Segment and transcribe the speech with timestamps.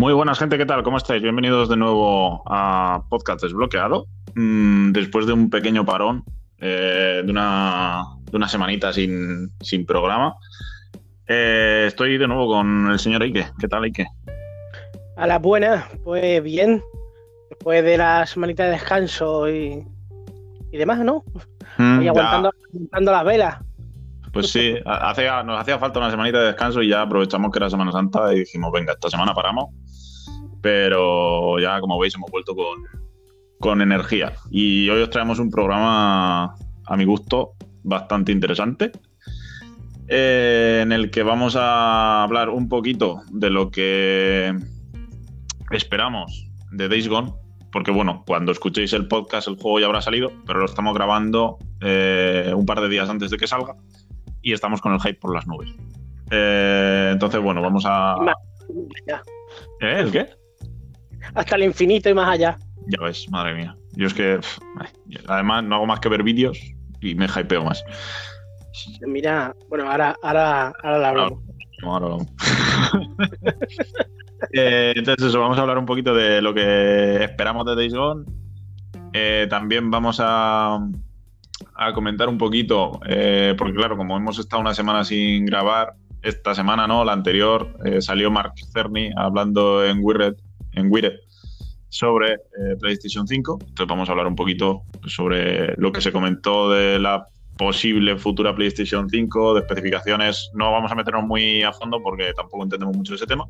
[0.00, 0.82] Muy buenas gente, ¿qué tal?
[0.82, 1.20] ¿Cómo estáis?
[1.20, 4.06] Bienvenidos de nuevo a Podcast Desbloqueado.
[4.34, 6.24] Mm, después de un pequeño parón,
[6.56, 10.36] eh, de, una, de una semanita sin, sin programa,
[11.26, 13.48] eh, estoy de nuevo con el señor Ike.
[13.60, 14.06] ¿Qué tal, Ike?
[15.18, 16.82] A la buena, pues bien.
[17.50, 19.86] Después de la semanita de descanso y,
[20.72, 21.24] y demás, ¿no?
[21.76, 23.58] Mm, y aguantando, aguantando las velas.
[24.32, 27.90] Pues sí, nos hacía falta una semanita de descanso y ya aprovechamos que era Semana
[27.90, 29.70] Santa y dijimos, venga, esta semana paramos.
[30.62, 32.84] Pero ya, como veis, hemos vuelto con,
[33.58, 34.34] con energía.
[34.50, 36.54] Y hoy os traemos un programa,
[36.86, 38.92] a mi gusto, bastante interesante,
[40.06, 44.54] eh, en el que vamos a hablar un poquito de lo que
[45.70, 47.32] esperamos de Days Gone.
[47.72, 51.58] Porque bueno, cuando escuchéis el podcast el juego ya habrá salido, pero lo estamos grabando
[51.80, 53.76] eh, un par de días antes de que salga
[54.42, 55.70] y estamos con el hype por las nubes.
[56.30, 58.16] Eh, entonces, bueno, vamos a...
[58.20, 58.36] Más.
[59.80, 60.00] ¿Eh?
[60.00, 60.28] ¿El qué?
[61.34, 62.58] Hasta el infinito y más allá.
[62.86, 63.76] Ya ves, madre mía.
[63.92, 64.58] Yo es que, pff,
[65.26, 66.58] además, no hago más que ver vídeos
[67.00, 67.84] y me hypeo más.
[69.06, 71.40] Mira, bueno, ahora, ahora, ahora la hablamos.
[71.82, 72.28] No, ahora hablamos.
[74.54, 78.24] Eh, entonces, eso, vamos a hablar un poquito de lo que esperamos de Days Gone.
[79.12, 80.78] Eh, también vamos a,
[81.80, 86.54] a comentar un poquito, eh, porque claro, como hemos estado una semana sin grabar, esta
[86.54, 90.34] semana no, la anterior, eh, salió Mark Cerny hablando en Wired,
[90.72, 91.14] en Wired
[91.88, 93.58] sobre eh, PlayStation 5.
[93.60, 98.54] Entonces vamos a hablar un poquito sobre lo que se comentó de la posible futura
[98.54, 100.50] PlayStation 5, de especificaciones.
[100.52, 103.46] No vamos a meternos muy a fondo porque tampoco entendemos mucho ese tema,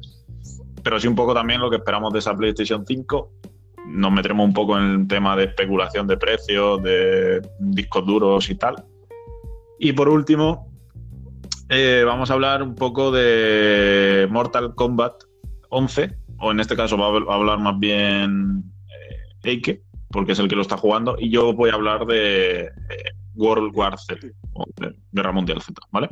[0.85, 3.33] pero sí un poco también lo que esperamos de esa PlayStation 5.
[3.91, 8.55] Nos meteremos un poco en el tema de especulación de precios, de discos duros y
[8.55, 8.85] tal.
[9.79, 10.71] Y por último,
[11.73, 15.23] eh, vamos a hablar un poco de Mortal Kombat
[15.69, 20.49] 11, o en este caso va a hablar más bien eh, Eike, porque es el
[20.49, 22.71] que lo está jugando, y yo voy a hablar de eh,
[23.37, 26.09] World War Z, o de Guerra Mundial Z, ¿vale?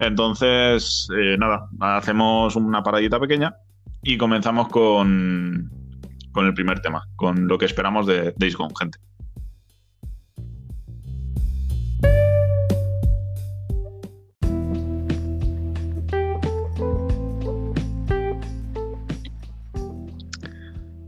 [0.00, 1.06] Entonces,
[1.38, 3.54] nada, hacemos una paradita pequeña
[4.02, 5.70] y comenzamos con,
[6.36, 8.98] con el primer tema, con lo que esperamos de Days Gone, gente.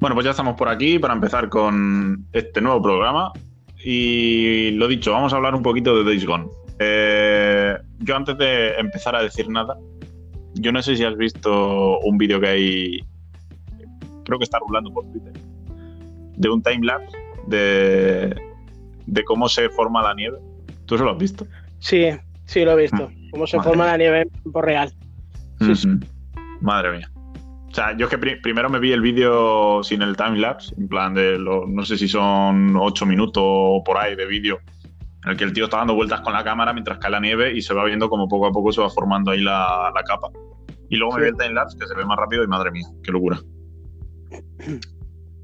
[0.00, 3.30] Bueno, pues ya estamos por aquí para empezar con este nuevo programa.
[3.84, 6.46] Y lo dicho, vamos a hablar un poquito de Days Gone.
[6.78, 9.76] Eh, yo antes de empezar a decir nada,
[10.54, 13.00] yo no sé si has visto un vídeo que hay,
[14.28, 15.32] creo que está rulando por Twitter,
[16.36, 17.16] de un timelapse
[17.46, 18.36] de,
[19.06, 20.38] de cómo se forma la nieve.
[20.86, 21.46] ¿Tú eso lo has visto?
[21.80, 22.06] Sí,
[22.44, 23.10] sí, lo he visto.
[23.32, 23.92] Cómo se Madre forma mía.
[23.92, 24.92] la nieve en tiempo real.
[25.60, 25.88] Sí, sí.
[25.88, 25.98] Ujú.
[26.60, 27.10] Madre mía.
[27.70, 30.88] O sea, yo es que pri- primero me vi el vídeo sin el timelapse, en
[30.88, 34.58] plan de, lo- no sé si son ocho minutos o por ahí de vídeo,
[35.24, 37.52] en el que el tío está dando vueltas con la cámara mientras cae la nieve
[37.56, 40.28] y se va viendo como poco a poco se va formando ahí la, la capa.
[40.90, 43.10] Y luego me vi el timelapse que se ve más rápido y madre mía, qué
[43.12, 43.38] locura.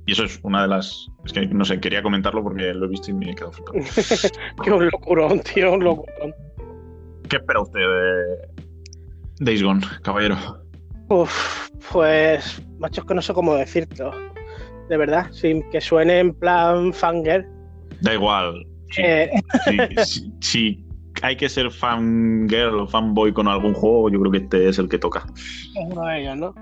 [0.06, 1.08] Y eso es una de las...
[1.24, 3.84] Es que no sé, quería comentarlo porque lo he visto y me he quedado flipando.
[4.64, 6.34] Qué un locurón, tío, un locurón.
[7.28, 10.36] ¿Qué espera usted de Days Gone, caballero?
[11.08, 14.12] Uf, pues, macho, es que no sé cómo decirlo.
[14.90, 17.48] De verdad, sin que suene en plan fanger.
[18.02, 18.66] Da igual.
[18.90, 19.30] Sí, Eh,
[19.64, 20.84] sí, sí, sí
[21.22, 24.88] hay que ser fangirl o fanboy con algún juego, yo creo que este es el
[24.88, 25.24] que toca.
[25.74, 26.54] es uno de ellos, ¿no?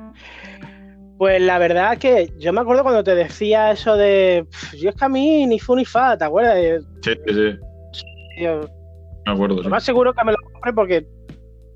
[1.22, 4.44] Pues la verdad que yo me acuerdo cuando te decía eso de.
[4.50, 6.82] "Pf, Yo es que a mí ni fu ni fa, ¿te acuerdas?
[7.00, 7.32] Sí, sí,
[7.92, 8.02] sí,
[8.42, 8.62] yo,
[9.24, 9.58] me acuerdo.
[9.58, 9.62] sí.
[9.62, 11.06] Lo más seguro que me los compre porque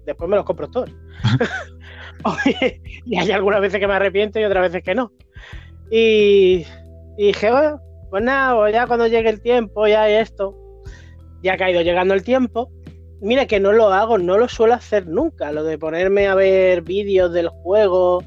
[0.05, 0.91] después me los compro todos.
[3.05, 5.13] Y hay algunas veces que me arrepiento y otras veces que no.
[5.93, 6.67] Y,
[7.17, 7.81] y dije, "Bueno,
[8.11, 10.57] pues nada, pues ya cuando llegue el tiempo, ya esto,
[11.45, 12.69] ya que ha ido llegando el tiempo.
[13.21, 16.83] Mira que no lo hago, no lo suelo hacer nunca, lo de ponerme a ver
[16.83, 18.25] vídeos del juego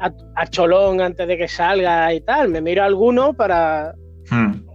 [0.00, 2.48] a, a cholón antes de que salga y tal.
[2.48, 3.94] Me miro alguno para,
[4.30, 4.66] Hmm,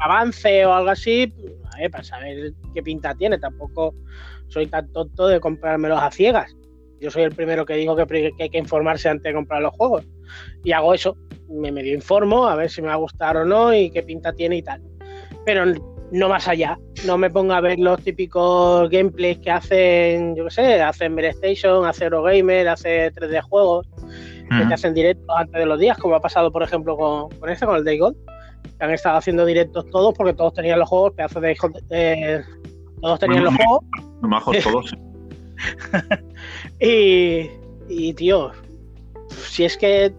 [0.00, 1.32] avance o algo así,
[1.72, 3.38] a ver, para saber qué pinta tiene.
[3.38, 3.94] Tampoco
[4.48, 6.54] soy tan tonto de comprármelos a ciegas.
[7.00, 10.06] Yo soy el primero que digo que, hay que informarse antes de comprar los juegos.
[10.62, 11.16] Y hago eso.
[11.48, 14.32] Me medio informo a ver si me va a gustar o no y qué pinta
[14.32, 14.80] tiene y tal.
[15.44, 15.64] Pero
[16.10, 16.78] no más allá.
[17.04, 21.84] No me pongo a ver los típicos gameplays que hacen, yo qué sé, hacen Station,
[21.84, 23.86] hace Eurogamer, hace 3D Juegos
[24.48, 27.48] que te hacen directos antes de los días, como ha pasado, por ejemplo, con, con
[27.50, 28.16] este, con el Day Gold,
[28.78, 31.56] que han estado haciendo directos todos porque todos tenían los juegos, pedazos de
[31.90, 32.42] eh,
[33.00, 33.84] todos tenían los juegos
[34.22, 34.94] Majos todos.
[36.80, 37.50] y,
[37.88, 38.52] y, tío,
[39.28, 40.12] si es que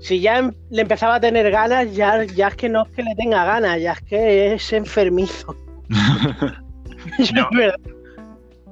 [0.00, 3.02] si ya em- le empezaba a tener ganas, ya, ya es que no es que
[3.02, 5.54] le tenga ganas, ya es que es enfermizo.
[7.18, 7.78] Es verdad.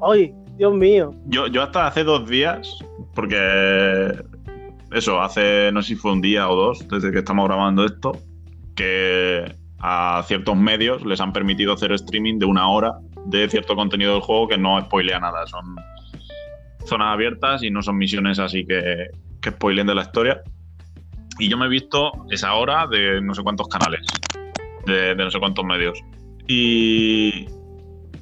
[0.03, 1.15] Ay, Dios mío.
[1.27, 2.79] Yo, yo hasta hace dos días,
[3.15, 4.15] porque
[4.93, 8.13] eso, hace no sé si fue un día o dos desde que estamos grabando esto,
[8.75, 14.13] que a ciertos medios les han permitido hacer streaming de una hora de cierto contenido
[14.13, 15.47] del juego que no spoilea nada.
[15.47, 15.77] Son
[16.85, 19.09] zonas abiertas y no son misiones así que,
[19.41, 20.43] que spoilen de la historia.
[21.39, 24.07] Y yo me he visto esa hora de no sé cuántos canales,
[24.87, 25.99] de, de no sé cuántos medios.
[26.49, 27.47] Y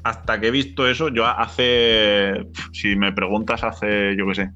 [0.05, 4.51] hasta que he visto eso, yo hace, si me preguntas hace, yo qué sé,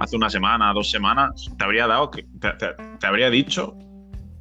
[0.00, 3.74] hace una semana, dos semanas, te habría dado, que, te, te- te habría dicho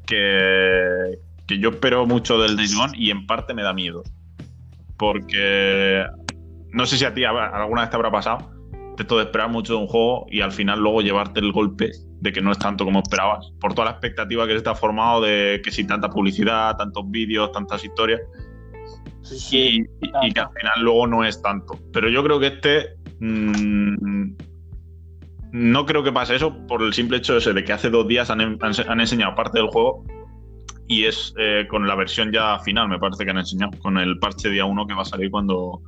[0.08, 4.04] que, que yo espero mucho del Days Gone y en parte me da miedo.
[4.98, 6.06] Porque
[6.72, 8.52] no sé si a ti alguna vez te habrá pasado
[8.98, 11.90] esto de esperar mucho de un juego y al final luego llevarte el golpe
[12.20, 13.50] de que no es tanto como esperabas.
[13.62, 17.50] Por toda la expectativa que se está formado de que si tanta publicidad, tantos vídeos,
[17.54, 18.20] tantas historias
[19.58, 21.80] y, y- y que al final luego no es tanto.
[21.94, 22.96] Pero yo creo que este.
[23.22, 24.32] mm,
[25.52, 28.30] no creo que pase eso por el simple hecho ese de que hace dos días
[28.30, 30.04] han, han- han enseñado parte del juego
[30.88, 34.18] y es eh, con la versión ya final, me parece que han enseñado, con el
[34.20, 35.82] parche día 1 que va a salir cuando,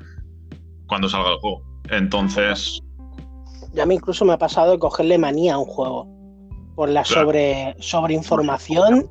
[0.87, 1.63] cuando salga el juego.
[1.89, 2.79] Entonces,
[3.73, 6.07] Ya a mí incluso me ha pasado de cogerle manía a un juego.
[6.75, 7.21] Por la Claro.
[7.27, 9.09] sobre, sobreinformación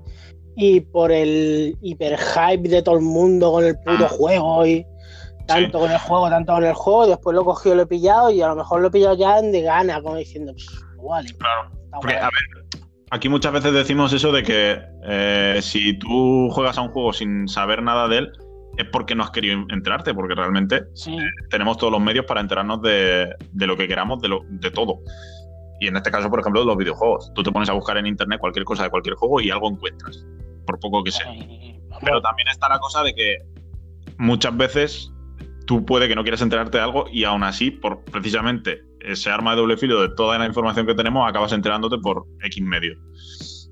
[0.57, 4.09] y por el hiper hype de todo el mundo con el puto Ah.
[4.09, 4.85] juego y
[5.55, 7.87] tanto con el juego, tanto con el juego, y después lo he cogido, lo he
[7.87, 11.29] pillado y a lo mejor lo he pillado ya de gana, como diciendo, "Pff, vale,
[11.39, 12.25] claro, está Porque, guay".
[12.25, 12.81] a ver,
[13.11, 17.49] aquí muchas veces decimos eso de que eh, si tú juegas a un juego sin
[17.49, 18.33] saber nada de él,
[18.77, 21.17] es porque no has querido enterarte, porque realmente Sí,
[21.51, 25.01] tenemos todos los medios para enterarnos de, de lo que queramos, de, lo, de todo.
[25.81, 27.33] Y en este caso, por ejemplo, de los videojuegos.
[27.35, 30.25] Tú te pones a buscar en internet cualquier cosa de cualquier juego y algo encuentras,
[30.67, 31.31] por poco que sea.
[31.33, 33.39] Eh, Pero también está la cosa de que
[34.19, 35.13] muchas veces
[35.71, 39.53] tú puede que no quieras enterarte de algo y aún así, por precisamente ese arma
[39.53, 43.71] de doble filo de toda la información que tenemos, acabas enterándote por X medios.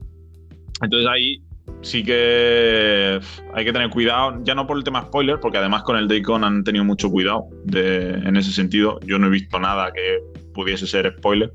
[0.81, 1.43] Entonces ahí
[1.81, 3.19] sí que
[3.53, 6.45] hay que tener cuidado, ya no por el tema spoiler, porque además con el Daycon
[6.45, 9.01] han tenido mucho cuidado de- en ese sentido.
[9.05, 10.21] Yo no he visto nada que
[10.55, 11.53] pudiese ser spoiler,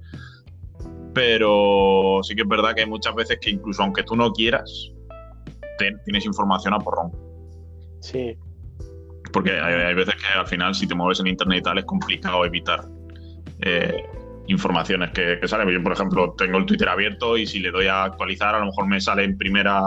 [1.14, 4.92] pero sí que es verdad que hay muchas veces que incluso aunque tú no quieras,
[6.04, 7.14] tienes información a porrón.
[8.02, 8.36] sí.
[9.34, 11.86] Porque hay, hay veces que al final, si te mueves en internet y tal, es
[11.86, 12.86] complicado evitar
[13.62, 14.06] eh,
[14.48, 15.68] informaciones que, que salen.
[15.70, 18.66] Yo, por ejemplo, tengo el Twitter abierto y si le doy a actualizar, a lo
[18.68, 19.82] mejor me sale en primera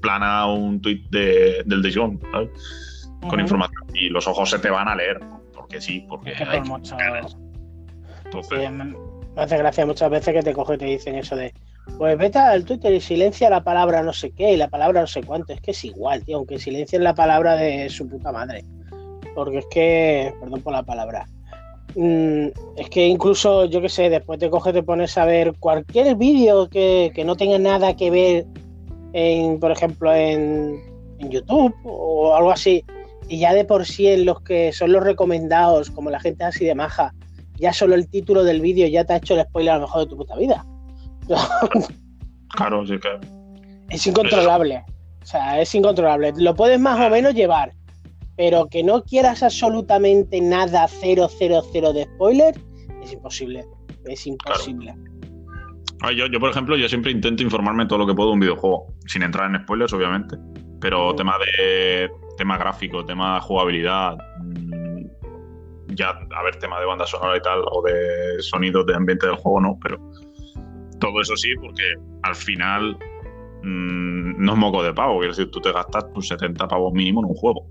[0.00, 3.10] plana un tweet de, del Gone, ¿sabes?
[3.28, 3.84] Con información.
[3.94, 5.20] Y los ojos se te van a leer,
[5.54, 6.96] porque sí, porque Es que hay por mucho-
[8.24, 8.96] Entonces, Sí, me,
[9.36, 11.54] hace gracia muchas veces que te cogen y te dicen eso de,
[11.98, 15.06] pues vete al Twitter y silencia la palabra no sé qué y la palabra no
[15.06, 15.52] sé cuánto.
[15.52, 18.64] Es que es igual, tío, aunque silencien la palabra de su puta madre.
[19.34, 21.26] Porque es que, perdón por la palabra,
[21.94, 22.46] mm,
[22.76, 26.68] es que incluso, yo qué sé, después te coges, te pones a ver cualquier vídeo
[26.68, 28.46] que, que no tenga nada que ver,
[29.12, 30.80] en, por ejemplo, en,
[31.18, 32.84] en YouTube o algo así.
[33.28, 36.64] Y ya de por sí en los que son los recomendados, como la gente así
[36.64, 37.14] de maja,
[37.56, 40.02] ya solo el título del vídeo ya te ha hecho el spoiler a lo mejor
[40.02, 40.66] de tu puta vida.
[42.50, 43.18] claro, sí que.
[43.90, 44.84] Es incontrolable.
[45.22, 46.32] O sea, es incontrolable.
[46.36, 47.72] Lo puedes más o menos llevar,
[48.36, 51.28] pero que no quieras absolutamente nada 000
[51.92, 52.54] de spoiler,
[53.02, 53.64] es imposible.
[54.06, 54.94] Es imposible.
[56.00, 58.40] Ay, Yo, yo, por ejemplo, yo siempre intento informarme todo lo que puedo de un
[58.40, 60.36] videojuego, sin entrar en spoilers, obviamente.
[60.80, 65.06] Pero tema de tema gráfico, tema jugabilidad, mm,
[65.94, 69.36] ya, a ver, tema de banda sonora y tal, o de sonidos de ambiente del
[69.36, 70.00] juego, no, pero
[71.02, 71.82] todo eso sí, porque
[72.22, 72.96] al final
[73.64, 77.20] mm, no es moco de pavo, quiero decir, tú te gastas tus 70 pavos mínimo
[77.20, 77.66] en un juego.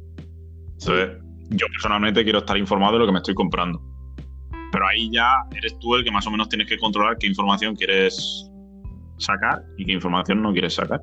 [0.74, 1.18] Entonces,
[1.50, 3.82] yo personalmente quiero estar informado de lo que me estoy comprando.
[4.74, 7.74] Pero ahí ya eres tú el que más o menos tienes que controlar qué información
[7.74, 8.52] quieres
[9.18, 11.02] sacar y qué información no quieres sacar.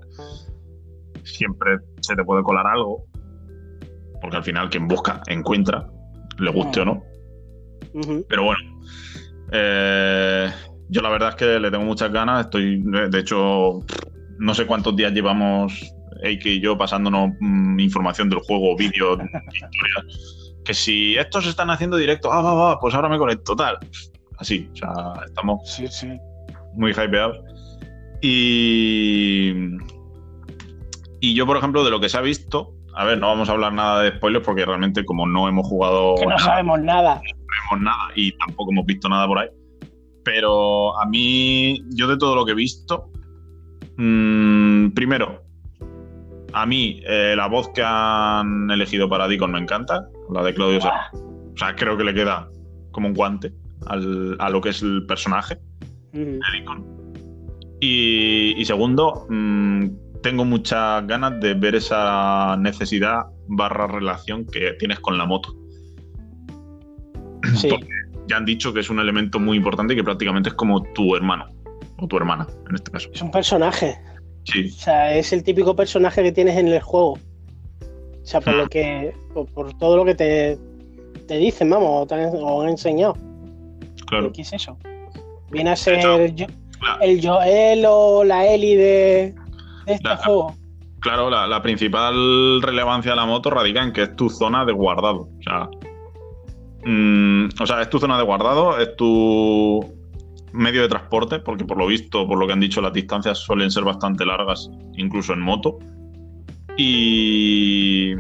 [1.24, 3.06] Siempre se te puede colar algo,
[4.20, 5.88] porque al final quien busca encuentra,
[6.38, 7.02] le guste o no.
[8.28, 8.60] Pero bueno,
[9.50, 10.50] eh,
[10.88, 12.46] yo la verdad es que le tengo muchas ganas.
[12.46, 13.80] Estoy, de hecho,
[14.38, 15.92] no sé cuántos días llevamos
[16.22, 19.18] Eike y yo pasándonos mm, información del juego, vídeos,
[19.52, 20.54] historias.
[20.64, 23.78] Que si estos están haciendo directo, ah, va, va, pues ahora me conecto, tal.
[24.38, 24.92] Así, o sea,
[25.26, 26.08] estamos Sí, sí.
[26.74, 27.36] muy hypeados.
[28.20, 29.52] Y.
[31.20, 33.52] Y yo, por ejemplo, de lo que se ha visto, a ver, no vamos a
[33.52, 37.14] hablar nada de spoilers porque realmente, como no hemos jugado Que no nada, sabemos nada.
[37.16, 37.20] no
[37.66, 39.48] sabemos nada y tampoco hemos visto nada por ahí.
[40.30, 43.10] Pero a mí, yo de todo lo que he visto,
[43.96, 45.42] mmm, primero,
[46.52, 50.82] a mí eh, la voz que han elegido para Deacon me encanta, la de Claudio
[50.82, 51.10] Serra.
[51.14, 52.46] O sea, creo que le queda
[52.90, 53.54] como un guante
[53.86, 55.56] al, a lo que es el personaje
[56.12, 56.18] Mm.
[56.18, 56.84] de Deacon.
[57.80, 59.86] Y, y segundo, mmm,
[60.22, 65.54] tengo muchas ganas de ver esa necesidad barra relación que tienes con la moto.
[67.54, 67.68] Sí.
[67.70, 67.88] Porque
[68.28, 71.16] ya han dicho que es un elemento muy importante y que prácticamente es como tu
[71.16, 71.46] hermano
[71.98, 73.08] o tu hermana, en este caso.
[73.12, 73.98] Es un personaje.
[74.44, 77.12] Sí, O sea, es el típico personaje que tienes en el juego.
[77.12, 79.12] O sea, por lo que.
[79.34, 80.58] Por, por todo lo que te,
[81.26, 83.16] te dicen, vamos, o te han, o han enseñado.
[84.06, 84.32] claro.
[84.32, 84.76] ¿Qué es eso?
[85.50, 86.46] Viene a ser yo-
[86.80, 89.34] La- el Joel o la Ellie de,
[89.86, 90.54] de este La- juego.
[91.00, 94.72] Claro, la, la principal relevancia de la moto radica en que es tu zona de
[94.72, 95.28] guardado.
[95.38, 95.68] O sea,
[96.84, 99.98] mm, o sea, es tu zona de guardado, es tu
[100.52, 103.70] medio de transporte, porque por lo visto, por lo que han dicho, las distancias suelen
[103.70, 105.78] ser bastante largas, incluso en moto.
[106.76, 108.14] Y,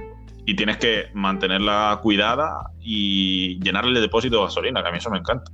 [0.56, 5.18] tienes que mantenerla cuidada y llenarle el depósito de gasolina, que a mí eso me
[5.18, 5.52] encanta.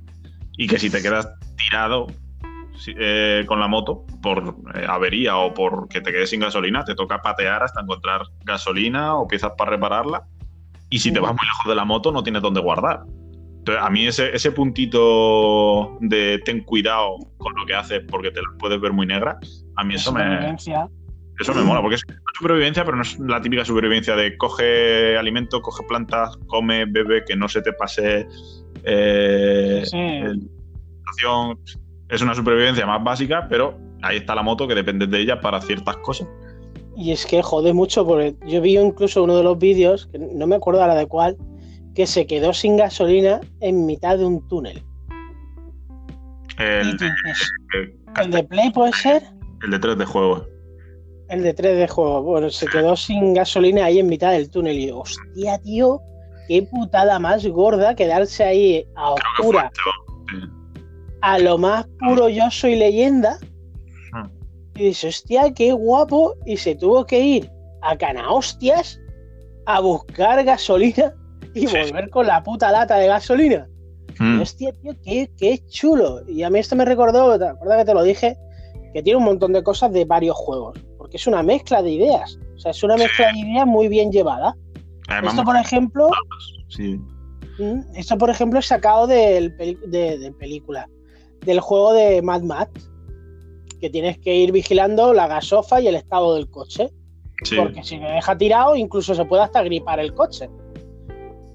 [0.57, 2.07] Y que si te quedas tirado
[2.87, 6.95] eh, con la moto por eh, avería o por que te quedes sin gasolina, te
[6.95, 10.23] toca patear hasta encontrar gasolina o piezas para repararla.
[10.89, 13.01] Y si te vas muy lejos de la moto, no tienes dónde guardar.
[13.57, 18.39] Entonces, a mí ese, ese puntito de ten cuidado con lo que haces porque te
[18.41, 20.55] las puedes ver muy negras, a mí eso me,
[21.39, 25.17] eso me mola, porque es una supervivencia, pero no es la típica supervivencia de coge
[25.17, 28.27] alimento, coge plantas, come, bebe, que no se te pase
[28.83, 29.97] eh, Sí.
[29.97, 30.47] el-.
[32.09, 35.59] Es una supervivencia más básica, pero ahí está la moto que depende de ella para
[35.59, 36.27] ciertas cosas.
[36.95, 40.47] Y es que jode mucho, porque yo vi incluso uno de los vídeos, que no
[40.47, 41.37] me acuerdo ahora de cuál,
[41.93, 44.81] que se quedó sin gasolina en mitad de un túnel.
[46.57, 47.11] El, de-
[48.21, 49.23] ¿El de Play puede ser?
[49.63, 50.45] el de 3 de juego.
[51.29, 52.21] El de 3 de juego.
[52.21, 54.77] Bueno, se quedó sin gasolina ahí en mitad del túnel.
[54.77, 55.99] Y yo, hostia, tío,
[56.47, 59.71] qué putada más gorda quedarse ahí a oscura,
[61.21, 63.37] a lo más puro yo soy leyenda.
[64.75, 66.35] Y dices, hostia, qué guapo.
[66.45, 67.51] Y se tuvo que ir
[67.81, 68.99] a Canahostias
[69.65, 71.13] a buscar gasolina
[71.53, 73.67] y Sí, volver con la puta lata de gasolina.
[74.19, 74.41] Mm.
[74.41, 76.21] Hostia, tío, qué, qué chulo.
[76.27, 78.37] Y a mí esto me recordó, ¿te acuerdas que te lo dije?
[78.93, 80.77] Que tiene un montón de cosas de varios juegos.
[80.97, 82.37] Porque es una mezcla de ideas.
[82.55, 84.55] O sea, es una mezcla de ideas muy bien llevada.
[85.07, 86.09] Además, Esto, por ejemplo,
[86.69, 86.99] sí.
[87.59, 90.89] mm, esto, por ejemplo, es sacado del de, de película.
[91.45, 92.89] Del juego de Mad Max.
[93.85, 96.89] Que tienes que ir vigilando la gasofa y el estado del coche.
[97.43, 97.55] sí.
[97.55, 100.49] Porque si te deja tirado, incluso se puede hasta gripar el coche.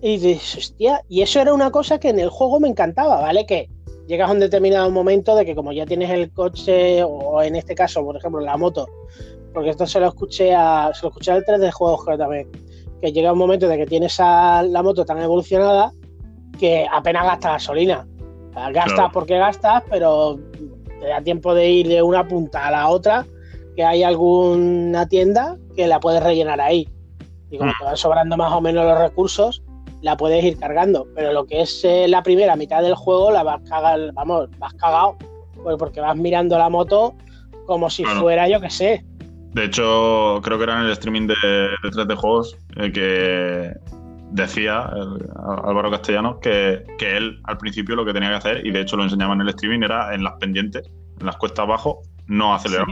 [0.01, 3.47] Y dices, hostia, y eso era una cosa que en el juego me encantaba, ¿vale?
[3.47, 3.69] Que
[4.07, 7.75] llegas a un determinado momento de que como ya tienes el coche, o en este
[7.75, 8.87] caso, por ejemplo, la moto,
[9.53, 12.49] porque esto se lo escuché a, se lo escuché al 3 de juegos creo también,
[13.03, 15.93] que llega un momento de que tienes a la moto tan evolucionada
[16.61, 18.07] que apenas gasta gasolina.
[18.55, 19.11] Gastas Claro.
[19.13, 20.39] porque gastas, pero
[21.01, 23.27] te da tiempo de ir de una punta a la otra,
[23.77, 26.89] que hay alguna tienda que la puedes rellenar ahí.
[27.51, 27.75] Y como Mm.
[27.79, 29.63] te van sobrando más o menos los recursos,
[30.03, 31.07] la puedes ir cargando.
[31.15, 34.73] Pero lo que es eh, la primera mitad del juego, la vas cagar, vamos, vas
[34.75, 35.17] cagado,
[35.63, 37.15] pues porque vas mirando la moto
[37.67, 38.21] como si Claro.
[38.21, 39.05] fuera, yo que sé.
[39.53, 41.35] De hecho, creo que era en el streaming de,
[41.83, 43.73] de 3D Juegos eh, que
[44.31, 45.29] decía el-
[45.65, 48.97] Álvaro Castellanos que, que él al principio lo que tenía que hacer, y de hecho
[48.97, 52.87] lo enseñaba en el streaming, era en las pendientes, en las cuestas abajo, no acelerar.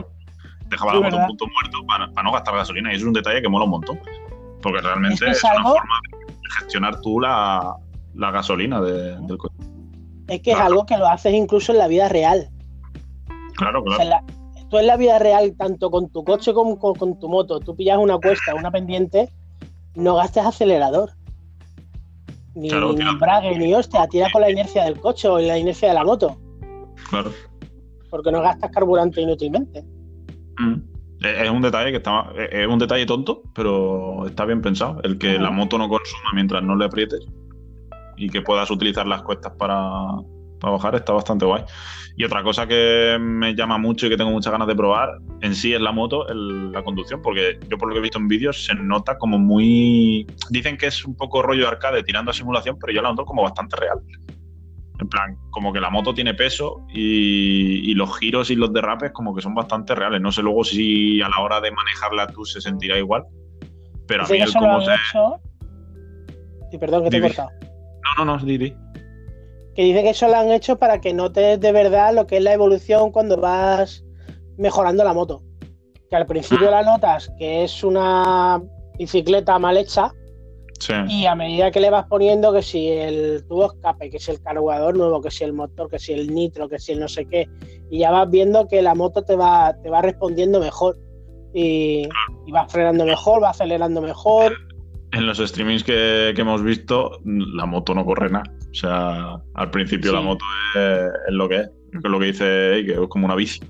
[0.69, 2.93] Dejaba Sí, la moto en punto muerto para, para no gastar gasolina.
[2.93, 3.99] Y eso es un detalle que mola un montón.
[4.63, 7.75] Porque realmente Es una forma de gestionar tú la,
[8.15, 9.55] la gasolina de- del coche.
[10.27, 12.49] Es que es algo que lo haces incluso en la vida real.
[13.57, 13.97] Claro, O claro.
[13.97, 14.25] sea, en la-
[14.69, 17.75] tú en la vida real, tanto con tu coche como con, con tu moto, tú
[17.75, 19.31] pillas una cuesta, una pendiente,
[19.95, 21.13] no gastes acelerador.
[22.59, 25.95] Ni, Claro, embrague, ni hostia, tira con la inercia del coche o la inercia de
[25.95, 26.37] la moto,
[27.09, 27.31] claro.
[28.11, 29.85] porque no gastas carburante inútilmente.
[30.59, 30.75] Mm.
[31.21, 35.01] Es es un detalle que está, es un detalle tonto, pero está bien pensado.
[35.03, 37.27] El que la moto no consuma mientras no le aprietes
[38.17, 39.79] y que puedas utilizar las cuestas para,
[40.61, 41.63] para bajar está bastante guay.
[42.17, 45.11] Y otra cosa que me llama mucho y que tengo muchas ganas de probar
[45.41, 48.19] en sí es la moto, el- la conducción, porque yo por lo que he visto
[48.19, 50.27] en vídeos se nota como muy...
[50.51, 53.25] Dicen que es un poco rollo de arcade tirando a simulación, pero yo la noto
[53.25, 53.99] como bastante real.
[55.01, 59.13] En plan, como que la moto tiene peso y, y los giros y los derrapes
[59.13, 60.21] como que son bastante reales.
[60.21, 63.23] No sé luego si a la hora de manejarla tú se sentirá igual.
[64.09, 64.91] Pero a mí el cómo se...
[64.95, 65.41] hecho.
[66.73, 67.51] Y perdón que te he cortado.
[68.19, 68.75] No, no, no, di, di.
[69.79, 72.43] Que dice que eso lo han hecho para que notes de verdad lo que es
[72.43, 74.05] la evolución cuando vas
[74.57, 75.41] mejorando la moto.
[76.11, 78.61] Que al principio la notas que es una
[78.99, 80.11] bicicleta mal hecha
[80.81, 80.95] Sí.
[81.09, 84.43] y a medida que le vas poniendo que si el tubo escape, que si el
[84.43, 87.27] carburador nuevo, que si el motor, que si el nitro, que si el no sé
[87.27, 87.49] qué,
[87.89, 90.99] y ya vas viendo que la moto te va, te va respondiendo mejor
[91.55, 92.09] y,
[92.47, 94.57] y vas frenando mejor, va acelerando mejor.
[95.13, 98.45] En los streamings que, que hemos visto, la moto no corre nada.
[98.71, 100.17] O sea, al principio Sí.
[100.17, 101.71] la moto es, es lo que es.
[101.93, 102.45] Es lo que dice
[102.85, 103.61] que es como una bici.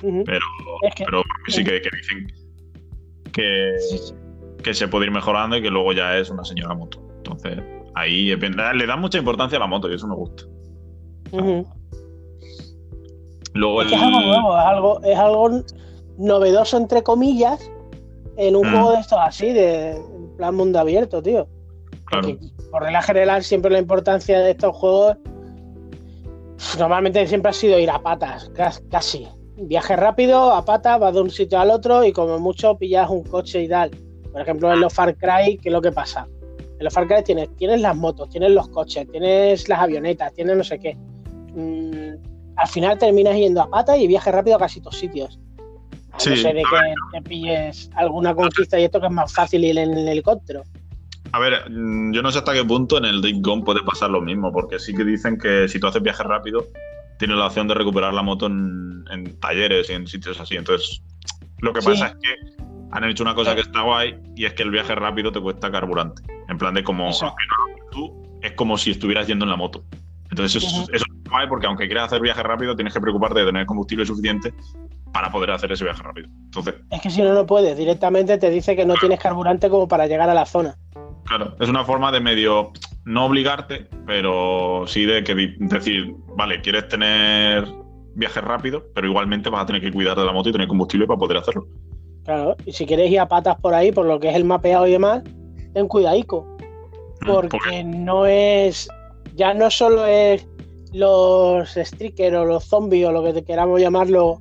[0.00, 0.40] Pero,
[0.82, 2.26] Es que- pero sí que, que dicen
[3.32, 4.14] que, Sí, sí.
[4.64, 6.98] que se puede ir mejorando y que luego ya es una señora moto.
[7.18, 7.58] Entonces,
[7.94, 10.44] ahí depende- le dan mucha importancia a la moto y eso me gusta.
[13.54, 15.50] Luego Es que el- es algo nuevo, es algo, es algo
[16.18, 17.70] novedoso, entre comillas,
[18.38, 18.70] en un Mm.
[18.70, 20.00] juego de estos así, de
[20.36, 21.46] plan mundo abierto, tío.
[22.06, 22.38] claro, Porque,
[22.70, 25.16] por regla general, siempre la importancia de estos juegos
[26.78, 29.26] normalmente siempre ha sido ir a patas, cas- casi.
[29.56, 33.22] Viaje rápido, a patas, vas de un sitio al otro y como mucho pillas un
[33.22, 33.90] coche y tal.
[34.32, 36.26] Por ejemplo, en los Far Cry, ¿qué es lo que pasa?
[36.78, 40.56] En los Far Cry tienes, tienes las motos, tienes los coches, tienes las avionetas, tienes
[40.56, 40.96] no sé qué.
[41.54, 42.14] Mm,
[42.56, 45.38] al final terminas yendo a patas y viaje rápido a casi todos sitios.
[46.12, 49.32] A Sí, no ser de que te pilles alguna conquista y esto que es más
[49.32, 50.62] fácil ir en el helicóptero.
[51.32, 54.10] A ver, mm, yo no sé hasta qué punto en el Days Gone puede pasar
[54.10, 56.66] lo mismo, porque sí que dicen que si tú haces viajes rápido,
[57.18, 60.56] tienes la opción de recuperar la moto en, en talleres y en sitios así.
[60.56, 61.02] Entonces,
[61.60, 61.88] lo que Sí.
[61.88, 64.94] pasa es que han hecho una cosa que está guay y es que el viaje
[64.94, 66.22] rápido te cuesta carburante.
[66.48, 67.34] En plan de como, no
[67.90, 69.82] tú, es como si estuvieras yendo en la moto.
[70.30, 73.46] Entonces, eso, eso es guay porque aunque quieras hacer viaje rápido, tienes que preocuparte de
[73.46, 74.52] tener combustible suficiente
[75.12, 76.28] para poder hacer ese viaje rápido.
[76.44, 77.76] Entonces, Es que si no, no puedes.
[77.76, 80.76] Directamente te dice que no tienes carburante como para llegar a la zona.
[81.24, 82.72] Claro, es una forma de medio
[83.04, 87.66] no obligarte, pero sí de que decir, vale, quieres tener
[88.14, 91.06] viajes rápidos, pero igualmente vas a tener que cuidar de la moto y tener combustible
[91.06, 91.66] para poder hacerlo.
[92.24, 92.56] Claro.
[92.66, 94.92] Y si quieres ir a patas por ahí, por lo que es el mapeado y
[94.92, 95.22] demás,
[95.74, 96.46] ten cuidadico.
[97.26, 98.88] Porque Porque- no es.
[99.34, 100.46] Ya no solo es
[100.92, 104.40] los streakers o los zombies o lo que queramos llamarlo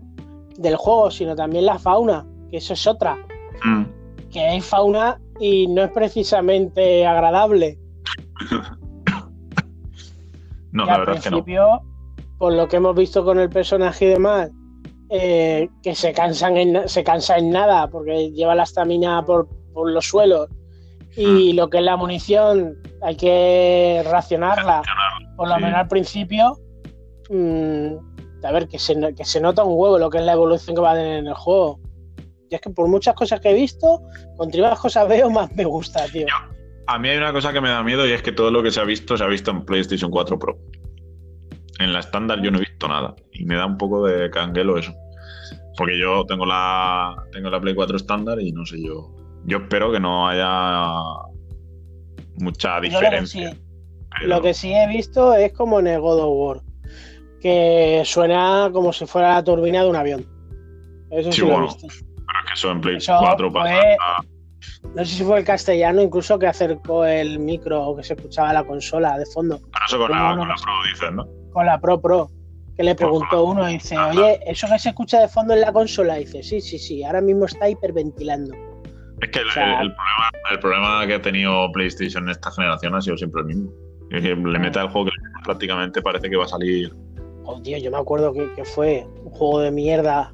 [0.57, 3.17] del juego, sino también la fauna, que eso es otra.
[3.63, 3.83] Mm,
[4.29, 7.77] Que hay fauna y no es precisamente agradable.
[10.71, 11.37] no, Y la al verdad es que no.
[12.37, 14.49] por lo que hemos visto con el personaje y demás,
[15.09, 19.91] eh, que se cansan en, se cansa en nada porque lleva la estamina por, por
[19.91, 20.47] los suelos
[21.17, 24.81] y lo que es la munición hay que racionarla,
[25.35, 25.61] por lo sí.
[25.61, 26.57] menos al principio.
[27.29, 28.10] mm,
[28.43, 30.81] a ver, que se, que se nota un huevo lo que es la evolución que
[30.81, 31.79] va a tener en el juego.
[32.49, 34.01] Y es que por muchas cosas que he visto,
[34.37, 36.25] contra más cosas veo, más me gusta, tío.
[36.87, 38.71] A mí hay una cosa que me da miedo y es que todo lo que
[38.71, 40.57] se ha visto se ha visto en PlayStation 4 Pro.
[41.79, 44.77] En la estándar yo no he visto nada y me da un poco de canguelo
[44.77, 44.91] eso.
[45.77, 49.15] Porque yo tengo la tengo la Play 4 estándar y no sé yo.
[49.45, 50.91] Yo espero que no haya
[52.35, 53.51] mucha Yo lo que diferencia.
[53.51, 53.57] sí-
[54.27, 56.61] Lo que sí he visto es como en el God of War,
[57.41, 60.25] que suena como si fuera la turbina de un avión.
[61.09, 61.67] Eso sí, Sí, lo he bueno.
[61.67, 61.87] visto.
[61.89, 63.73] Pero es que eso en Play Eso 4 pasa.
[63.75, 63.97] fue-
[64.95, 68.53] No sé si fue el castellano incluso que acercó el micro o que se escuchaba
[68.53, 70.55] la consola de fondo Pero eso con la, con la.
[70.55, 71.27] Pro dices, ¿no?
[71.51, 72.29] con la Pro Pro.
[72.77, 75.73] Que le preguntó uno y dice, oye, ¿eso que se escucha de fondo en la
[75.73, 76.17] consola?
[76.19, 78.55] Y dice, sí, sí, sí, ahora mismo está hiperventilando.
[79.21, 82.29] Es que el, O sea- el- el problema, el problema que ha tenido PlayStation en
[82.29, 83.71] esta generación ha sido siempre el mismo.
[84.09, 85.11] Es que le mete al juego que
[85.43, 86.93] prácticamente parece que va a salir.
[87.53, 90.33] Oh, tío, yo me acuerdo que, que fue un juego de mierda.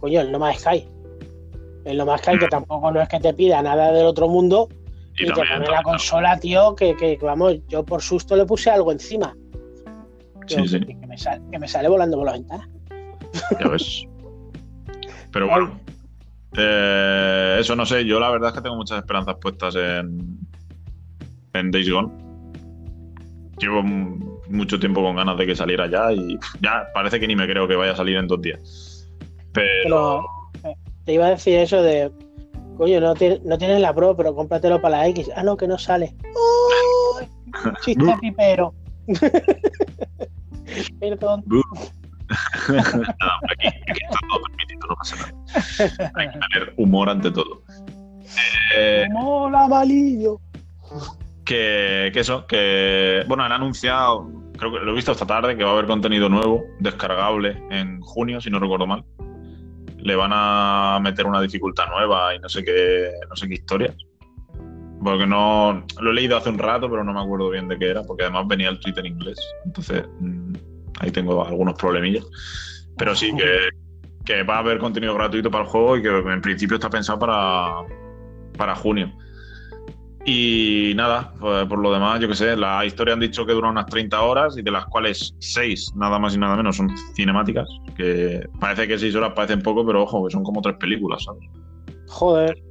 [0.00, 0.86] Coño, el No Man's Sky.
[1.84, 4.68] El No Man's Sky que tampoco no es que te pida nada del otro mundo
[5.16, 8.90] y, te también- pone la consola, tío, que, vamos, yo por susto le puse algo
[8.92, 9.36] encima.
[10.46, 10.80] Sí, Digo, sí.
[10.80, 12.68] Que, me sale, que me sale volando por la ventana.
[13.60, 14.06] Ya ves.
[15.32, 15.80] Pero bueno.
[16.58, 20.38] eh, eso no sé, yo la verdad es que tengo muchas esperanzas puestas en,
[21.54, 22.12] en Days Gone.
[23.58, 23.82] Llevo
[24.48, 27.66] mucho tiempo con ganas de que saliera ya y ya parece que ni me creo
[27.66, 29.08] que vaya a salir en dos días.
[29.52, 30.24] Pero
[30.62, 32.10] Pero eh, te iba a decir eso de,
[32.76, 35.30] coño, no, no tienes la Pro, pero cómpratelo para la X.
[35.36, 36.14] Ah, no, que no sale.
[37.18, 37.28] ¡Uy!
[37.84, 38.74] Chiste pipero.
[41.00, 41.44] Perdón.
[42.68, 46.12] nada, aquí, aquí está todo permitido, no pasa nada.
[46.16, 47.62] Hay que tener humor ante todo.
[48.76, 50.40] Eh, Mola malillo.
[51.44, 55.64] Que, que eso, que bueno, han anunciado, creo que lo he visto esta tarde, que
[55.64, 59.04] va a haber contenido nuevo, descargable en junio, si no recuerdo mal.
[59.98, 63.94] Le van a meter una dificultad nueva y no sé qué, no sé qué historias.
[65.02, 67.90] porque no lo he leído hace un rato, pero no me acuerdo bien de qué
[67.90, 69.38] era, porque además venía el tweet en inglés.
[69.66, 70.54] Entonces, mm,
[71.00, 72.24] ahí tengo algunos problemillas.
[72.96, 73.68] Pero sí que,
[74.24, 77.18] que va a haber contenido gratuito para el juego y que en principio está pensado
[77.18, 77.82] para,
[78.56, 79.12] para junio.
[80.26, 83.68] Y nada, pues, por lo demás, yo que sé, la historia han dicho que dura
[83.68, 87.68] unas 30 horas y de las cuales 6, nada más y nada menos, son cinemáticas,
[87.94, 91.42] que parece que 6 horas parecen poco, pero ojo, que son como tres películas, ¿sabes?
[92.08, 92.62] Joder.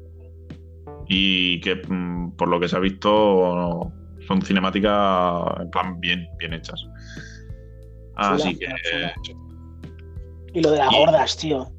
[1.08, 3.92] Y que mm, por lo que se ha visto
[4.28, 6.84] son cinemáticas en plan bien, bien hechas.
[8.16, 8.68] Así que...
[10.54, 11.72] Y lo de las hordas, tío.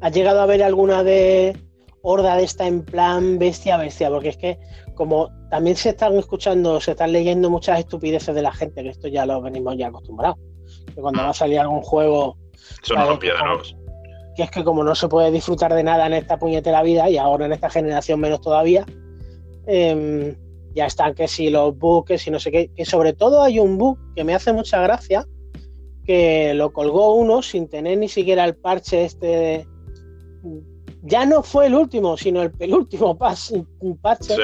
[0.00, 1.56] ¿Has llegado a ver alguna de
[2.02, 4.10] horda de esta en plan bestia bestia?
[4.10, 4.58] Porque es que
[4.94, 9.08] como también se están escuchando, se están leyendo muchas estupideces de la gente, que esto
[9.08, 10.38] ya lo venimos ya acostumbrados.
[10.94, 12.36] Que cuando va a salir algún juego.
[12.82, 13.76] Son de nuevos.
[14.36, 17.16] Que es que como no se puede disfrutar de nada en esta puñetera vida, y
[17.16, 18.84] ahora en esta generación menos todavía,
[19.66, 20.34] em,
[20.74, 22.70] ya están que si los bugs, y no sé qué.
[22.74, 25.26] Que sobre todo hay un bug que me hace mucha gracia,
[26.04, 29.66] que lo colgó uno sin tener ni siquiera el parche este.
[31.04, 33.16] Ya no fue el último, sino el penúltimo
[34.02, 34.36] parche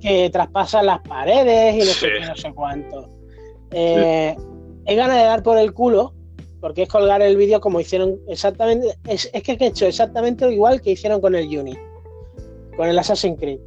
[0.00, 3.08] que traspasan las paredes y no sé qué, no sé cuánto.
[3.72, 4.36] Eh,
[4.88, 6.14] He ganas de dar por el culo,
[6.60, 8.96] porque es colgar el vídeo como hicieron exactamente.
[9.06, 11.78] Es, es que he hecho exactamente igual que hicieron con el Unity,
[12.74, 13.60] con el Assassin's Creed.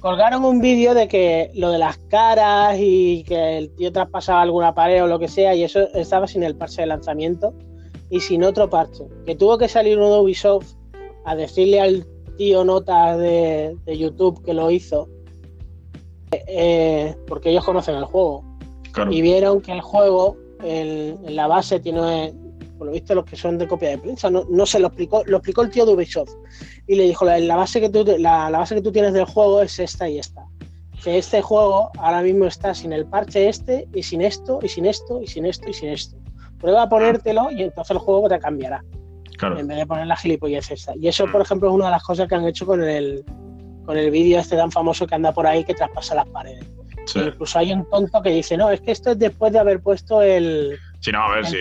[0.00, 4.74] Colgaron un vídeo de que lo de las caras y que el tío traspasaba alguna
[4.74, 7.54] pared o lo que sea, y eso estaba sin el parche de lanzamiento
[8.10, 9.04] y sin otro parche.
[9.24, 10.74] Que tuvo que salir uno de Ubisoft
[11.24, 12.06] a decirle al
[12.36, 15.08] tío notas de, de YouTube que lo hizo
[16.46, 18.44] eh, porque ellos conocen el juego.
[19.10, 22.32] Y vieron que el juego, en la base tiene,
[22.78, 25.24] por lo visto, los que son de copia de prensa, no, no se lo explicó,
[25.26, 26.32] lo explicó el tío de Ubisoft.
[26.86, 29.78] Y le dijo, la, base que tú, la, base que tú tienes del juego es
[29.80, 30.46] esta y esta.
[31.02, 34.86] Que este juego ahora mismo está sin el parche este, y sin esto, y sin
[34.86, 36.16] esto, y sin esto, y sin esto.
[36.58, 38.82] Prueba a ponértelo y entonces el juego te cambiará.
[39.40, 40.92] En vez de poner la gilipollez esta.
[41.00, 41.42] Y eso, por mm.
[41.42, 43.24] ejemplo, es una de las cosas que han hecho con el,
[43.84, 46.66] con el vídeo este tan famoso que anda por ahí que traspasa las paredes.
[47.14, 50.22] Incluso hay un tonto que dice, no, es que esto es después de haber puesto
[50.22, 50.78] el.
[51.00, 51.58] Sí, no, a ver si.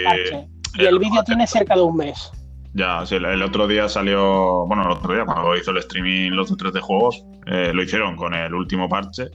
[0.76, 2.32] Y el, vídeo tiene cerca de un mes.
[2.74, 4.66] Ya, sí, el otro día salió.
[4.66, 8.16] Bueno, el otro día, cuando hizo el streaming los otros de juegos, eh, lo hicieron
[8.16, 9.30] con el último parche.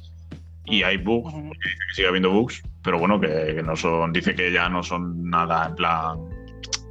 [0.64, 4.12] Y hay bugs, dice que sigue habiendo bugs, pero bueno, que, que, no son.
[4.12, 6.37] Dice que ya no son nada en plan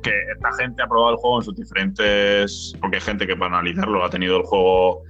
[0.03, 2.73] que esta gente ha probado el juego en sus diferentes.
[2.79, 5.03] Porque hay gente que para analizarlo ha tenido el juego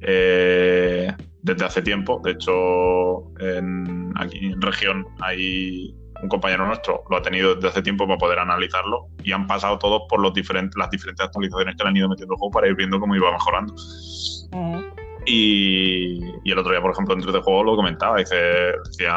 [0.00, 2.20] eh, desde hace tiempo.
[2.24, 7.82] De hecho, en, aquí en región hay un compañero nuestro, lo ha tenido desde hace
[7.82, 11.82] tiempo para poder analizarlo y han pasado todos por los diferentes, las diferentes actualizaciones que
[11.82, 13.74] le han ido metiendo el juego para ir viendo cómo iba mejorando.
[15.26, 18.36] y, el otro día, por ejemplo, dentro del juego lo comentaba, dice,
[18.86, 19.14] decía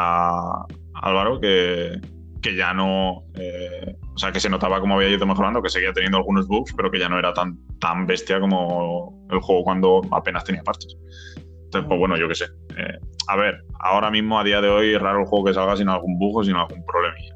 [0.94, 2.00] Álvaro que,
[2.42, 5.92] que ya no, eh, o sea, que se notaba cómo había ido mejorando, que seguía
[5.92, 10.00] teniendo algunos bugs, pero que ya no era tan, tan bestia como el juego cuando
[10.10, 10.96] apenas tenía parches.
[11.36, 12.46] Entonces, pues bueno, yo qué sé.
[12.78, 12.98] Eh,
[13.28, 15.90] a ver, ahora mismo, a día de hoy, es raro el juego que salga sin
[15.90, 17.34] algún bug o sin algún problemilla.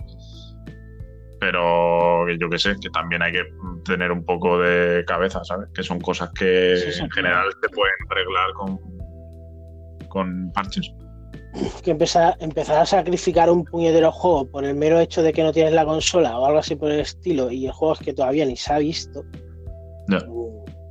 [1.39, 3.45] Pero yo qué sé, que también hay que
[3.85, 5.69] tener un poco de cabeza, ¿sabes?
[5.75, 8.79] Que son cosas que en general se pueden arreglar con,
[10.09, 10.91] con parches
[11.83, 15.53] que empezar, empezar a sacrificar un puñetero juego por el mero hecho de que no
[15.53, 18.47] tienes la consola o algo así por el estilo y el juego es que todavía
[18.47, 19.25] ni se ha visto.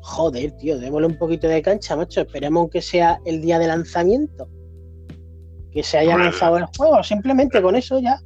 [0.01, 2.21] joder, tío, démosle un poquito de cancha, macho.
[2.21, 4.47] Esperemos que sea el día de lanzamiento.
[5.71, 8.19] Que se haya lanzado el juego, simplemente con eso ya.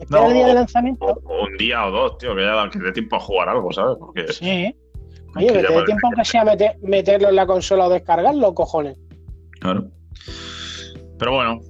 [0.00, 1.20] Espera el día de lanzamiento.
[1.24, 3.96] un día o dos, tío, que ya que dé tiempo a jugar algo, ¿sabes?
[3.98, 4.74] Porque, sí.
[5.36, 6.44] Oye, que, te dé tiempo aunque sea
[6.82, 8.96] meterlo en la consola o descargarlo, cojones.
[9.60, 9.90] Claro.
[11.18, 11.60] Pero bueno,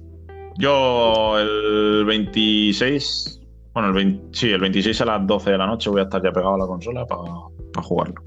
[0.57, 3.41] yo el 26,
[3.73, 6.31] bueno, el sí, el 26 a las 12 de la noche voy a estar ya
[6.31, 8.21] pegado a la consola para jugarlo.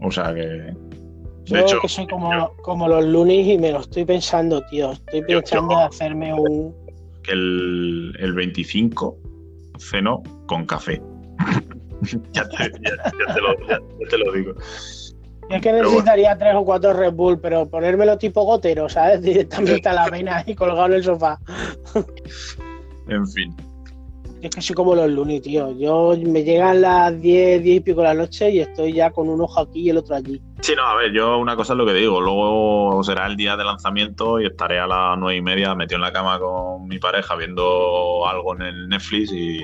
[0.00, 0.74] O sea que.
[1.46, 4.92] De hecho, que soy como, como los lunes y me lo estoy pensando, tío.
[4.92, 6.74] Estoy pensando en hacerme un.
[7.22, 9.16] Que el, el 25
[9.78, 11.00] ceno con café.
[12.32, 13.80] ya, te, lo, ya
[14.10, 14.54] te lo digo.
[15.50, 19.22] Es que necesitaría tres o cuatro Red Bull, pero ponérmelo tipo gotero, ¿sabes?
[19.22, 21.38] Directamente a la vena y colgado en el sofá.
[23.08, 23.56] en fin.
[24.42, 25.72] Es que soy como los Looney, tío.
[25.72, 29.28] Yo me llegan las 10, 10 y pico de la noche y estoy ya con
[29.28, 30.40] un ojo aquí y el otro allí.
[30.60, 32.20] Sí, no, a ver, yo una cosa es lo que digo.
[32.20, 36.02] Luego será el día de lanzamiento y estaré a las nueve y media metido en
[36.02, 39.60] la cama con mi pareja viendo algo en el Netflix y,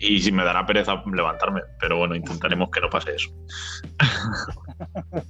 [0.00, 3.30] y si me dará pereza levantarme, pero bueno, intentaremos que no pase eso.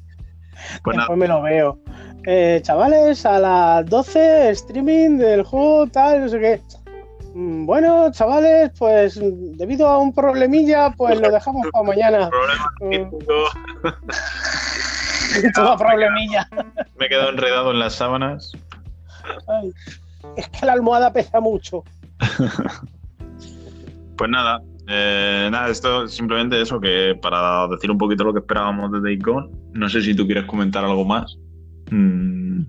[0.85, 1.79] Pues Después me lo veo.
[2.27, 6.61] Eh, chavales, a las 12 streaming del juego tal, no sé qué.
[7.35, 9.19] Mm, bueno, chavales, pues
[9.57, 12.31] debido a un problemilla, pues lo dejamos para mañana.
[12.83, 13.11] Mm.
[15.55, 16.49] Todo problemilla.
[16.99, 18.53] Me he quedado enredado en las sábanas.
[20.37, 21.85] es que la almohada pesa mucho.
[24.21, 28.93] Pues nada, eh, nada, esto simplemente eso, que para decir un poquito lo que esperábamos
[28.93, 29.19] de Day
[29.73, 31.39] no sé si tú quieres comentar algo más.
[31.91, 32.65] Mm.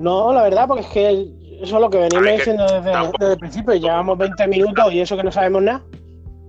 [0.00, 1.10] No, la verdad, porque es que
[1.62, 5.22] eso es lo que venimos diciendo desde, el principio, llevamos 20 minutos y eso que
[5.22, 5.84] no sabemos nada.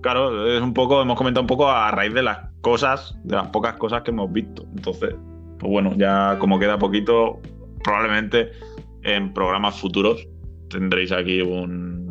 [0.02, 3.50] Claro, es un poco, hemos comentado un poco a raíz de las cosas, de las
[3.50, 4.66] pocas cosas que hemos visto.
[4.76, 5.14] Entonces,
[5.60, 7.40] pues bueno, ya como queda poquito,
[7.84, 8.50] probablemente
[9.04, 10.28] en programas futuros
[10.70, 11.42] tendréis aquí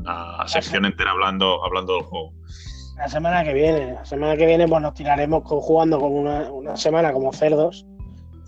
[0.07, 2.33] una sección entera hablando, hablando del juego.
[2.97, 7.13] La semana que viene, la semana que viene pues nos tiraremos jugando con una semana
[7.13, 7.87] como cerdos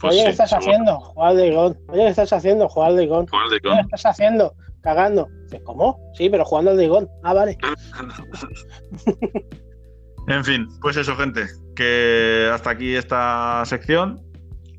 [0.00, 1.00] pues Oye, ¿qué estás haciendo?
[1.00, 2.68] Jugar de Oye, ¿qué estás haciendo?
[2.68, 4.54] Jugar de ¿Qué estás haciendo?
[4.80, 5.28] Cagando.
[5.64, 5.98] ¿Cómo?
[6.14, 7.58] Sí, pero jugando al de Ah, vale.
[10.28, 11.46] en fin, pues eso, gente.
[11.74, 14.22] Que hasta aquí esta sección.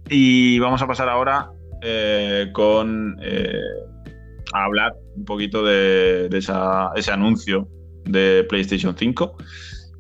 [0.08, 3.60] Y vamos a pasar ahora eh, con eh,
[4.54, 7.68] a hablar un poquito de, ese anuncio
[8.06, 9.38] de PlayStation 5.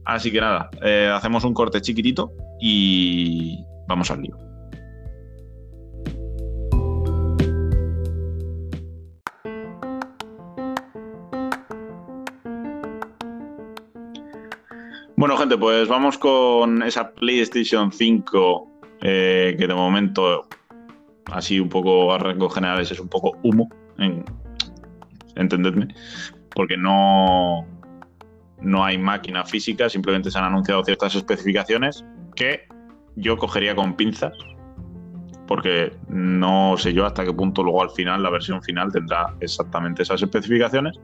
[0.05, 4.37] Así que nada, eh, hacemos un corte chiquitito y vamos al lío.
[15.15, 18.69] Bueno, gente, pues vamos con esa PlayStation 5
[19.01, 20.47] eh, que de momento,
[21.25, 23.69] así un poco a rasgos generales, es un poco humo,
[25.35, 25.87] entendedme,
[26.55, 27.65] porque no,
[28.61, 32.67] no hay máquina física, simplemente se han anunciado ciertas especificaciones que
[33.15, 34.33] yo cogería con pinzas,
[35.47, 40.03] porque no sé yo hasta qué punto luego al final, la versión final, tendrá exactamente
[40.03, 40.99] esas especificaciones.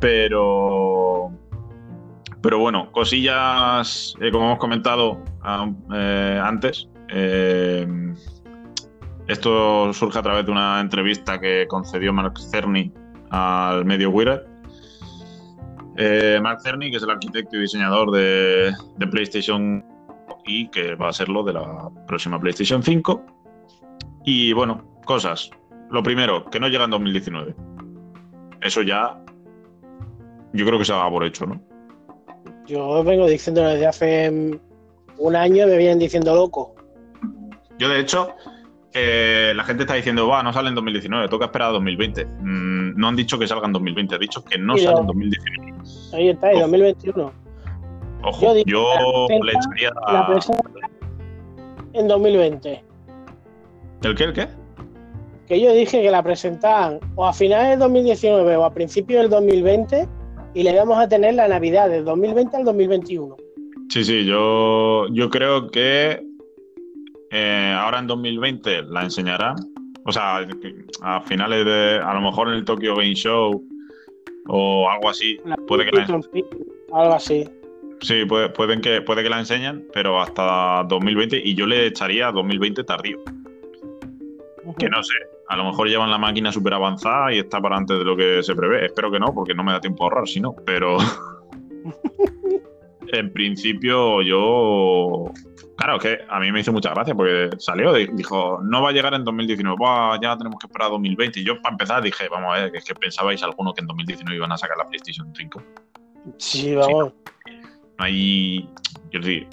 [0.00, 1.32] Pero
[2.44, 7.86] pero bueno, cosillas, eh, como hemos comentado ah, eh, antes, eh,
[9.28, 12.92] esto surge a través de una entrevista que concedió Mark Cerny
[13.30, 14.40] al medio Wired.
[16.40, 19.84] Mark Cerny, que es el arquitecto y diseñador de, de, PlayStation
[20.44, 23.24] y que va a serlo de la próxima PlayStation 5.
[24.24, 25.50] Y bueno, cosas.
[25.90, 27.54] Lo primero, que no llega en 2019.
[28.60, 29.24] Eso ya
[30.54, 31.60] yo creo que se ha por hecho, ¿no?
[32.66, 34.60] Yo vengo diciendo desde hace
[35.18, 36.74] un año, me vienen diciendo loco.
[37.78, 38.34] Yo, de hecho,
[38.94, 42.24] eh, la gente está diciendo, va, no sale en 2019, toca esperar a 2020.
[42.24, 45.74] Mm, no han dicho que salga en 2020, han dicho que no sale en 2019.
[46.12, 47.32] Ahí está, en 2021.
[48.22, 49.90] Ojo, yo, le echaría.
[50.06, 50.40] La
[51.92, 52.84] en 2020.
[54.02, 54.24] ¿El qué?
[54.24, 54.48] ¿El qué?
[55.48, 59.30] Que yo dije que la presentaban o a finales de 2019 o a principios del
[59.30, 60.08] 2020
[60.54, 63.36] y le vamos a tener la Navidad del 2020 al 2021.
[63.90, 66.24] Sí, sí, yo, yo creo que
[67.34, 69.56] eh, ahora en 2020 la enseñarán.
[70.06, 70.46] O sea,
[71.02, 71.98] a finales de.
[71.98, 73.60] A lo mejor en el Tokyo Game Show
[74.46, 75.40] o algo así.
[75.66, 77.44] puede que la Algo así.
[78.00, 81.40] Sí, puede, pueden que, puede que la enseñen, pero hasta 2020.
[81.44, 83.18] Y yo le echaría 2020 tardío.
[84.78, 85.14] Que no sé,
[85.48, 88.42] a lo mejor llevan la máquina súper avanzada y está para antes de lo que
[88.42, 88.86] se prevé.
[88.86, 90.54] Espero que no, porque no me da tiempo a ahorrar, si no.
[90.64, 90.98] Pero
[93.12, 95.32] en principio yo...
[95.76, 99.12] Claro, que a mí me hizo mucha gracia porque salió, dijo, no va a llegar
[99.14, 99.76] en 2019,
[100.22, 101.40] ya tenemos que esperar a 2020.
[101.40, 103.88] Y yo para empezar dije, vamos a ver, que es que pensabais alguno que en
[103.88, 105.62] 2019 iban a sacar la PlayStation 5.
[106.38, 107.12] Sí, vamos.
[107.98, 108.68] no hay,
[109.10, 109.48] quiero decir,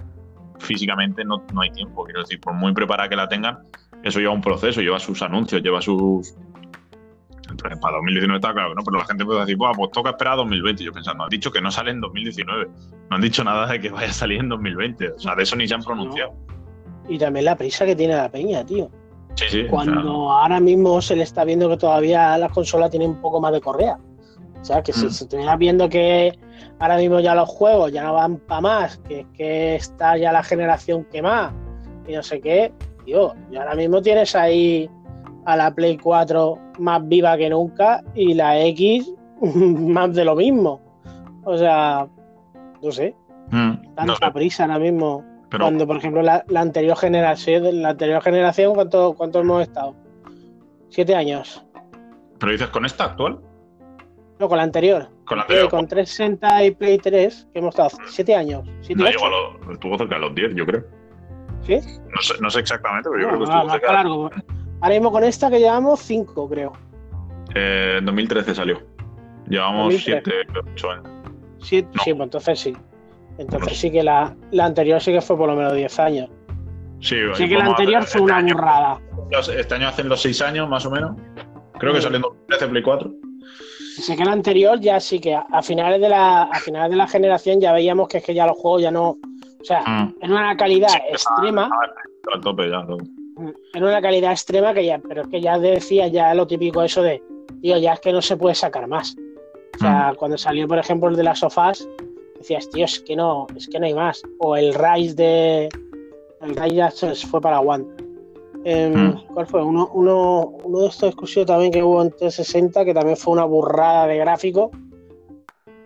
[0.60, 3.60] físicamente no, no hay tiempo, quiero decir, por muy preparada que la tengan,
[4.04, 6.36] eso lleva un proceso, lleva sus anuncios, lleva sus.
[7.62, 8.84] Para 2019 está claro, ¿no?
[8.84, 10.84] Pero la gente puede decir, pues toca esperar a 2020.
[10.84, 12.68] Yo pensando, han dicho que no sale en 2019.
[13.10, 15.12] No han dicho nada de que vaya a salir en 2020.
[15.12, 16.34] O sea, de eso ni se han pronunciado.
[17.08, 18.90] Y también la prisa que tiene la peña, tío.
[19.36, 19.66] Sí, sí.
[19.70, 23.52] Cuando ahora mismo se le está viendo que todavía las consolas tienen un poco más
[23.54, 23.98] de correa.
[24.62, 25.10] O sea, que si mm.
[25.10, 26.38] se estuviera viendo que
[26.80, 30.44] ahora mismo ya los juegos ya no van para más, que, que está ya la
[30.44, 31.52] generación que más,
[32.08, 32.72] y no sé qué,
[33.06, 34.90] tío, y ahora mismo tienes ahí
[35.46, 40.82] a la Play 4 más viva que nunca y la X más de lo mismo.
[41.44, 42.08] O sea,
[42.82, 43.16] no sé.
[43.52, 45.26] Mm, tanta prisa ahora mismo.
[45.58, 49.96] Cuando, por ejemplo, la, anterior generación, la anterior generación, ¿cuánto, ¿cuánto hemos estado?
[50.90, 51.66] Siete años.
[52.40, 53.40] ¿Pero dices con esta actual?
[54.40, 55.10] No, con la anterior.
[55.26, 55.70] Con la anterior.
[55.70, 58.64] con 360 y Play 3, que hemos estado siete años.
[58.96, 60.84] no, llegó a los, estuvo cerca de los 10, yo creo.
[61.64, 61.80] ¿Sí?
[62.16, 63.94] No sé, no sé exactamente, pero yo creo que estuvo cerca.
[63.94, 64.30] largo.
[64.82, 66.74] Ahora mismo con esta que llevamos 5, creo.
[67.56, 68.80] Eh, en 2013 salió.
[69.48, 70.24] Llevamos 2013.
[70.48, 71.04] 7, 8 años.
[71.60, 72.04] Sí, No.
[72.04, 72.78] sí, pues entonces sí.
[73.38, 73.76] Entonces No.
[73.76, 76.30] sí que la, la anterior sí que fue por lo menos 10 años.
[77.00, 78.56] Sí, Sí que la a anterior fue una este año.
[78.56, 79.00] burrada.
[79.58, 81.15] Este año hacen los 6 años, más o menos.
[81.80, 82.02] Creo que Mm.
[82.02, 83.12] salió en 2013 Play 4.
[83.98, 86.96] Sí que la anterior ya sí que a, a finales de la a finales de
[86.98, 89.17] la generación ya veíamos que es que ya los juegos ya no, o
[89.63, 90.15] sea, Mm.
[90.22, 91.70] en una calidad Sí, extrema,
[92.34, 92.86] Al tope ya.
[92.86, 92.98] todo.
[93.74, 97.02] En una calidad extrema que ya, pero es que ya decía ya lo típico eso
[97.02, 97.22] de,
[97.62, 99.16] tío, ya es que no se puede sacar más.
[99.76, 101.88] O sea, cuando salió, por ejemplo, el de las sofás,
[102.38, 104.22] decías, tío, es que no, es que no hay más.
[104.40, 105.70] O el Rise de.
[106.42, 107.86] El Rise fue para One.
[108.64, 109.34] Em, Mm.
[109.34, 109.64] ¿Cuál fue?
[109.64, 113.46] Uno, uno, uno de estos exclusivos también que hubo en 360, que también fue una
[113.46, 114.70] burrada de gráfico.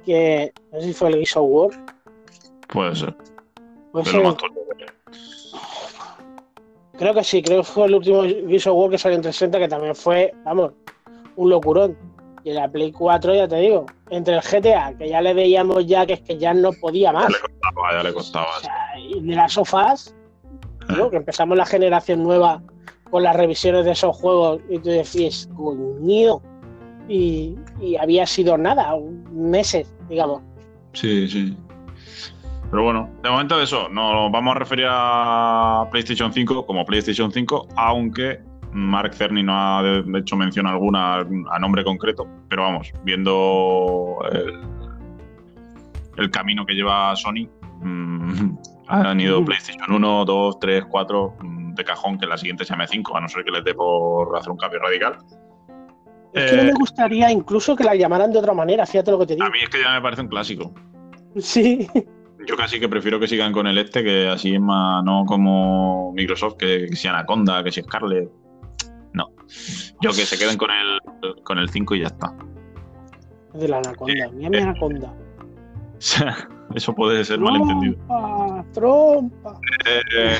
[0.05, 1.69] Que no sé si fue el Gears of War.
[2.67, 3.15] Puede ser.
[3.91, 4.35] Puede más.
[6.97, 9.67] Creo que sí, creo que fue el último of War que salió en 360, que
[9.67, 10.71] también fue, vamos,
[11.35, 11.97] un locurón.
[12.43, 15.85] Y en la Play 4, ya te digo, entre el GTA, que ya le veíamos
[15.87, 17.27] ya que es que ya no podía más.
[17.27, 18.57] Ya le costaba, ya le costaba.
[18.57, 20.15] O sea, y de las sofás,
[20.95, 21.09] ¿no?
[21.09, 22.61] que empezamos la generación nueva
[23.09, 26.41] con las revisiones de esos juegos y tú decías, coño,
[27.07, 28.95] y, y había sido nada,
[29.31, 30.41] meses, digamos.
[30.93, 31.57] Sí, sí.
[32.71, 37.67] Pero bueno, de momento eso, nos vamos a referir a PlayStation 5 como PlayStation 5,
[37.77, 38.39] aunque
[38.73, 44.17] Mark Cerny no ha de- de hecho mención alguna a nombre concreto, pero vamos, viendo
[44.31, 44.59] el,
[46.17, 47.47] el camino que lleva Sony,
[47.81, 49.45] mm, han ido.
[49.45, 53.21] PlayStation 1, 2, 3, 4 mm, de cajón, que la siguiente se llame 5, a
[53.21, 55.17] no ser que les dé por hacer un cambio radical.
[56.33, 59.19] Es que no Eh, me gustaría incluso que la llamaran de otra manera, fíjate lo
[59.19, 59.45] que te digo.
[59.45, 60.73] A mí es que ya me parece un clásico.
[61.37, 61.87] Sí,
[62.45, 66.13] Yo casi que prefiero que sigan con el este, que así es más, no como
[66.13, 68.29] Microsoft, que, que si Anaconda, que si Scarlet.
[69.13, 69.29] No.
[70.01, 70.99] Yo que se queden con el
[71.43, 72.33] con el 5 y ya está.
[73.53, 74.61] de la anaconda, mi eh.
[74.61, 75.13] anaconda.
[76.75, 77.95] Eso puede ser malentendido.
[78.07, 79.59] Trompa, trompa.
[79.85, 80.37] Eh,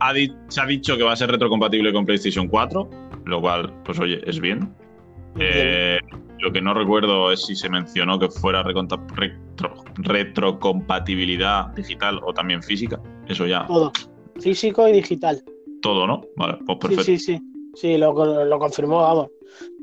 [0.00, 0.12] ha
[0.48, 2.90] se ha dicho que va a ser retrocompatible con PlayStation 4,
[3.24, 4.74] lo cual, pues oye, es bien.
[5.38, 5.98] Eh,
[6.40, 12.62] lo que no recuerdo es si se mencionó que fuera retro- retrocompatibilidad digital o también
[12.62, 13.00] física.
[13.26, 13.92] Eso ya, Todo,
[14.40, 15.42] físico y digital.
[15.82, 16.22] todo, ¿no?
[16.36, 17.04] Vale, pues perfecto.
[17.04, 17.42] Sí, sí, sí.
[17.74, 19.28] Sí, lo, lo confirmó, vamos.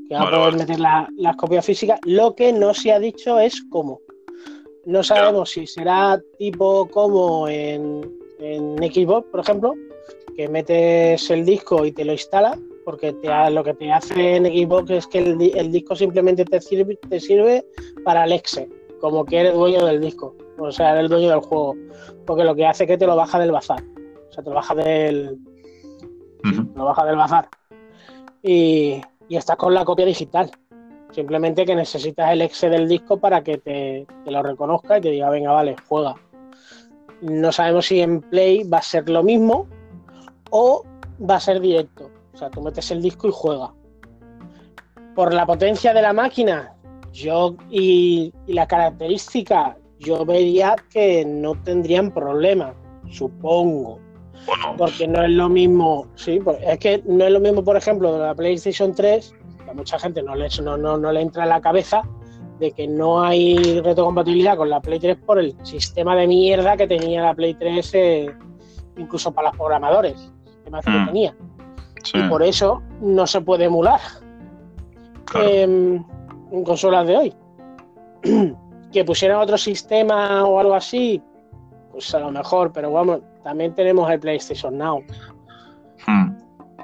[0.10, 0.58] Que va Vale, a poder vale.
[0.58, 2.00] meter la- las copias físicas.
[2.06, 4.00] Lo que no se ha dicho es cómo.
[4.86, 8.02] No sabemos si será tipo como en,
[8.40, 9.74] en Xbox, por ejemplo,
[10.36, 14.46] que metes el disco y te lo instala, porque te lo que te hace en
[14.46, 17.66] Xbox es que el, di- el disco simplemente te sirve, te sirve
[18.04, 18.70] para el exe,
[19.02, 21.76] como que eres dueño del disco, o sea, eres dueño del juego,
[22.26, 23.84] porque lo que hace es que te lo baja del bazar,
[24.30, 25.38] o sea, te lo baja del,
[26.76, 27.50] lo baja del bazar.
[28.44, 30.52] Y, y estás con la copia digital.
[31.12, 35.10] Simplemente que necesitas el exe del disco para que te, te lo reconozca y te
[35.12, 36.14] diga, venga, vale, juega.
[37.22, 39.66] No sabemos si en Play va a ser lo mismo
[40.52, 40.84] o
[41.28, 42.12] va a ser directo.
[42.36, 43.74] O sea, tú metes el disco y juega.
[45.16, 46.74] Por la potencia de la máquina
[47.14, 52.74] yo y, y la característica, yo vería que no tendrían problema,
[53.10, 54.00] supongo
[54.46, 58.12] Bueno, porque no es lo mismo, sí, es que no es lo mismo, por ejemplo,
[58.12, 61.44] de la PlayStation 3, que a mucha gente no le, no, no, no le entra
[61.44, 62.02] en la cabeza
[62.60, 66.88] de que no hay retrocompatibilidad con la Play 3 por el sistema de mierda que
[66.88, 68.36] tenía la Play 3, eh,
[68.98, 71.06] incluso para los programadores, el sistema que Mm.
[71.06, 71.36] tenía.
[72.06, 74.00] Sí, Y por eso no se puede emular
[75.26, 75.50] claro.
[75.50, 76.04] em,
[76.52, 77.34] en consolas de hoy.
[78.92, 81.22] que pusieran otro sistema o algo así,
[81.92, 85.04] pues a lo mejor, pero vamos, también tenemos el PlayStation Now.
[86.08, 86.38] Hmm.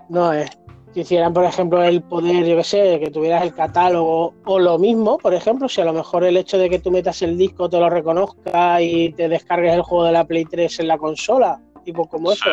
[0.09, 0.49] No es.
[0.93, 4.77] Que hicieran, por ejemplo, el poder, yo qué sé, que tuvieras el catálogo o lo
[4.77, 7.69] mismo, por ejemplo, si a lo mejor el hecho de que tú metas el disco,
[7.69, 11.61] te lo reconozca y te descargues el juego de la Play 3 en la consola,
[11.85, 12.49] tipo como eso.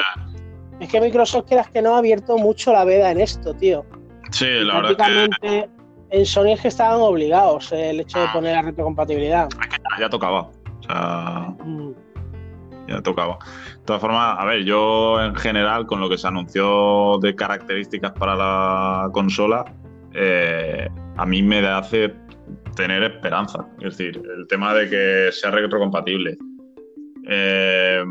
[0.81, 3.85] Es que Microsoft, quieras que no, ha abierto mucho la veda en esto, tío.
[4.31, 5.68] Sí, la verdad es que
[6.10, 9.48] en Sony es que estaban obligados eh, el hecho de poner la retrocompatibilidad.
[9.50, 10.42] ya, ya tocaba.
[10.42, 11.90] O sea, Mm.
[12.88, 13.38] ya tocaba.
[13.79, 18.12] De todas formas, a ver, yo en general, con lo que se anunció de características
[18.12, 19.64] para la consola,
[20.14, 22.14] eh, a mí me hace
[22.76, 23.66] tener esperanza.
[23.81, 26.37] Es decir, el tema de que sea retrocompatible,
[27.29, 28.02] eh,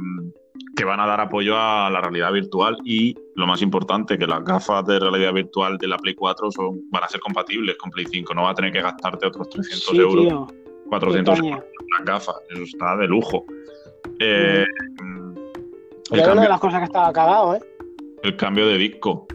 [0.78, 4.45] que van a dar apoyo a la realidad virtual y, lo más importante, que las
[4.45, 8.05] gafas de realidad virtual de la Play 4 son, van a ser compatibles con Play
[8.05, 8.32] 5.
[8.36, 10.47] No va a tener que gastarte otros 300 Sí, euros, tío.
[10.89, 13.45] 400 Qué euros unas gafas, eso está de lujo.
[14.19, 14.65] Eh,
[16.11, 17.59] El una de las cosas que estaba cagado, ¿eh?
[18.21, 19.25] El cambio de disco.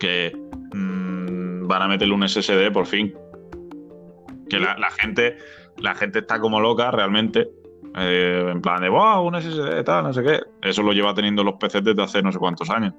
[0.00, 0.36] Que
[0.74, 3.14] mmm, van a meterle un SSD por fin.
[4.48, 5.38] Que la, la, gente,
[5.76, 7.48] la gente está como loca realmente.
[7.96, 10.40] Eh, en plan de, wow, un SSD, tal, no sé qué.
[10.62, 12.94] Eso lo lleva teniendo los PCs desde hace no sé cuántos años.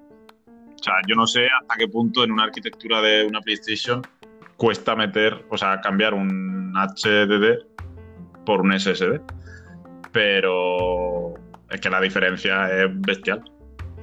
[0.48, 4.02] O sea, yo no sé hasta qué punto en una arquitectura de una PlayStation
[4.58, 7.66] cuesta meter, o sea, cambiar un HDD
[8.46, 9.22] por un SSD.
[10.12, 11.36] Pero
[11.70, 13.44] es que la diferencia es bestial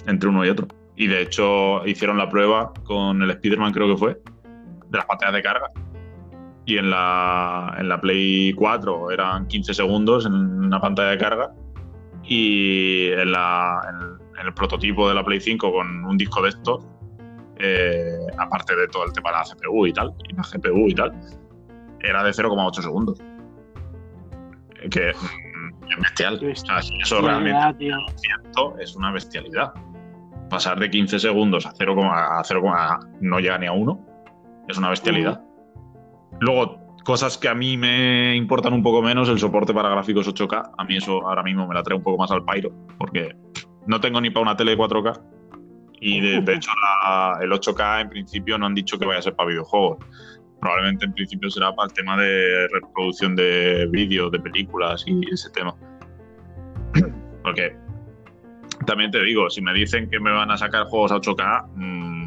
[0.07, 0.69] entre uno y otro.
[0.97, 4.21] Y de hecho hicieron la prueba con el Spider-Man, creo que fue,
[4.89, 5.69] de las pantallas de carga.
[6.69, 11.55] Y en la, en la Play 4 eran 15 segundos en una pantalla de carga.
[12.25, 13.81] Y en, la,
[14.39, 16.87] en, el, prototipo de la Play 5 con un disco de estos,
[17.57, 20.95] eh, aparte de todo el tema de la CPU y tal, y la GPU y
[20.95, 21.13] tal,
[22.01, 23.19] era de 0,8 segundos.
[24.91, 25.17] Que es
[25.99, 26.39] bestial.
[26.43, 27.91] eso realmente
[28.79, 29.73] es una bestialidad.
[30.51, 32.63] Pasar de 15 segundos a 0, a 0,
[33.23, 34.05] no llega ni a 1
[34.69, 35.48] es una bestialidad.
[36.41, 40.73] Luego, cosas que a mí me importan un poco menos, el soporte para gráficos 8K.
[40.77, 43.35] A mí eso ahora mismo me la trae un poco más al pairo, porque
[43.87, 45.21] no tengo ni para una tele de 4K.
[46.01, 46.71] Y de, hecho,
[47.41, 49.99] el 8K en principio no han dicho que vaya a ser para videojuegos
[50.61, 55.51] probablemente en principio será para el tema de reproducción de vídeos, de películas y ese
[55.51, 55.75] tema.
[57.43, 57.77] Porque
[58.87, 62.18] también te digo, si me dicen que me van a sacar juegos a 8K, mmm,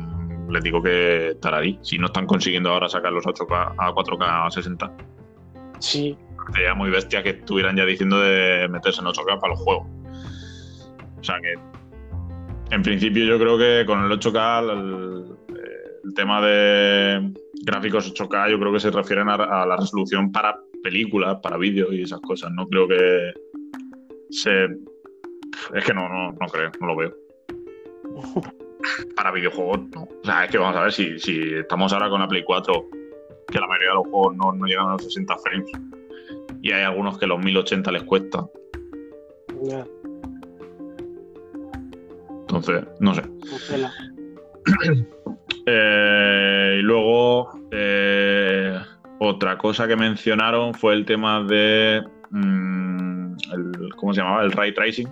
[0.51, 1.79] les digo que ahí.
[1.81, 4.91] Si no están consiguiendo ahora sacar los 8K a 4K a 60.
[5.79, 6.17] Sí.
[6.53, 9.87] Sería muy bestia que estuvieran ya diciendo de meterse en 8K para los juegos.
[11.19, 11.53] O sea que,
[12.75, 15.37] en principio, yo creo que con el 8K,
[16.03, 17.31] el tema de
[17.63, 22.01] gráficos 8K yo creo que se refieren a, la resolución para películas, para vídeos y
[22.01, 22.51] esas cosas.
[22.51, 23.33] No creo que
[24.31, 24.65] se...
[25.75, 27.13] Es que no, no, no creo, no lo veo.
[29.15, 30.03] Para videojuegos, no.
[30.03, 32.85] O sea, es que vamos a ver si, si estamos ahora con la Play 4,
[33.47, 35.71] que la mayoría de los juegos no, no llegan a los 60 frames.
[36.61, 38.45] Y hay algunos que los 1080 les cuesta.
[42.41, 43.23] Entonces, no sé.
[45.67, 48.79] Eh, y luego, eh,
[49.19, 52.03] otra cosa que mencionaron fue el tema de.
[52.31, 53.35] Mm,
[53.95, 54.43] ¿Cómo se llamaba?
[54.43, 55.07] El ray tracing.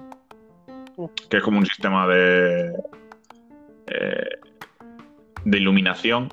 [1.30, 2.74] Que es como un sistema de.
[3.90, 4.40] Eh,
[5.46, 6.30] de iluminación.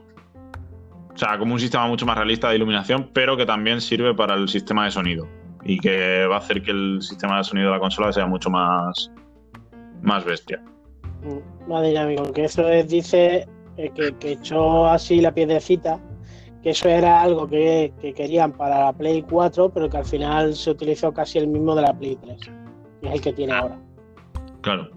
[1.14, 4.34] O sea, como un sistema mucho más realista de iluminación, pero que también sirve para
[4.34, 5.26] el sistema de sonido.
[5.64, 8.50] Y que va a hacer que el sistema de sonido de la consola sea mucho
[8.50, 9.10] más.
[10.02, 10.62] más bestia.
[11.66, 13.90] Vale, amigo, que eso es, dice eh,
[14.20, 15.98] que, echó así la piedecita,
[16.62, 20.70] que eso era algo que, querían para la Play 4, pero que al final se
[20.70, 22.38] utilizó casi el mismo de la Play 3,
[23.00, 23.58] que es el que tiene ah.
[23.58, 23.78] ahora.
[24.60, 24.95] Claro.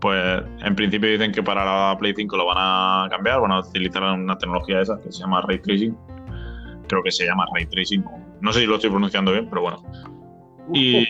[0.00, 3.60] Pues en principio dicen que para la Play 5 lo van a cambiar, van a
[3.60, 5.96] utilizar una tecnología esa que se llama Ray Tracing.
[6.88, 8.02] Creo que se llama Ray Tracing.
[8.40, 9.82] No sé si lo estoy pronunciando bien, pero bueno.
[10.72, 11.06] Y,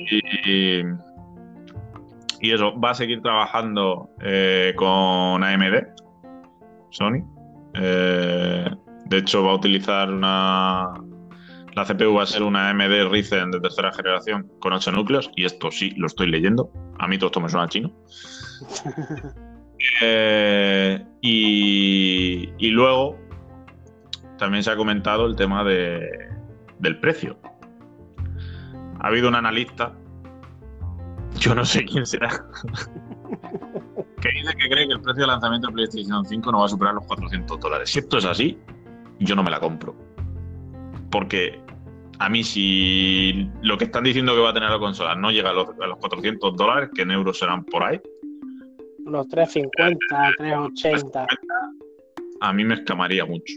[2.41, 5.87] y, eso, va a seguir trabajando eh, con AMD,
[6.91, 7.23] Sony.
[7.75, 8.69] Eh,
[9.07, 10.95] de hecho, va a utilizar una.
[11.77, 15.45] La CPU va a ser una AMD Ryzen de tercera generación con 8 núcleos, y
[15.45, 16.73] esto sí lo estoy leyendo.
[16.99, 17.93] A mí todo esto me suena chino.
[20.03, 23.19] Eh, y, luego
[24.37, 26.07] también se ha comentado el tema de,
[26.79, 27.39] del precio.
[29.01, 29.95] Ha habido un analista,
[31.39, 32.29] yo no sé quién será,
[34.21, 36.69] que dice que cree que el precio de lanzamiento de PlayStation 5 no va a
[36.69, 37.91] superar los 400 dólares.
[37.91, 38.59] Si esto es así,
[39.19, 39.97] yo no me la compro.
[41.11, 41.61] Porque
[42.19, 45.51] a mí si lo que están diciendo que va a tener la consola no llega
[45.51, 45.69] a los,
[46.01, 48.01] 400 dólares, que en euros serán por ahí.
[49.07, 51.27] Los 350, 380.
[52.41, 53.55] A mí me escamaría mucho.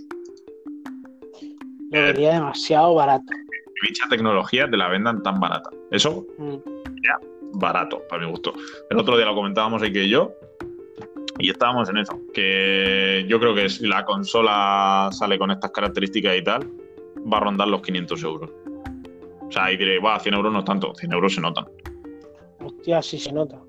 [1.92, 3.26] Me vería demasiado barato.
[3.88, 5.70] Dicha tecnología te la vendan tan barata.
[5.92, 6.56] Eso, mm.
[7.04, 7.20] ya,
[7.54, 8.54] barato, para mi gusto.
[8.90, 10.34] El otro día lo comentábamos aquí que yo,
[11.40, 16.38] y estábamos en eso, que yo creo que si la consola sale con estas características
[16.38, 16.70] y tal,
[17.32, 18.50] va a rondar los 500 euros.
[19.42, 21.66] O sea, y diré, va, 100 euros no es tanto, 100 euros se notan.
[22.64, 23.60] Hostia, sí se nota.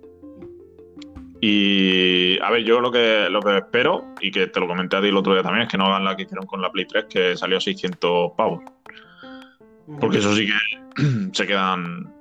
[1.47, 5.03] Y a ver, yo lo que, lo que espero, y que te lo comenté a
[5.03, 6.87] ti el otro día también, es que no hagan la que hicieron con la Play
[6.87, 8.63] 3, que salió a 600 pavos.
[10.01, 11.03] Porque eso sí que
[11.35, 12.15] se quedan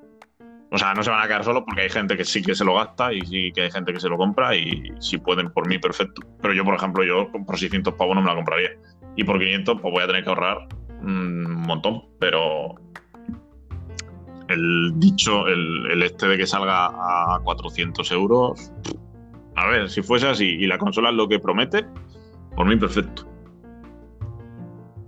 [0.72, 2.66] o sea, no se van a quedar solos porque hay gente que sí que se
[2.66, 5.70] lo gasta y sí que hay gente que se lo compra y si pueden por
[5.70, 6.22] mí, perfecto.
[6.42, 8.72] Pero yo, por ejemplo, yo por 600 pavos no me la compraría.
[9.16, 10.68] Y por 500 pues voy a tener que ahorrar
[11.02, 12.04] un montón.
[12.20, 12.76] Pero
[14.50, 18.74] el dicho, el, el este de que salga a 400 euros,
[19.56, 21.86] a ver, si fuese así y la consola es lo que promete,
[22.56, 23.28] por mí perfecto.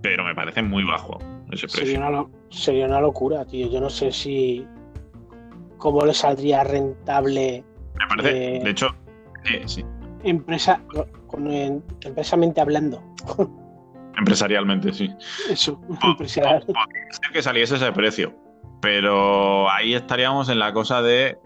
[0.02, 1.18] Pero me parece muy bajo
[1.50, 1.80] ese precio.
[1.84, 3.68] Sería una, lo- sería una locura, tío.
[3.70, 4.66] Yo no sé si.
[5.78, 7.62] ¿Cómo le saldría rentable
[7.98, 8.88] Me parece, Eh, de hecho,
[9.44, 9.84] sí, sí,
[10.24, 10.80] empresa,
[11.26, 13.02] con, en- empresamente hablando?
[14.18, 15.12] empresarialmente sí.
[15.50, 16.60] Eso, empresarial.
[16.66, 18.32] Podría ser que saliese ese precio,
[18.80, 21.38] pero ahí estaríamos en la cosa de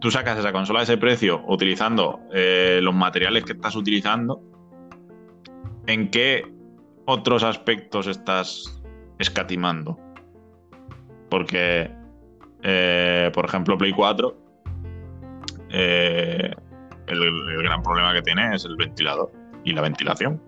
[0.00, 4.42] tú sacas esa consola a ese precio utilizando eh, los materiales que estás utilizando,
[5.86, 6.44] ¿en qué
[7.06, 8.82] otros aspectos estás
[9.18, 9.98] escatimando?
[11.30, 11.90] Porque,
[12.62, 14.36] eh, por ejemplo, Play 4,
[15.70, 16.54] eh,
[17.06, 19.30] el, el gran problema que tiene es el ventilador
[19.64, 20.40] y la ventilación.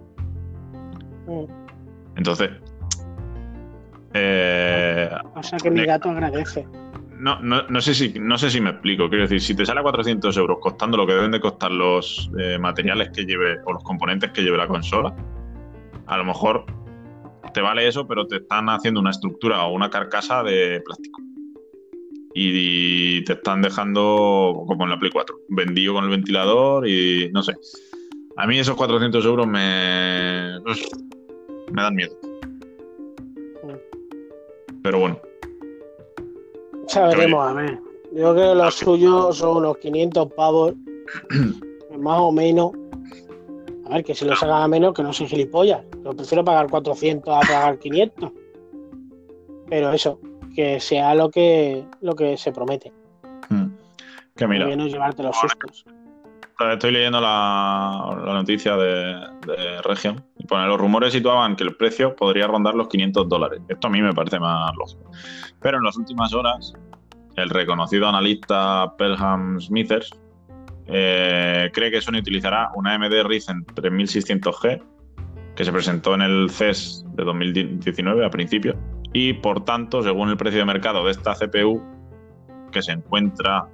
[1.27, 1.45] Mm.
[2.17, 2.51] Entonces,
[4.13, 6.67] O sea que mi gato agradece.
[7.21, 9.09] No, no, no sé si, no sé si me explico.
[9.09, 12.31] Quiero decir, si te sale a 400 euros costando lo que deben de costar los
[12.39, 15.15] eh, materiales que lleve o los componentes que lleve la consola,
[16.07, 16.65] a lo mejor
[17.53, 21.21] te vale eso, pero te están haciendo una estructura o una carcasa de plástico.
[22.35, 27.43] Y te están dejando, como en la Play 4, vendido con el ventilador y no
[27.43, 27.55] sé.
[28.37, 30.59] A mí esos 400 euros me,
[31.73, 32.17] me dan miedo.
[34.83, 35.21] Pero bueno,
[36.93, 37.79] Ya veremos, a ver.
[38.13, 40.75] Yo creo que lo suyo son unos 500 pavos,
[41.99, 42.73] más o menos.
[43.87, 45.83] A ver, que si lo sacan a menos, que no soy gilipollas.
[46.05, 48.31] Yo prefiero pagar 400 a pagar 500.
[49.69, 50.19] Pero eso,
[50.55, 52.93] que sea lo que, lo que se promete.
[53.49, 53.67] hmm.
[54.37, 54.75] que mira.
[54.75, 55.85] No llevarte los sustos.
[56.73, 59.15] Estoy leyendo la, la noticia de,
[59.47, 63.63] de Region y pone los rumores situaban que el precio podría rondar los 500 dólares.
[63.69, 65.11] Esto a mí me parece más lógico.
[65.61, 66.75] Pero en las últimas horas,
[67.37, 70.11] el reconocido analista Pelham Smithers
[70.87, 74.83] eh, cree que Sony utilizará una AMD Ryzen 3600G
[75.55, 78.77] que se presentó en el CES de 2019 a principios
[79.13, 81.83] y por tanto, según el precio de mercado de esta CPU,
[82.71, 83.69] que se encuentra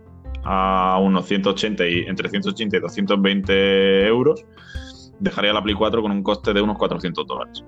[0.44, 4.44] a unos 180 y entre 180 y 220 euros,
[5.18, 7.64] dejaría la Play 4 con un coste de unos 400 dólares.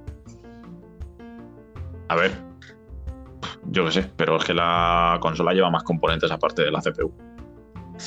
[2.09, 2.47] A ver,
[3.67, 7.13] yo qué sé, pero es que la consola lleva más componentes aparte de la CPU.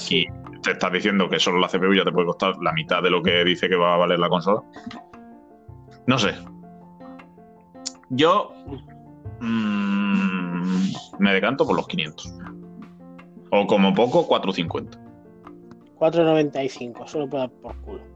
[0.09, 0.25] Y
[0.61, 3.21] te estás diciendo que solo la CPU ya te puede costar la mitad de lo
[3.21, 4.61] que dice que va a valer la consola.
[6.07, 6.33] No sé.
[8.09, 8.53] Yo
[9.39, 12.33] mm, me decanto por los 500.
[13.51, 14.97] O como poco, 450.
[15.97, 18.10] 4.95, solo puedo dar por culo.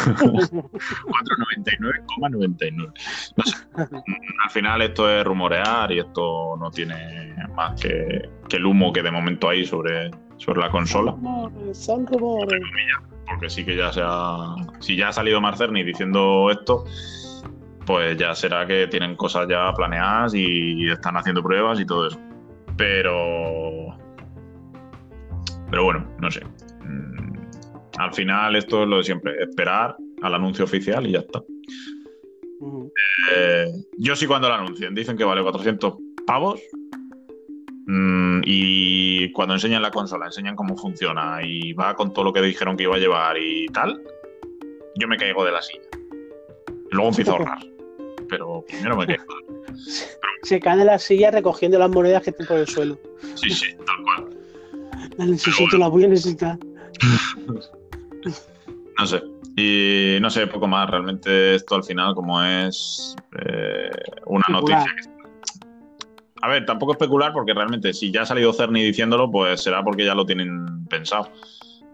[0.00, 2.92] 499,99.
[3.36, 3.56] No sé.
[4.44, 9.02] Al final esto es rumorear y esto no tiene más que, que el humo que
[9.02, 11.10] de momento hay sobre, sobre la consola.
[11.12, 12.60] Rumores, son rumores.
[13.26, 14.54] Porque sí que ya se ha.
[14.80, 16.84] Si ya ha salido Marcerni diciendo esto,
[17.86, 22.20] pues ya será que tienen cosas ya planeadas y están haciendo pruebas y todo eso.
[22.76, 23.96] Pero.
[25.70, 26.42] Pero bueno, no sé.
[28.00, 31.42] Al final esto es lo de siempre, esperar al anuncio oficial y ya está.
[33.34, 33.66] Eh,
[33.98, 35.94] yo sí cuando lo anuncien, dicen que vale 400
[36.26, 36.60] pavos.
[37.86, 42.40] mm, y cuando enseñan la consola, enseñan cómo funciona y va con todo lo que
[42.40, 44.02] dijeron que iba a llevar y tal,
[44.96, 45.88] yo me caigo de la silla.
[46.92, 47.66] Luego empiezo a ahorrar.
[48.30, 49.24] Pero primero me caigo.
[50.42, 52.98] Se cae de la silla recogiendo las monedas que están por el suelo.
[53.34, 54.38] Sí, sí, tal cual.
[55.18, 56.58] Las necesito, las voy a necesitar.
[59.00, 59.22] No sé.
[59.56, 60.88] Y no sé, poco más.
[60.88, 63.90] Realmente esto al final, como es eh,
[64.26, 64.78] una Especular.
[64.86, 65.12] noticia
[66.42, 70.04] A ver, tampoco especular porque realmente si ya ha salido Cerny diciéndolo, pues será porque
[70.04, 71.28] ya lo tienen pensado.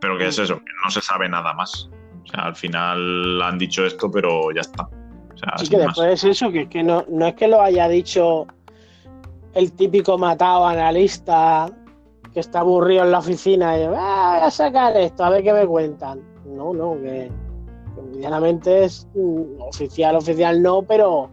[0.00, 1.88] Pero que es eso, que no se sabe nada más.
[2.24, 4.84] O sea, al final han dicho esto, pero ya está.
[4.84, 5.86] O sea, que más.
[5.86, 8.46] después es eso, que es que no, no es que lo haya dicho
[9.54, 11.70] el típico matado analista
[12.32, 15.52] que está aburrido en la oficina y "Ah, voy a sacar esto, a ver qué
[15.54, 16.20] me cuentan.
[16.46, 17.30] No, no, que,
[17.94, 21.30] que medianamente es mm, oficial, oficial no, pero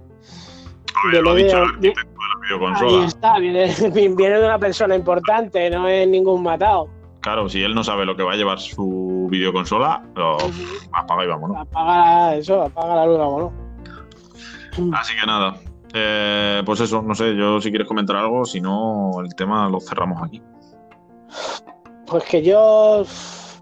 [0.96, 3.06] A ver, lo ha viene dicho de- el de la ahí videoconsola.
[3.06, 3.66] está, viene,
[4.16, 6.88] viene de una persona importante, no es ningún matado.
[7.22, 10.36] Claro, si él no sabe lo que va a llevar su videoconsola, lo
[10.92, 11.58] apaga y vámonos.
[11.62, 13.52] Apaga eso, apaga la luz, vámonos.
[14.94, 15.56] Así que nada.
[15.94, 19.80] Eh, pues eso, no sé, yo si quieres comentar algo, si no, el tema lo
[19.80, 20.42] cerramos aquí.
[22.08, 23.06] Pues que yo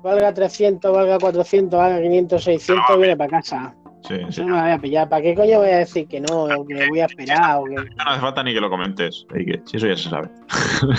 [0.02, 3.76] valga 300, valga 400, valga 500, 600, viene para casa.
[3.76, 4.42] Sí, Sí, sí.
[4.42, 5.08] No me voy a pillar.
[5.10, 6.46] ¿Para qué coño voy a decir que no?
[6.46, 7.60] O que voy a esperar.
[7.60, 7.76] O que...
[7.76, 9.28] No hace falta ni que lo comentes.
[9.30, 10.28] Que, si eso ya se sabe.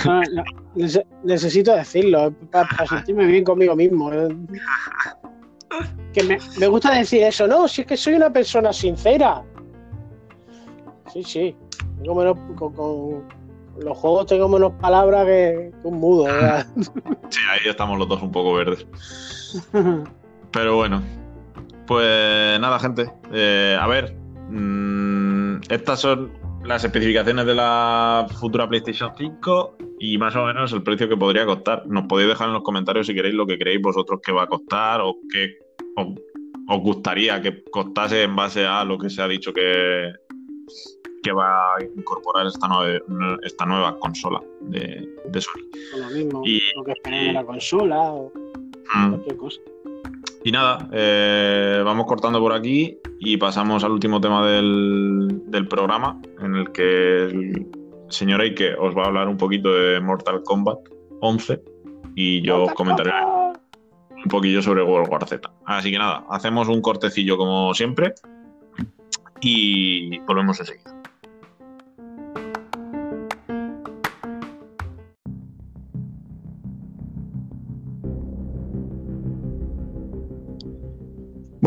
[0.06, 0.44] No, no,
[0.76, 4.08] nece- necesito decirlo para, sentirme bien conmigo mismo.
[6.12, 9.42] Que me, me gusta decir eso, no, si es que soy una persona sincera.
[11.12, 11.56] Sí, sí.
[12.06, 13.24] Con, con
[13.78, 16.24] los juegos tengo menos palabras que, que un mudo.
[16.26, 16.66] ¿verdad?
[17.30, 18.86] Sí, ahí estamos los dos un poco verdes.
[20.52, 21.02] Pero bueno,
[21.86, 23.10] pues nada, gente.
[23.32, 24.14] Eh, a ver,
[24.50, 26.32] mm, estas son
[26.64, 31.46] las especificaciones de la futura PlayStation 5 y más o menos el precio que podría
[31.46, 31.86] costar.
[31.86, 34.46] Nos podéis dejar en los comentarios si queréis lo que creéis vosotros que va a
[34.46, 35.58] costar o qué
[35.96, 36.06] os,
[36.68, 40.12] os gustaría que costase en base a lo que se ha dicho que,
[41.22, 43.02] que va a incorporar esta, nueve-
[43.42, 45.60] esta nueva consola de, de Sony.
[45.98, 48.32] lo mismo, Y- lo que esperamos de la consola o
[48.94, 49.08] Mm.
[49.10, 49.60] cualquier cosa.
[50.44, 56.20] Y nada, eh, vamos cortando por aquí y pasamos al último tema del, del programa,
[56.40, 57.66] en el que el
[58.08, 60.78] señor Eike os va a hablar un poquito de Mortal Kombat
[61.20, 61.62] 11
[62.16, 65.48] y yo os comentaré un poquillo sobre World War Z.
[65.64, 68.12] Así que nada, hacemos un cortecillo como siempre
[69.40, 70.91] y volvemos enseguida.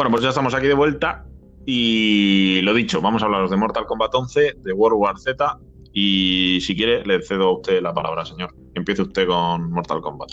[0.05, 1.25] Bueno, pues ya estamos aquí de vuelta
[1.65, 5.57] y lo dicho, vamos a hablaros de Mortal Kombat 11, de World War Z
[5.93, 8.53] y si quiere le cedo a usted la palabra, señor.
[8.75, 10.29] Empiece usted con Mortal Kombat.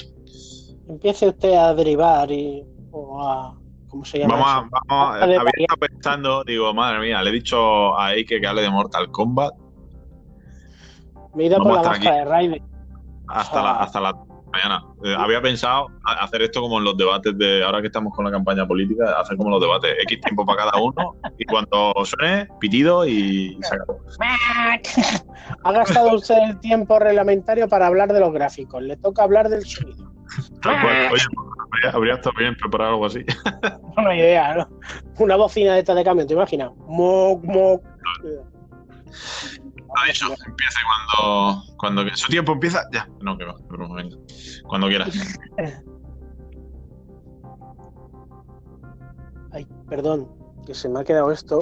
[0.90, 3.56] Empiece usted a derivar y, o a.
[3.88, 4.34] ¿Cómo se llama?
[4.34, 4.68] Vamos a, eso?
[4.90, 8.60] vamos a- había estado pensando, digo, madre mía, le he dicho a Eike que hable
[8.60, 9.54] de Mortal Kombat
[11.34, 12.62] Me he ido por la a estar máscara de Raiden.
[13.26, 14.12] hasta la, hasta la
[14.52, 14.84] mañana.
[15.04, 18.30] Eh, había pensado hacer esto como en los debates de, ahora que estamos con la
[18.30, 23.06] campaña política, hacer como los debates, X tiempo para cada uno y cuando suene, pitido
[23.06, 24.00] y se acabó.
[25.64, 28.82] Ha gastado usted el tiempo reglamentario para hablar de los gráficos.
[28.82, 30.12] Le toca hablar del sonido.
[30.62, 31.12] Tal cual.
[31.12, 31.24] Oye,
[31.72, 33.24] habría, habría estado bien preparar algo así.
[33.96, 34.68] Hay idea, ¿no?
[35.18, 36.70] Una bocina de esta de camión, ¿te imaginas?
[36.86, 37.82] Moc, moc.
[39.94, 40.78] Ha dicho, empiece
[41.16, 42.82] cuando, cuando su tiempo empieza.
[42.92, 43.54] Ya, no, que va,
[43.94, 44.16] venga.
[44.66, 45.14] Cuando quieras.
[49.52, 50.28] Ay, perdón,
[50.66, 51.60] que se me ha quedado esto.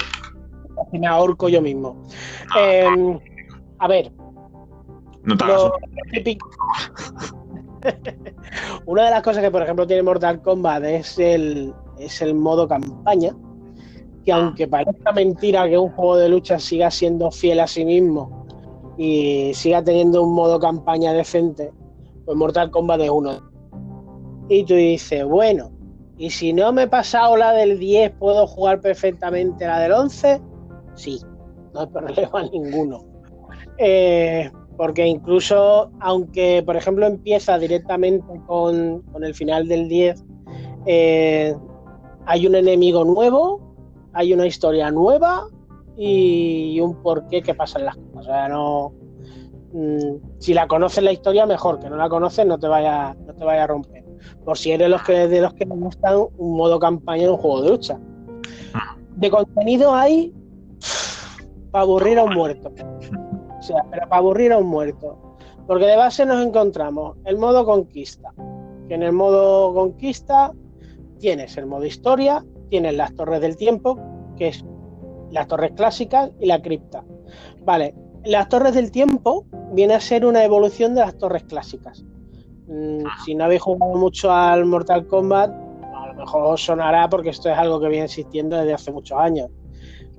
[0.76, 2.07] Casi me ahorco yo mismo.
[2.57, 3.18] Eh,
[3.78, 4.12] a ver,
[5.24, 5.72] no te hagas
[8.87, 12.68] Una de las cosas que, por ejemplo, tiene Mortal Kombat es el, es el modo
[12.68, 13.35] campaña.
[14.31, 18.47] Que aunque parezca mentira que un juego de lucha siga siendo fiel a sí mismo
[18.97, 21.72] y siga teniendo un modo campaña decente,
[22.24, 23.33] pues Mortal Kombat es uno.
[24.49, 25.72] Y tú dices, bueno,
[26.16, 30.41] y si no me he pasado la del 10, ¿puedo jugar perfectamente la del 11?
[30.95, 31.18] Sí,
[31.74, 33.05] no hay problema ninguno.
[33.78, 40.24] Eh, porque incluso, aunque por ejemplo empieza directamente con, el final del 10,
[40.87, 41.57] eh,
[42.26, 43.70] hay un enemigo nuevo,
[44.13, 45.47] hay una historia nueva
[45.97, 48.17] y un porqué que pasan las cosas.
[48.17, 48.93] O sea, no.
[49.73, 51.79] mm, si la conoces la historia, mejor.
[51.81, 54.05] Que no la conoces, no te vaya, no te vaya a romper.
[54.45, 57.37] Por si eres los que, de los que me gustan un modo campaña en un
[57.37, 57.99] juego de lucha.
[59.17, 60.33] De contenido hay
[61.71, 62.73] para aburrir a un muerto.
[63.59, 65.19] O sea, pero para aburrir a un muerto.
[65.67, 68.33] Porque de base nos encontramos el modo conquista.
[68.89, 70.53] Que en el modo conquista
[71.19, 73.99] tienes el modo historia, tienes las torres del tiempo,
[74.37, 74.64] que es
[75.31, 77.05] las torres clásicas y la cripta.
[77.64, 77.95] Vale,
[78.25, 82.05] las torres del tiempo viene a ser una evolución de las torres clásicas.
[82.66, 87.31] Mm, si no habéis jugado mucho al Mortal Kombat, a lo mejor os sonará porque
[87.31, 89.51] esto es algo que viene existiendo desde hace muchos años.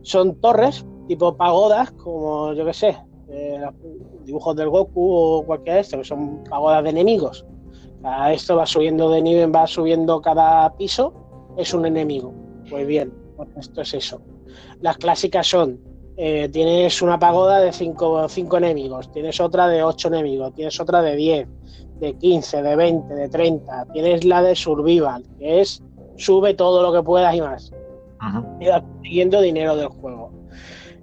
[0.02, 2.97] Son torres tipo pagodas, como yo que sé,
[3.30, 3.62] eh,
[4.24, 7.45] dibujos del Goku o cualquiera de estos, que son pagodas de enemigos.
[8.02, 11.14] Cada esto va subiendo de nivel, va subiendo cada piso,
[11.58, 12.34] es un enemigo.
[12.70, 14.22] Pues bien, pues esto es eso.
[14.82, 15.80] Las clásicas son,
[16.18, 21.02] eh, tienes una pagoda de 5 cinco enemigos, tienes otra de 8 enemigos, tienes otra
[21.02, 21.47] de 10,
[21.99, 25.84] de 15, de 20, de 30, tienes la de survival, que es
[26.18, 27.72] sube todo lo que puedas y más
[28.22, 28.45] Ujú.
[28.60, 30.32] y vas consiguiendo dinero del juego.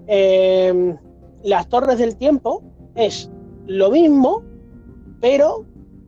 [0.06, 0.94] Eh,
[1.42, 2.62] las torres del tiempo
[2.94, 3.30] es
[3.66, 4.42] lo mismo,
[5.20, 5.64] pero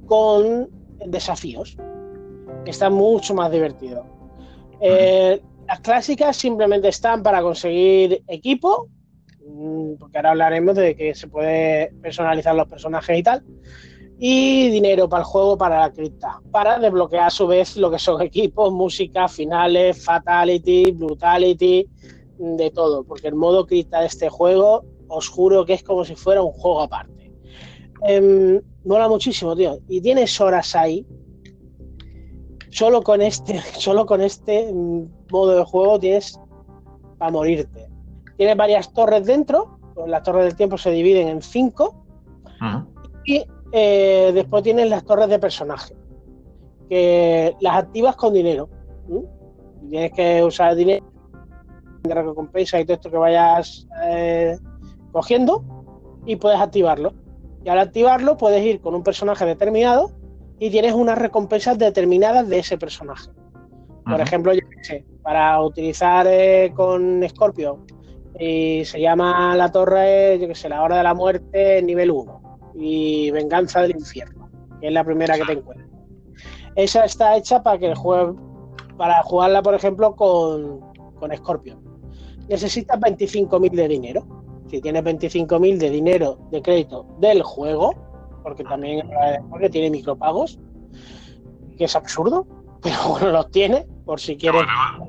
[0.06, 0.68] con
[1.06, 1.76] desafíos.
[2.66, 4.04] Está mucho más divertido.
[4.80, 8.88] Eh, las clásicas simplemente están para conseguir equipo,
[9.46, 13.44] mm, porque ahora hablaremos de que se puede personalizar los personajes y tal.
[14.22, 17.98] y dinero para el juego, para la cripta, para desbloquear a su vez lo que
[17.98, 21.88] son equipos, música, finales, fatality, brutality,
[22.40, 26.16] de todo, porque el modo cripta de este juego, os juro que es como si
[26.16, 27.32] fuera un juego aparte.
[28.06, 31.06] Eh, mola muchísimo, tío, y tienes horas ahí.
[32.70, 34.72] Solo con este, solo con este
[35.30, 36.38] modo de juego tienes
[37.18, 37.88] para morirte.
[38.36, 42.04] Tienes varias torres dentro, pues las torres del tiempo se dividen en cinco.
[43.24, 45.94] Y eh, después tienes las torres de personaje,
[46.88, 48.68] que las activas con dinero.
[49.88, 51.04] Tienes que usar dinero
[52.02, 54.56] de recompensa y todo esto que vayas eh,
[55.12, 55.64] cogiendo
[56.24, 57.12] y puedes activarlo.
[57.64, 60.12] Y al activarlo puedes ir con un personaje determinado
[60.60, 63.30] y tienes unas recompensas determinadas de ese personaje.
[64.04, 67.78] Por ejemplo, yo sé, para utilizar eh, con Scorpio
[68.38, 72.58] y se llama la torre, yo que sé, la hora de la muerte nivel 1
[72.74, 74.50] y Venganza del Infierno,
[74.80, 75.88] que es la primera que te encuentras.
[76.76, 78.34] Esa está hecha para que juegue,
[78.98, 80.80] para jugarla, por ejemplo, con,
[81.18, 81.80] con Scorpion.
[82.48, 84.26] Necesitas 25.000 de dinero.
[84.68, 87.94] Si tienes 25.000 de dinero de crédito del juego,
[88.42, 89.08] porque también
[89.48, 90.58] porque tiene micropagos,
[91.76, 92.46] que es absurdo,
[92.82, 94.62] pero bueno, los tiene, por si quieres.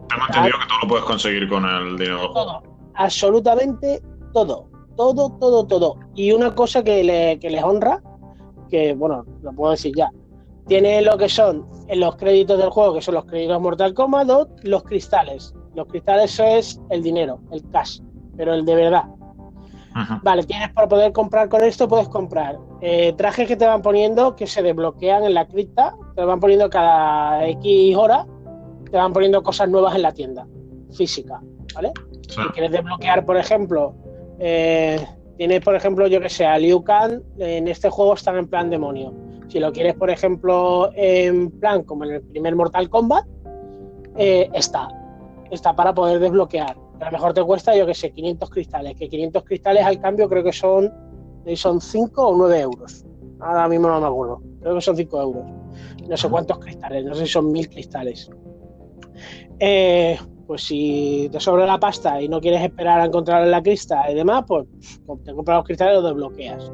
[0.09, 2.63] tengo entendido que tú lo puedes conseguir con el dinero juego.
[2.95, 4.01] absolutamente
[4.34, 5.97] todo todo, todo, todo.
[6.15, 8.01] Y una cosa que, le, les honra,
[8.69, 10.09] que bueno, lo puedo decir ya,
[10.67, 14.29] tiene lo que son en los créditos del juego, que son los créditos Mortal Kombat,
[14.63, 15.53] los cristales.
[15.75, 17.99] Los cristales es el dinero, el cash,
[18.38, 19.05] pero el de verdad.
[20.23, 24.35] Vale, tienes para poder comprar con esto, puedes comprar eh, trajes que te van poniendo
[24.35, 28.25] que se desbloquean en la cripta, te van poniendo cada X hora,
[28.89, 30.47] te van poniendo cosas nuevas en la tienda
[30.93, 31.41] física,
[31.75, 31.91] ¿vale?
[32.27, 33.93] Si quieres desbloquear, por ejemplo,
[34.39, 35.05] eh,
[35.37, 38.69] tienes, por ejemplo, yo que sé, a Liu Kang, en este juego están en plan
[38.69, 39.13] demonio.
[39.49, 43.25] Si lo quieres, por ejemplo, en plan como en el primer Mortal Kombat,
[44.15, 44.87] eh, está.
[45.49, 46.77] Está para poder desbloquear.
[47.01, 48.95] A lo mejor te cuesta, yo que sé, 500 cristales.
[48.95, 50.91] Que 500 cristales al cambio creo que son,
[51.55, 53.05] son 5 o 9 euros.
[53.39, 54.41] Ahora mismo no me acuerdo.
[54.61, 55.43] Creo que son 5 euros.
[56.07, 58.29] No sé cuántos cristales, no sé si son 1000 cristales.
[59.59, 64.09] Eh, pues si te sobra la pasta y no quieres esperar a encontrar la crista
[64.11, 64.67] y demás, pues,
[65.05, 66.71] pues te compras los cristales y los desbloqueas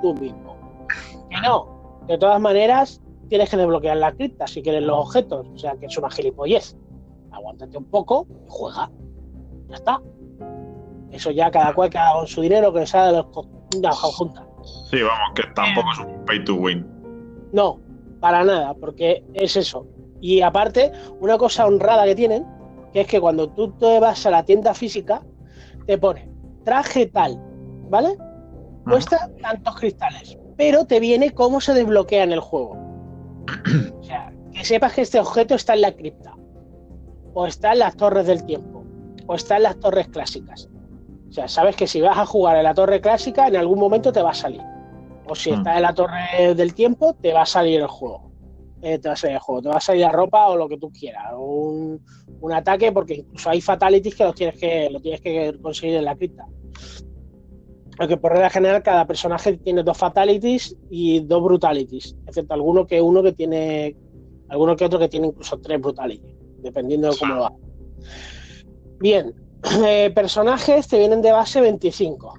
[0.00, 0.56] tú mismo.
[1.28, 5.58] Que no, de todas maneras, tienes que desbloquear la cripta si quieres los objetos, o
[5.58, 6.76] sea que es una gilipollez.
[7.32, 8.90] Aguántate un poco y juega.
[9.68, 10.00] Ya está.
[11.10, 14.44] Eso ya cada cual que haga con su dinero que sea de los conjuntas.
[14.90, 16.86] Sí, vamos, que tampoco es un pay to win.
[17.52, 17.80] No,
[18.20, 19.86] para nada, porque es eso.
[20.20, 22.44] Y aparte, una cosa honrada que tienen
[22.92, 25.22] que es que cuando tú te vas a la tienda física,
[25.86, 26.36] te pone
[26.66, 27.40] traje tal,
[27.88, 28.18] ¿vale?
[28.84, 32.76] Cuesta tantos cristales, pero te viene cómo se desbloquea en el juego.
[34.00, 36.34] O sea, que sepas que este objeto está en la cripta,
[37.34, 38.75] o está en las torres del tiempo,
[39.26, 40.68] o está en las torres clásicas.
[41.28, 44.12] O sea, sabes que si vas a jugar en la torre clásica, en algún momento
[44.12, 44.62] te va a salir.
[45.26, 45.54] O si mm.
[45.54, 48.26] está en la torre del tiempo, te va a salir el juego.
[48.82, 50.68] Eh, te va a salir el juego, te va a salir la ropa o lo
[50.68, 52.00] que tú quieras, un,
[52.52, 56.14] ataque, porque incluso hay fatalities que los tienes que, lo tienes que conseguir en la
[56.14, 56.46] cripta.
[57.96, 63.00] Porque por regla general cada personaje tiene dos fatalities y dos brutalities, excepto alguno que
[63.00, 63.96] uno que tiene,
[64.48, 67.52] alguno que otro que tiene incluso tres brutalities, dependiendo de cómo lo va.
[68.98, 69.34] Bien,
[69.84, 72.34] eh, personajes te vienen de base 25.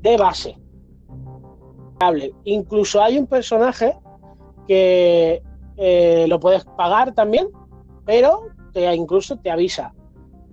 [0.00, 0.58] De base.
[2.44, 3.94] Incluso hay un personaje
[4.66, 5.42] que
[5.76, 7.48] eh, lo puedes pagar también,
[8.04, 8.42] pero
[8.72, 9.94] te, incluso te avisa.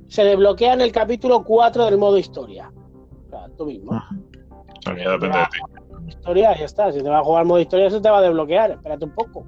[0.08, 2.72] Se desbloquea en el capítulo 4 del modo historia.
[3.26, 4.02] O sea, tú mismo.
[4.86, 6.08] depende de ti.
[6.08, 6.92] Historia, ya está.
[6.92, 8.72] Si te vas a jugar modo historia, eso te va a desbloquear.
[8.72, 9.46] Espérate un poco.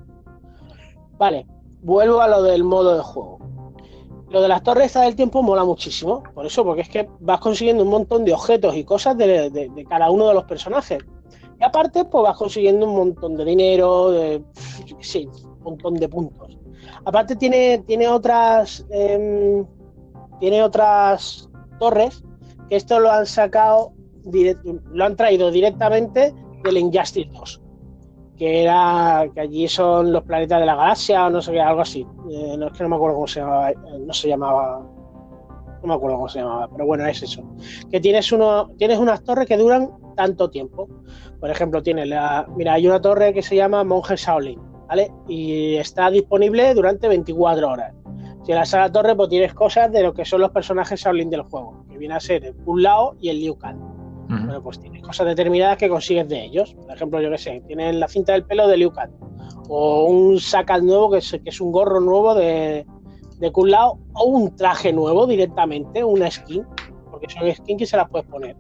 [1.18, 1.46] Vale,
[1.82, 3.40] vuelvo a lo del modo de juego.
[4.34, 6.24] Lo de las torres del tiempo mola muchísimo.
[6.34, 10.12] Por eso, porque es que vas consiguiendo un montón de objetos y cosas de cada
[10.12, 11.02] uno de los personajes
[11.64, 14.44] aparte, pues vas consiguiendo un montón de dinero, de,
[15.00, 16.58] sí, un montón de puntos.
[17.06, 19.66] Aparte tiene, tiene otras em,
[20.40, 22.24] tiene otras torres
[22.70, 23.94] que esto lo han sacado
[24.92, 27.63] lo han traído directamente del Injustice 2
[28.38, 31.82] que era que allí son los planetas de la galaxia o no sé qué, algo
[31.82, 32.06] así.
[32.30, 34.80] Eh, no es que no me acuerdo cómo se llamaba, eh, no se llamaba,
[35.82, 37.44] no me acuerdo cómo se llamaba, pero bueno, es eso.
[37.92, 40.88] Que tienes uno, tienes unas torres que duran tanto tiempo.
[41.40, 42.48] Por ejemplo, tiene la.
[42.56, 45.12] Mira, hay una torre que se llama Monje Shaolin, ¿vale?
[45.28, 47.94] Y está disponible durante 24 horas.
[48.46, 51.44] Si la sala torre, pues tienes cosas de lo que son los personajes Shaolin del
[51.44, 53.93] juego, que viene a ser un Lao y el Liu Kang.
[54.46, 56.74] Bueno, pues tienes cosas determinadas que consigues de ellos.
[56.74, 59.12] Por ejemplo, yo qué sé, tienes la cinta del pelo de Liu Kang.
[59.70, 62.86] O un sacal nuevo que es, que es un gorro nuevo de,
[63.40, 64.00] de Kun Lao.
[64.14, 66.66] O un traje nuevo directamente, una skin.
[67.12, 68.56] Porque son skins que se las puedes poner.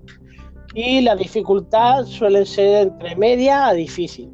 [0.75, 4.31] Y la dificultad suele ser entre media a difícil.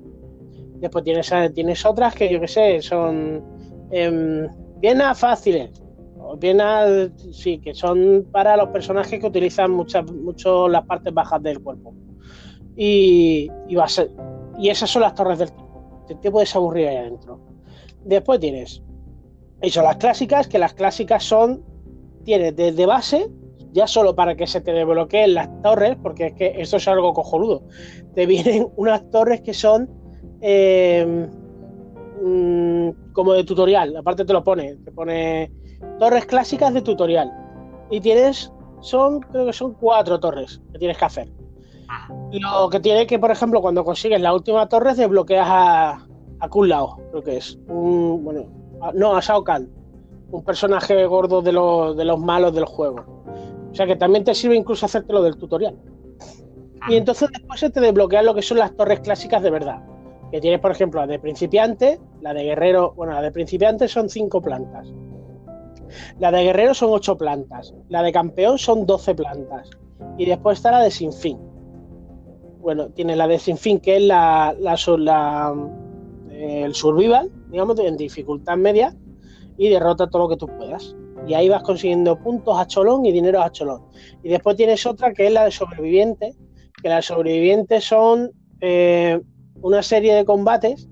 [0.75, 3.43] Después tienes, tienes otras que yo qué sé, son
[3.91, 4.47] eh,
[4.79, 5.69] bien fáciles
[6.37, 6.59] bien
[7.31, 11.93] sí, que son para los personajes que utilizan muchas, mucho las partes bajas del cuerpo.
[12.75, 14.11] Y, y, a ser,
[14.57, 16.05] y esas son las torres del tiempo.
[16.21, 17.39] Te, puedes aburrir ahí adentro.
[18.03, 18.81] Después tienes,
[19.61, 21.63] eso, las clásicas, que las clásicas son,
[22.23, 23.29] tienes desde base,
[23.71, 27.13] ya solo para que se te desbloqueen las torres, porque es que esto es algo
[27.13, 27.63] cojonudo.
[28.15, 29.89] Te vienen unas torres que son
[30.41, 31.27] eh,
[32.23, 35.51] mm, como de tutorial, aparte te lo pone, te pone
[35.99, 37.31] torres clásicas de tutorial.
[37.89, 38.51] Y tienes,
[38.81, 41.29] son, creo que son cuatro torres que tienes que hacer.
[42.31, 46.07] Lo que tiene que, por ejemplo, cuando consigues la última torre, desbloqueas a,
[46.39, 47.57] a Kun Lao, creo que es.
[47.67, 48.45] Un, bueno,
[48.93, 49.69] no, a Shao Kahn,
[50.31, 53.03] un personaje gordo de, de los malos del juego.
[53.71, 55.75] O sea que también te sirve incluso hacerte lo del tutorial.
[56.87, 59.83] Y entonces después se te desbloquean lo que son las torres clásicas de verdad.
[60.31, 62.93] Que tienes, por ejemplo, la de principiante, la de guerrero.
[62.95, 64.87] Bueno, la de principiante son cinco plantas.
[66.19, 67.73] La de guerrero son 8 plantas.
[67.89, 69.69] La de campeón son 12 plantas.
[70.17, 71.37] Y después está la de sinfín.
[72.59, 75.55] Bueno, tiene la de sinfín, que es la, la,
[76.31, 78.95] el survival, digamos, en dificultad media.
[79.57, 80.95] Y derrota todo lo que tú puedas.
[81.27, 83.83] Y ahí vas consiguiendo puntos a cholón y dinero a cholón.
[84.23, 86.35] Y después tienes otra que es la de sobreviviente.
[86.81, 88.31] Que las sobrevivientes son
[88.61, 89.19] eh,
[89.61, 90.89] una serie de combates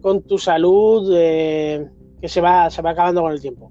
[0.00, 1.88] con tu salud eh,
[2.20, 3.70] que se va, se va acabando con el tiempo.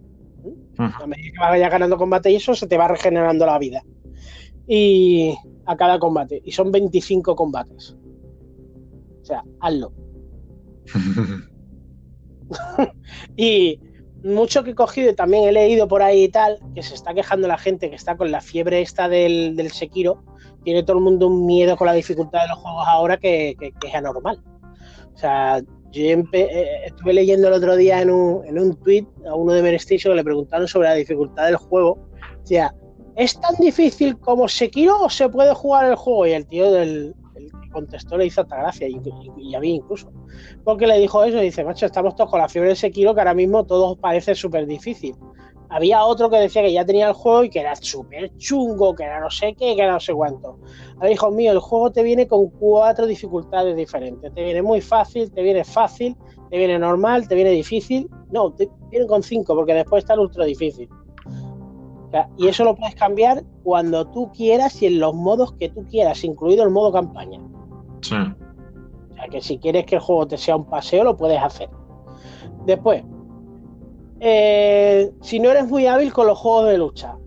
[0.78, 3.84] A medida que vayas ganando combate y eso, se te va regenerando la vida.
[4.68, 6.42] Y a cada combate.
[6.44, 7.96] Y son 25 combates.
[9.22, 9.94] O sea, hazlo.
[13.38, 13.80] y
[14.24, 17.14] mucho que he cogido y también he leído por ahí y tal, que se está
[17.14, 20.24] quejando la gente que está con la fiebre esta del, del Sekiro.
[20.64, 23.88] Tiene todo el mundo un miedo con la dificultad de los juegos ahora que, que
[23.88, 24.44] es anormal.
[25.14, 25.62] O sea,
[25.92, 29.62] yo eh, estuve leyendo el otro día en un, en un tweet a uno de
[29.62, 31.92] Merestation que le preguntaron sobre la dificultad del juego.
[31.92, 32.74] O sea,
[33.16, 36.28] ¿es tan difícil como Sekiro o se puede jugar el juego?
[36.28, 39.00] Y el tío del el que contestó le hizo hasta gracia, y,
[39.38, 40.12] y, a mí incluso.
[40.64, 43.34] Porque le dijo eso, dice, macho, estamos todos con la fiebre de Sekiro que ahora
[43.34, 45.16] mismo todo parece súper difícil.
[45.74, 49.04] Había otro que decía que ya tenía el juego y que era súper chungo, que
[49.04, 50.60] era no sé qué, que era no sé cuánto.
[50.96, 54.34] Ahora, hijo mío, el juego te viene con cuatro dificultades diferentes.
[54.34, 56.18] Te viene muy fácil, te viene fácil,
[56.50, 58.10] te viene normal, te viene difícil.
[58.32, 60.90] No, te viene con cinco, porque después está el ultra difícil.
[62.38, 66.22] y eso lo puedes cambiar cuando tú quieras y en los modos que tú quieras,
[66.26, 67.40] incluido el modo campaña.
[68.02, 68.16] Sí.
[68.16, 71.70] O sea, que si quieres que el juego te sea un paseo, lo puedes hacer.
[72.66, 73.06] Después,
[74.24, 77.18] eh, si no eres muy hábil con los juegos de lucha.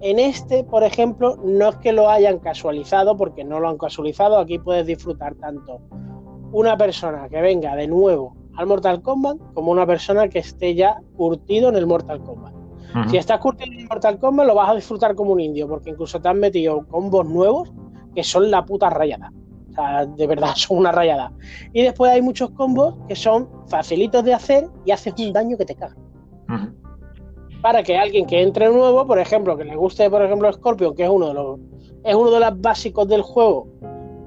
[0.00, 4.38] En este, por ejemplo, no es que lo hayan casualizado, porque no lo han casualizado.
[4.38, 5.80] Aquí puedes disfrutar tanto
[6.52, 11.00] una persona que venga de nuevo al Mortal Kombat como una persona que esté ya
[11.16, 12.54] curtido en el Mortal Kombat.
[13.10, 15.90] Si estás curtido en el Mortal Kombat, lo vas a disfrutar como un indio, porque
[15.90, 17.72] incluso te han metido combos nuevos
[18.14, 19.32] que son la puta rayada.
[19.70, 21.32] O sea, de verdad, son una rayada.
[21.72, 25.64] Y después hay muchos combos que son facilitos de hacer y haces un daño que
[25.64, 25.96] te caga.
[27.64, 31.04] Para que alguien que entre nuevo, por ejemplo, que le guste, por ejemplo, Scorpion, que
[31.04, 31.60] es uno de los
[32.04, 33.66] es uno de los básicos del juego,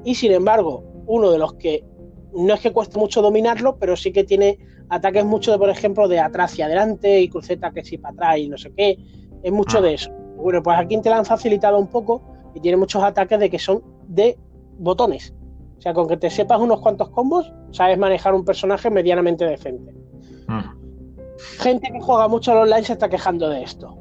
[0.04, 1.86] y sin embargo, uno de los que
[2.34, 4.58] no es que cueste mucho dominarlo, pero sí que tiene
[4.90, 8.38] ataques mucho de, por ejemplo, de atrás hacia adelante y cruceta que sí para atrás
[8.40, 8.98] y no sé qué.
[9.44, 10.12] Es mucho de eso.
[10.38, 12.24] Bueno, pues aquí te lo han facilitado un poco
[12.56, 14.36] y tiene muchos ataques de que son de
[14.80, 15.36] botones.
[15.78, 19.94] O sea, con que te sepas unos cuantos combos, sabes manejar un personaje medianamente decente
[21.60, 23.96] gente que juega mucho al online se está quejando de esto.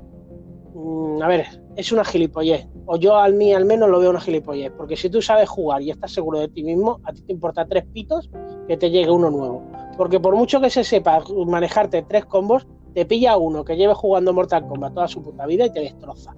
[0.75, 2.69] Mm, a ver, es una gilipollez.
[2.87, 4.73] O yo al mí al menos lo veo una gilipollez.
[4.77, 7.67] Porque si tú sabes jugar y estás seguro de ti mismo, a ti te importa
[7.67, 8.31] tres pitos
[8.69, 9.63] que te llegue uno nuevo.
[9.97, 14.33] Porque por mucho que se sepa manejarte tres combos, te pilla uno que lleve jugando
[14.33, 16.35] Mortal Kombat toda su puta vida y te destroza.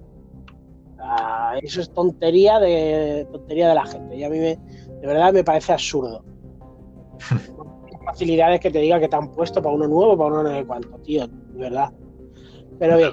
[1.61, 4.17] eso es tontería de tontería de la gente.
[4.17, 6.23] Y a mí me, de verdad me parece absurdo.
[8.11, 10.65] facilidades que te diga que te han puesto para uno nuevo, para uno no sé
[10.65, 11.91] cuánto, tío, de verdad.
[12.79, 13.11] Pero bien.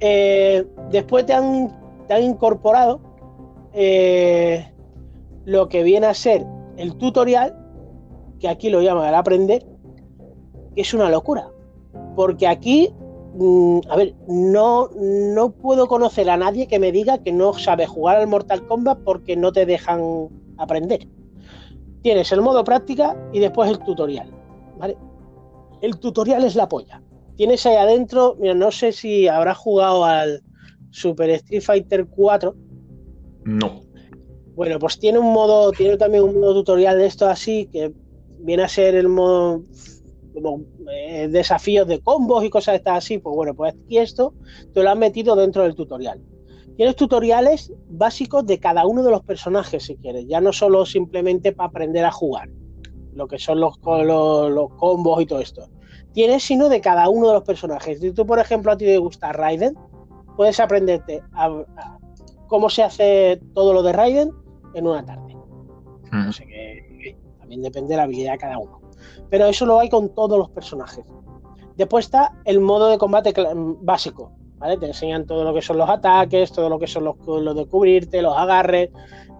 [0.00, 1.72] Eh, después te han,
[2.06, 3.00] te han incorporado
[3.72, 4.72] eh,
[5.44, 6.44] lo que viene a ser
[6.76, 7.56] el tutorial,
[8.38, 9.66] que aquí lo llaman el aprender,
[10.74, 11.48] que es una locura.
[12.14, 12.90] Porque aquí
[13.34, 17.86] mm, a ver, no, no puedo conocer a nadie que me diga que no sabe
[17.86, 20.28] jugar al Mortal Kombat porque no te dejan
[20.58, 21.08] aprender.
[22.08, 24.30] Tienes el modo práctica y después el tutorial.
[24.78, 24.96] ¿vale?
[25.82, 27.02] El tutorial es la polla.
[27.36, 30.42] Tienes ahí adentro, mira, no sé si habrás jugado al
[30.88, 32.56] Super Street Fighter 4.
[33.44, 33.82] No.
[34.54, 37.92] Bueno, pues tiene un modo, tiene también un modo tutorial de esto así, que
[38.38, 39.64] viene a ser el modo
[40.32, 43.18] como eh, desafíos de combos y cosas estas así.
[43.18, 44.32] Pues bueno, pues aquí esto
[44.72, 46.22] te lo han metido dentro del tutorial.
[46.78, 51.50] Tienes tutoriales básicos de cada uno de los personajes, si quieres, ya no solo simplemente
[51.50, 52.48] para aprender a jugar,
[53.14, 55.68] lo que son los, los, los combos y todo esto.
[56.12, 57.98] Tienes sino de cada uno de los personajes.
[57.98, 59.76] Si tú, por ejemplo, a ti te gusta Raiden,
[60.36, 61.98] puedes aprenderte a, a
[62.46, 64.30] cómo se hace todo lo de Raiden
[64.74, 65.34] en una tarde.
[66.12, 66.30] Mm.
[66.46, 68.80] Qué, también depende de la habilidad de cada uno.
[69.28, 71.04] Pero eso lo hay con todos los personajes.
[71.76, 73.34] Después está el modo de combate
[73.82, 74.76] básico, ¿vale?
[74.76, 77.66] Te enseñan todo lo que son los ataques, todo lo que son los, los de
[77.66, 78.90] cubrirte, los agarres.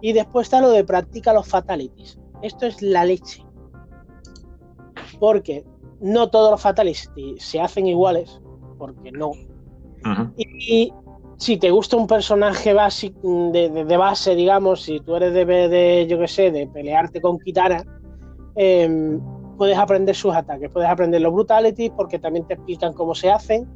[0.01, 2.19] Y después está lo de practica los fatalities.
[2.41, 3.43] Esto es la leche.
[5.19, 5.65] Porque
[5.99, 8.41] no todos los fatalities se hacen iguales,
[8.77, 9.31] porque no.
[10.37, 10.93] Y
[11.37, 15.45] si te gusta un personaje básico de, de- de base, digamos, si tú eres de,
[15.45, 17.83] de yo qué sé, de pelearte con Kitana,
[18.55, 19.19] em,
[19.57, 23.67] puedes aprender sus ataques, puedes aprender los brutalities porque también te explican cómo se hacen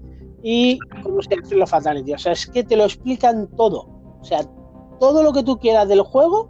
[0.43, 2.15] y cómo se hacen los fatalities.
[2.15, 3.87] O sea, es que te lo explican todo.
[4.19, 4.41] O sea,
[4.99, 6.47] todo lo que tú quieras del juego,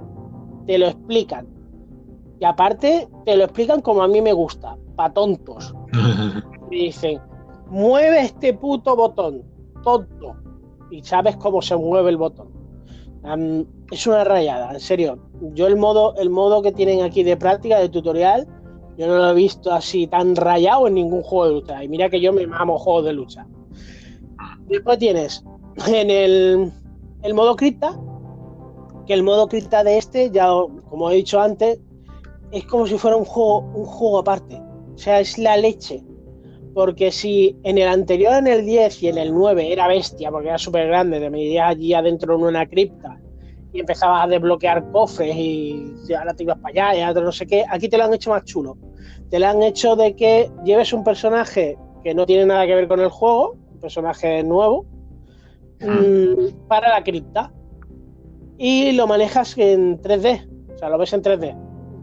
[0.66, 1.48] te lo explican.
[2.40, 5.74] Y aparte, te lo explican como a mí me gusta, pa' tontos
[6.70, 7.22] me dicen,
[7.70, 9.44] mueve este puto botón,
[9.84, 10.36] tonto.
[10.90, 12.50] Y sabes cómo se mueve el botón.
[13.92, 15.18] Es una rayada, en serio.
[15.54, 18.48] Yo el modo, el modo que tienen aquí de práctica, de tutorial,
[18.98, 21.84] yo no lo he visto así tan rayado en ningún juego de lucha.
[21.84, 23.48] Y mira que yo me mamo juegos de lucha.
[24.68, 25.44] Después tienes
[25.88, 26.72] en el,
[27.24, 28.00] el modo cripta,
[29.06, 30.48] que el modo cripta de este, ya
[30.90, 31.80] como he dicho antes,
[32.52, 34.62] es como si fuera un juego, un juego aparte.
[34.94, 36.04] O sea, es la leche.
[36.74, 40.48] Porque si en el anterior, en el 10 y en el 9 era bestia, porque
[40.48, 43.20] era súper grande, te metías allí adentro en una cripta
[43.74, 47.48] y empezabas a desbloquear cofres y ahora te ibas para allá y ahora no sé
[47.48, 48.78] qué, aquí te lo han hecho más chulo.
[49.30, 52.88] Te lo han hecho de que lleves un personaje que no tiene nada que ver
[52.88, 54.86] con el juego, personaje nuevo,
[55.82, 57.52] mm, para la cripta.
[58.58, 61.56] Y lo manejas en 3D, o sea, lo ves en 3D.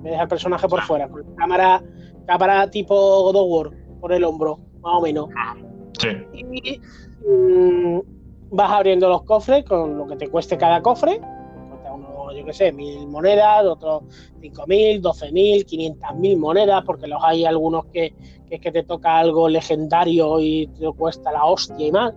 [0.02, 1.82] Ves al personaje por fuera, con cámara,
[2.26, 3.70] cámara tipo God of War
[4.00, 5.28] por el hombro, más o menos.
[5.98, 6.08] Sí.
[6.34, 6.80] Y
[7.26, 8.00] mm,
[8.50, 11.20] vas abriendo los cofres con lo que te cueste cada cofre.
[12.32, 14.02] Yo qué sé, mil monedas, otros
[14.40, 18.14] cinco mil, doce mil, quinientas mil monedas, porque los hay algunos que,
[18.48, 22.14] que es que te toca algo legendario y te cuesta la hostia y más.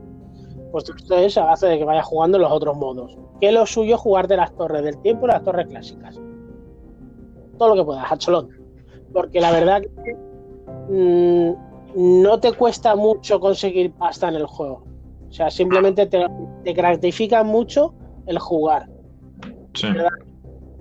[0.71, 3.17] Pues esto es a base de que vayas jugando los otros modos.
[3.39, 6.19] Que lo suyo es jugar de las torres del tiempo y las torres clásicas.
[7.57, 8.49] Todo lo que puedas, a cholón.
[9.13, 10.15] Porque la verdad que
[10.89, 11.55] mm,
[12.23, 14.83] no te cuesta mucho conseguir pasta en el juego.
[15.29, 16.25] O sea, simplemente te,
[16.63, 17.93] te gratifica mucho
[18.25, 18.89] el jugar.
[19.73, 19.87] Sí.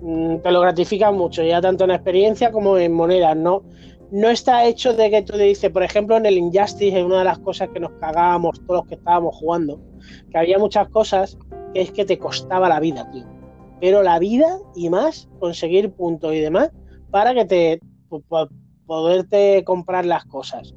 [0.01, 3.35] Mm, Te lo gratifica mucho, ya tanto en experiencia como en monedas.
[3.37, 3.63] No,
[4.11, 7.19] no está hecho de que tú le dices, por ejemplo, en el Injustice es una
[7.19, 9.79] de las cosas que nos cagábamos todos los que estábamos jugando,
[10.31, 11.37] que había muchas cosas
[11.73, 13.25] que es que te costaba la vida, tío.
[13.79, 16.69] Pero la vida y más, conseguir puntos y demás,
[17.09, 17.79] para que te
[18.09, 18.49] po- po-
[18.85, 20.73] poderte comprar las cosas.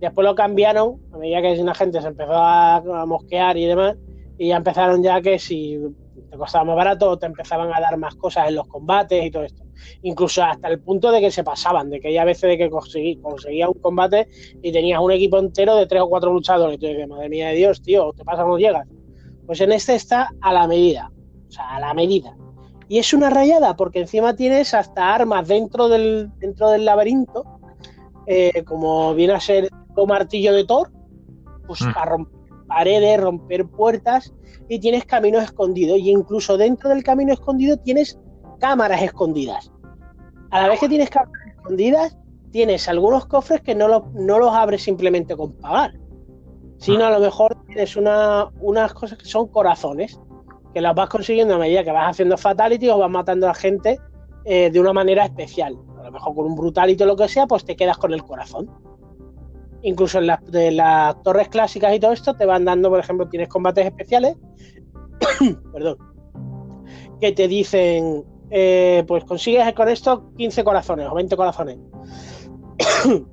[0.00, 3.96] Después lo cambiaron, a medida que la gente se empezó a mosquear y demás,
[4.38, 5.78] y ya empezaron ya que si
[6.30, 9.42] te costaba más barato, te empezaban a dar más cosas en los combates y todo
[9.42, 9.64] esto.
[10.02, 12.70] Incluso hasta el punto de que se pasaban, de que ya a veces de que
[12.70, 14.28] conseguí, conseguías un combate
[14.62, 16.76] y tenías un equipo entero de tres o cuatro luchadores.
[16.76, 18.86] Y tú dices, madre mía de Dios, tío, te pasa no llegas.
[19.46, 21.10] Pues en este está a la medida,
[21.48, 22.36] o sea, a la medida.
[22.88, 27.44] Y es una rayada, porque encima tienes hasta armas dentro del, dentro del laberinto,
[28.26, 30.90] eh, como viene a ser un martillo de Thor,
[31.66, 31.92] pues Mm.
[31.92, 32.39] para romper
[32.70, 34.32] paredes, romper puertas,
[34.68, 35.98] y tienes caminos escondidos.
[35.98, 38.18] Y incluso dentro del camino escondido tienes
[38.60, 39.70] cámaras escondidas.
[40.50, 42.16] A la vez que tienes cámaras escondidas,
[42.52, 45.92] tienes algunos cofres que no, los- no los abres simplemente con pagar,
[46.78, 50.18] sino a lo mejor tienes una, unas cosas que son corazones,
[50.72, 53.98] que las vas consiguiendo a medida que vas haciendo fatality o vas matando a gente
[54.44, 55.76] eh, de una manera especial.
[56.00, 58.22] A lo mejor con un brutality o lo que sea, pues te quedas con el
[58.24, 58.70] corazón.
[59.82, 63.28] Incluso en las, de las torres clásicas y todo esto te van dando, por ejemplo,
[63.28, 64.36] tienes combates especiales,
[65.72, 65.96] perdón,
[67.20, 71.78] que te dicen, eh, pues consigues con esto 15 corazones o 20 corazones.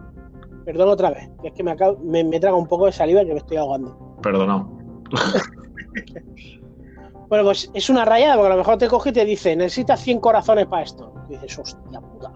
[0.66, 3.24] Perdón otra vez, que es que me, acabo- me, me traga un poco de saliva
[3.24, 4.18] que me estoy ahogando.
[4.22, 4.70] perdonado.
[7.30, 10.02] bueno, pues es una rayada, porque a lo mejor te coge y te dice, necesitas
[10.02, 11.14] 100 corazones para esto.
[11.30, 12.34] Y dices, hostia puta.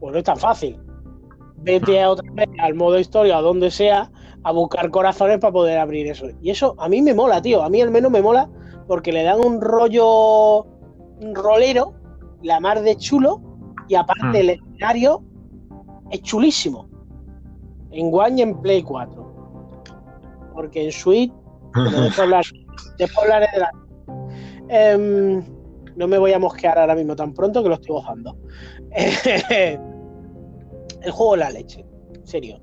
[0.00, 0.78] Pues no es tan fácil.
[1.68, 4.10] Vete a otra vez al modo historia o donde sea
[4.44, 6.26] a buscar corazones para poder abrir eso.
[6.40, 7.62] Y eso a mí me mola, tío.
[7.62, 8.48] A mí al menos me mola
[8.86, 10.66] porque le dan un rollo
[11.34, 11.92] rolero,
[12.42, 13.40] la mar de chulo,
[13.88, 14.36] y aparte Mm.
[14.36, 15.22] el escenario
[16.10, 16.88] es chulísimo.
[17.90, 19.26] En One y en Play 4.
[20.54, 21.32] Porque en Switch,
[21.74, 22.44] después, hablar-
[22.98, 23.70] después hablaré de la.
[24.70, 25.42] Em,
[25.96, 28.36] no me voy a mosquear ahora mismo tan pronto que lo estoy gozando.
[31.02, 31.84] el juego la leche,
[32.14, 32.60] en serio.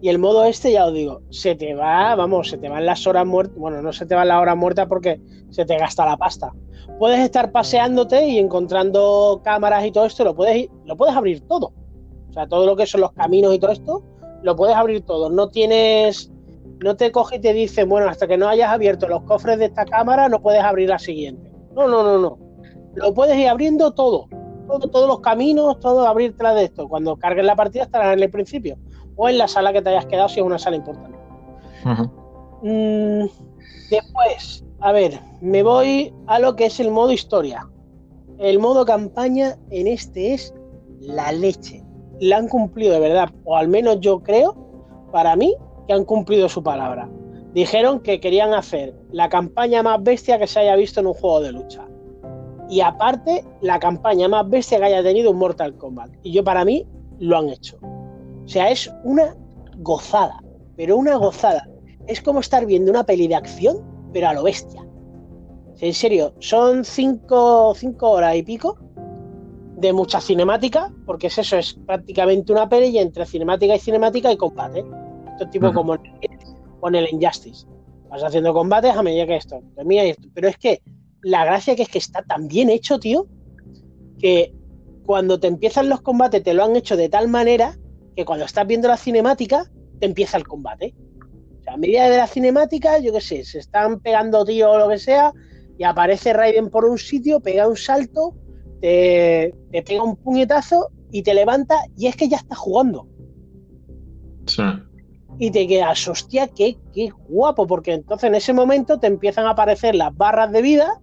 [0.00, 3.06] Y el modo este, ya os digo, se te va, vamos, se te van las
[3.06, 3.56] horas muertas.
[3.56, 5.20] Bueno, no se te van las horas muertas porque
[5.50, 6.52] se te gasta la pasta.
[6.98, 11.72] Puedes estar paseándote y encontrando cámaras y todo esto, lo puedes, lo puedes abrir todo.
[12.28, 14.02] O sea, todo lo que son los caminos y todo esto,
[14.42, 15.30] lo puedes abrir todo.
[15.30, 16.30] No tienes,
[16.80, 19.66] no te coge y te dice, bueno, hasta que no hayas abierto los cofres de
[19.66, 21.50] esta cámara, no puedes abrir la siguiente.
[21.74, 22.38] No, no, no, no.
[22.94, 24.28] Lo puedes ir abriendo todo.
[24.78, 26.88] Todo todos los caminos, todo abrir tras de esto.
[26.88, 28.76] Cuando cargues la partida estarás en el principio.
[29.16, 31.18] O en la sala que te hayas quedado si es una sala importante.
[32.62, 33.26] Mm,
[33.90, 37.68] después, a ver, me voy a lo que es el modo historia.
[38.38, 40.54] El modo campaña en este es
[41.00, 41.82] la leche.
[42.20, 44.56] La han cumplido de verdad, o al menos yo creo,
[45.12, 45.54] para mí,
[45.86, 47.08] que han cumplido su palabra.
[47.52, 51.40] Dijeron que querían hacer la campaña más bestia que se haya visto en un juego
[51.40, 51.86] de lucha.
[52.68, 56.10] Y aparte, la campaña más bestia que haya tenido un Mortal Kombat.
[56.22, 56.86] Y yo para mí
[57.18, 57.78] lo han hecho.
[57.82, 59.36] O sea, es una
[59.78, 60.42] gozada,
[60.76, 61.68] pero una gozada.
[62.06, 63.78] Es como estar viendo una peli de acción,
[64.12, 64.82] pero a lo bestia.
[64.82, 68.78] O sea, en serio, son cinco, cinco horas y pico
[69.76, 74.28] de mucha cinemática, porque es eso, es prácticamente una peli y entre cinemática y cinemática
[74.28, 74.84] hay combate.
[75.32, 76.00] Esto es tipo como el,
[76.80, 77.66] con el Injustice.
[78.08, 80.28] Vas haciendo combates a medida que esto, mira esto.
[80.32, 80.80] Pero es que
[81.24, 83.26] la gracia que es que está tan bien hecho, tío,
[84.18, 84.54] que
[85.06, 87.78] cuando te empiezan los combates te lo han hecho de tal manera
[88.14, 90.94] que cuando estás viendo la cinemática te empieza el combate.
[91.60, 94.78] O sea, a medida de la cinemática, yo qué sé, se están pegando tíos o
[94.78, 95.32] lo que sea,
[95.78, 98.34] y aparece Raiden por un sitio, pega un salto,
[98.82, 103.08] te, te pega un puñetazo y te levanta, y es que ya está jugando.
[104.46, 104.62] Sí.
[105.38, 109.50] Y te quedas, hostia, qué, qué guapo, porque entonces en ese momento te empiezan a
[109.50, 111.00] aparecer las barras de vida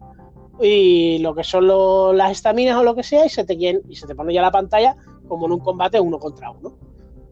[0.62, 3.82] y lo que son lo- las estaminas o lo que sea, y se, te, llen-
[3.90, 4.96] y se te pone ya la pantalla
[5.28, 6.78] como en un combate uno contra uno.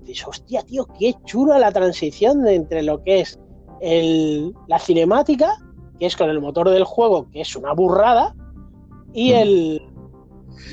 [0.01, 3.39] Dices, hostia, tío, qué chula la transición de entre lo que es
[3.81, 5.51] el- la cinemática,
[5.99, 8.35] que es con el motor del juego, que es una burrada,
[9.13, 9.81] y el,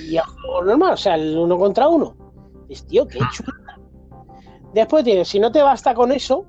[0.09, 2.17] y el juego normal, o sea, el uno contra uno.
[2.69, 3.81] Dices, tío, qué chula.
[4.73, 6.45] Después tienes, si no te basta con eso,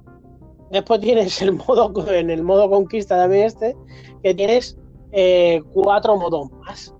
[0.71, 3.75] después tienes el modo, en el modo conquista también este,
[4.23, 4.77] que tienes
[5.11, 6.93] eh, cuatro modos más.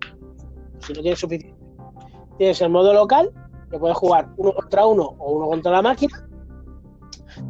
[0.80, 1.58] Si no tienes suficiente.
[2.38, 3.32] Tienes el modo local,
[3.70, 6.28] que puedes jugar uno contra uno o uno contra la máquina.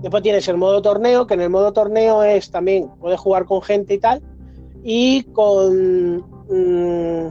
[0.01, 3.61] Después tienes el modo torneo, que en el modo torneo es también, puedes jugar con
[3.61, 4.21] gente y tal.
[4.83, 6.17] Y con,
[6.49, 7.27] mm,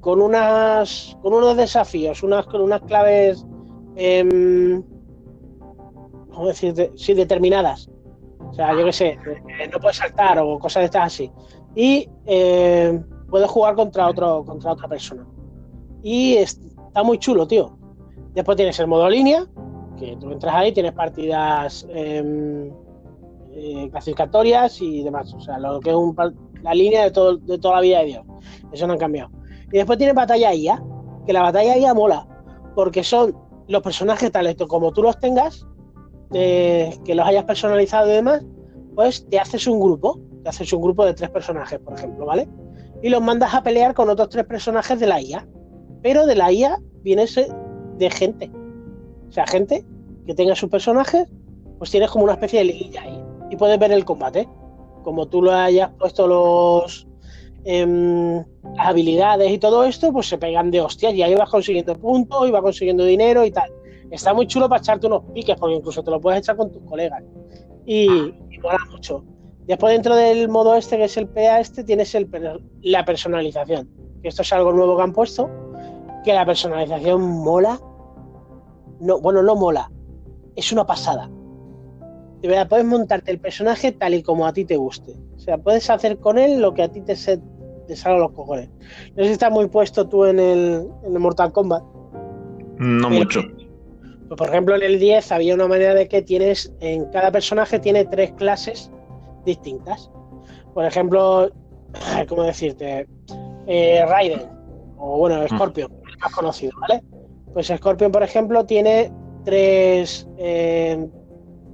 [0.00, 3.44] con unas con unos desafíos, unas con unas claves
[3.96, 4.82] em,
[6.36, 6.92] ¿cómo decirte?
[6.96, 7.88] Sí, determinadas.
[8.50, 11.32] O sea, yo qué sé, eh, no puedes saltar o cosas de estas así.
[11.76, 13.00] Y eh,
[13.30, 15.24] puedes jugar contra otro, contra otra persona.
[16.02, 16.58] Y es-
[16.88, 17.76] está muy chulo, tío.
[18.34, 19.46] Después tienes el modo línea,
[19.98, 22.70] que tú entras ahí, tienes partidas em,
[23.52, 25.32] eh, clasificatorias y demás.
[25.34, 26.14] O sea, lo que es un
[26.62, 28.24] la línea de, todo, de toda la vida de Dios.
[28.72, 29.30] Eso no han cambiado.
[29.70, 30.82] Y después tienes batalla IA,
[31.26, 32.26] que la batalla IA mola,
[32.74, 33.36] porque son
[33.68, 35.66] los personajes tales como tú los tengas,
[36.32, 38.44] que los hayas personalizado y demás,
[38.94, 42.48] pues te haces un grupo, te haces un grupo de tres personajes, por ejemplo, ¿vale?
[43.02, 45.44] Y los mandas a pelear con otros tres personajes de la IA.
[46.02, 47.24] Pero de la IA viene
[47.98, 48.52] de gente.
[49.28, 49.84] O sea, gente
[50.24, 51.26] que tenga sus personajes,
[51.78, 53.20] pues tienes como una especie de liguilla ahí.
[53.50, 54.48] Y puedes ver el combate.
[55.02, 57.08] Como tú lo hayas puesto los
[57.64, 58.36] em,
[58.76, 62.46] las habilidades y todo esto, pues se pegan de hostias y ahí vas consiguiendo puntos
[62.46, 63.68] y vas consiguiendo dinero y tal.
[64.12, 66.84] Está muy chulo para echarte unos piques, porque incluso te lo puedes echar con tus
[66.84, 67.24] colegas.
[67.84, 68.06] Y,
[68.48, 69.24] y mola mucho.
[69.66, 72.28] Después dentro del modo este, que es el PA este, tienes el,
[72.82, 73.88] la personalización.
[74.22, 75.50] Esto es algo nuevo que han puesto,
[76.24, 77.80] que la personalización mola.
[79.00, 79.90] No, bueno, no mola.
[80.54, 81.30] Es una pasada.
[82.42, 85.14] De verdad, puedes montarte el personaje tal y como a ti te guste.
[85.36, 87.40] O sea, puedes hacer con él lo que a ti te, se,
[87.86, 88.68] te salga los cojones.
[89.16, 91.82] No sé si estás muy puesto tú en el, en el Mortal Kombat.
[92.78, 93.40] No Pero- mucho.
[94.28, 97.78] Pues, por ejemplo, en el 10 había una manera de que tienes, en cada personaje
[97.78, 98.90] tiene tres clases
[99.46, 100.10] distintas.
[100.74, 101.50] Por ejemplo,
[102.28, 103.08] ¿cómo decirte?
[103.66, 104.42] Eh, Raiden,
[104.98, 105.48] o bueno, mm.
[105.48, 105.90] Scorpion,
[106.20, 107.02] más conocido, ¿vale?
[107.54, 109.10] Pues Scorpion, por ejemplo, tiene
[109.44, 111.08] tres, eh,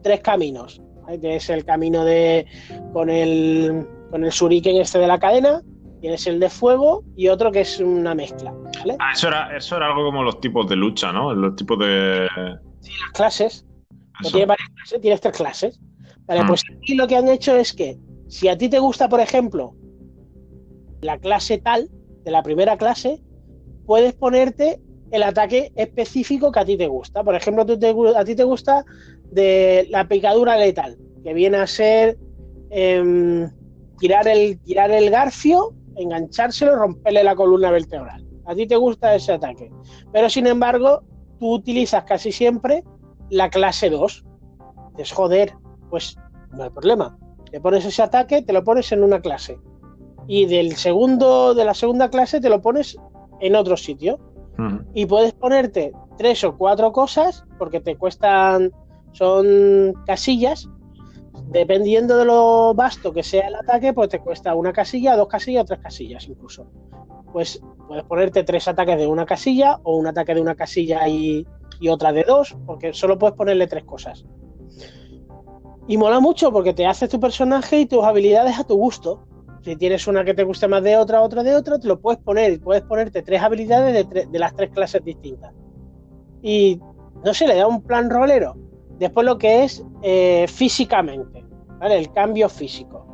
[0.03, 0.81] tres caminos.
[1.09, 2.47] Es el camino de
[2.93, 5.63] con el con el shuriken este de la cadena,
[6.01, 8.55] tienes el de fuego y otro que es una mezcla.
[8.99, 11.35] Ah, eso era, eso era algo como los tipos de lucha, ¿no?
[11.35, 12.29] Los tipos de.
[12.81, 13.67] Sí, las clases.
[14.21, 15.81] Tiene varias clases, tienes tres clases.
[16.27, 16.47] Vale, mm.
[16.47, 19.75] pues aquí lo que han hecho es que si a ti te gusta, por ejemplo,
[21.01, 21.91] la clase tal,
[22.25, 23.21] de la primera clase,
[23.87, 24.81] puedes ponerte
[25.11, 27.23] el ataque específico que a ti te gusta.
[27.23, 27.79] Por ejemplo, tú
[28.17, 28.85] a ti te gusta
[29.31, 32.19] de la picadura letal, que viene a ser
[32.71, 33.51] em,
[33.99, 38.27] tirar, el, tirar el garfio, enganchárselo y romperle la columna vertebral.
[38.47, 39.71] A ti te gusta ese ataque.
[40.13, 41.03] Pero sin embargo,
[41.39, 42.85] tú utilizas casi siempre
[43.31, 44.25] la clase 2.
[44.99, 45.55] Es joder,
[45.93, 46.17] pues
[46.53, 47.19] no hay problema.
[47.51, 49.59] Te pones ese ataque, te lo pones en una clase.
[50.27, 52.97] Y del segundo, de la segunda clase te lo pones
[53.41, 54.19] en otro sitio.
[54.95, 58.73] Y puedes ponerte tres o cuatro cosas, porque te cuestan,
[59.13, 60.69] son casillas,
[61.49, 65.65] dependiendo de lo vasto que sea el ataque, pues te cuesta una casilla, dos casillas
[65.65, 66.71] o tres casillas incluso.
[67.33, 71.47] Pues puedes ponerte tres ataques de una casilla o un ataque de una casilla y,
[71.91, 74.25] otra de dos, porque solo puedes ponerle tres cosas.
[75.89, 79.27] Y mola mucho porque te haces tu personaje y tus habilidades a tu gusto.
[79.63, 82.21] Si tienes una que te guste más de otra, otra de otra, te lo puedes
[82.21, 85.53] poner y puedes ponerte tres habilidades de, de las tres clases distintas.
[86.43, 86.81] Y
[87.25, 88.57] no sé, le da un plan rolero
[89.03, 91.45] Después lo que es eh, físicamente,
[91.81, 91.99] ¿vale?
[91.99, 93.05] El cambio físico.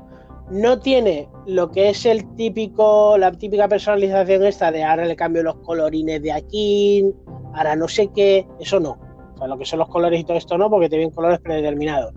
[0.50, 5.42] No tiene lo que es el típico, la típica personalización esta de ahora le cambio
[5.42, 7.10] los colorines de aquí,
[7.54, 8.98] ahora no sé qué, eso no.
[9.34, 11.38] O sea, lo que son los colores y todo esto no, porque te vienen colores
[11.40, 12.12] predeterminados.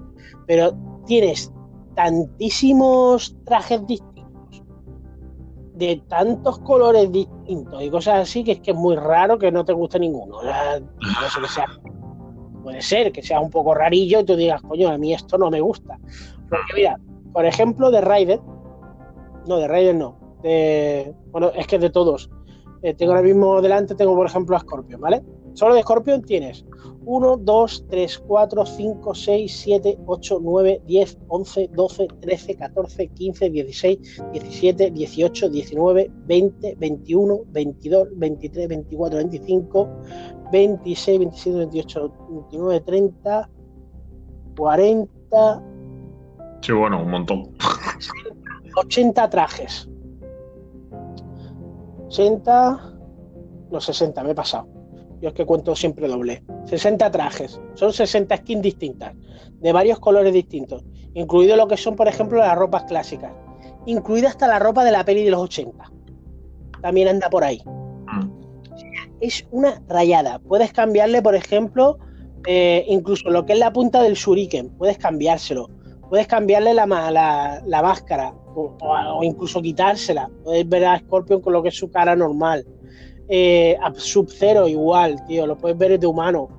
[0.47, 0.73] Pero
[1.05, 1.51] tienes
[1.95, 4.63] tantísimos trajes distintos,
[5.75, 9.65] de tantos colores distintos y cosas así, que es que es muy raro que no
[9.65, 10.37] te guste ninguno.
[10.37, 11.65] O no sé que sea
[12.63, 15.49] Puede ser que sea un poco rarillo y tú digas, coño, a mí esto no
[15.49, 15.97] me gusta.
[16.49, 16.99] Porque mira,
[17.33, 18.41] por ejemplo, de Raiden,
[19.47, 22.29] no, de Raiden no, de, bueno, es que de todos.
[22.83, 25.23] Eh, tengo ahora mismo delante, tengo por ejemplo a Scorpion, ¿vale?
[25.53, 26.65] Solo de Scorpion tienes
[27.05, 33.49] 1, 2, 3, 4, 5, 6, 7, 8, 9, 10, 11, 12, 13, 14, 15,
[33.49, 39.89] 16, 17, 18, 19, 20, 21, 22, 23, 24, 25,
[40.51, 43.49] 26, 27, 28, 29, 30,
[44.55, 45.63] 40.
[46.61, 47.51] Sí, bueno, un montón.
[48.75, 49.89] 80 trajes.
[52.07, 52.97] 80,
[53.71, 54.70] no 60, me he pasado.
[55.21, 56.43] Yo es que cuento siempre doble.
[56.65, 57.61] 60 trajes.
[57.75, 59.13] Son 60 skins distintas,
[59.59, 60.83] de varios colores distintos,
[61.13, 63.31] incluido lo que son, por ejemplo, las ropas clásicas.
[63.85, 65.91] Incluida hasta la ropa de la peli de los 80.
[66.81, 67.61] También anda por ahí
[69.21, 70.39] es una rayada.
[70.39, 71.99] Puedes cambiarle, por ejemplo,
[72.47, 75.69] eh, incluso lo que es la punta del shuriken, puedes cambiárselo.
[76.09, 80.29] Puedes cambiarle la, la, máscara o, incluso quitársela.
[80.43, 82.65] Puedes ver a Scorpion con lo que es su cara normal.
[83.31, 86.49] Eh, Sub-Zero igual, tío, lo puedes ver de humano.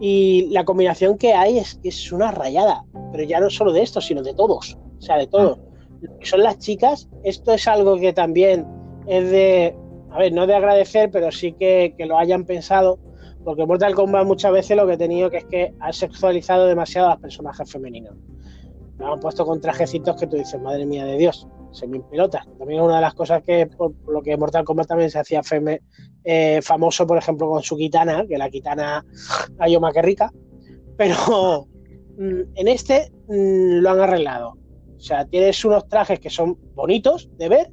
[0.00, 2.84] Y la combinación que hay es que es una rayada.
[3.12, 4.76] Pero ya no solo de esto, sino de todos.
[4.98, 5.58] O sea, de todos.
[6.22, 8.66] son las chicas, esto es algo que también
[9.06, 9.74] es de
[10.16, 12.98] a ver, no de agradecer, pero sí que, lo hayan pensado,
[13.44, 17.08] porque Mortal Kombat muchas veces lo que he tenido que es que ha sexualizado demasiado
[17.08, 18.14] a los personajes femeninos.
[18.98, 21.46] Lo han puesto con trajecitos que tú dices, madre mía de Dios,
[21.76, 22.44] se me pelota.
[22.58, 25.42] También es una de las cosas que, por, lo que Mortal Kombat también se hacía
[26.24, 29.04] eh, famoso, por ejemplo, con su kitana, que la kitana
[29.58, 30.32] Ayoma que rica,
[30.96, 31.68] pero
[32.18, 34.56] mm, en este mm, lo han arreglado.
[34.96, 37.70] O sea, tienes unos trajes que son bonitos de ver,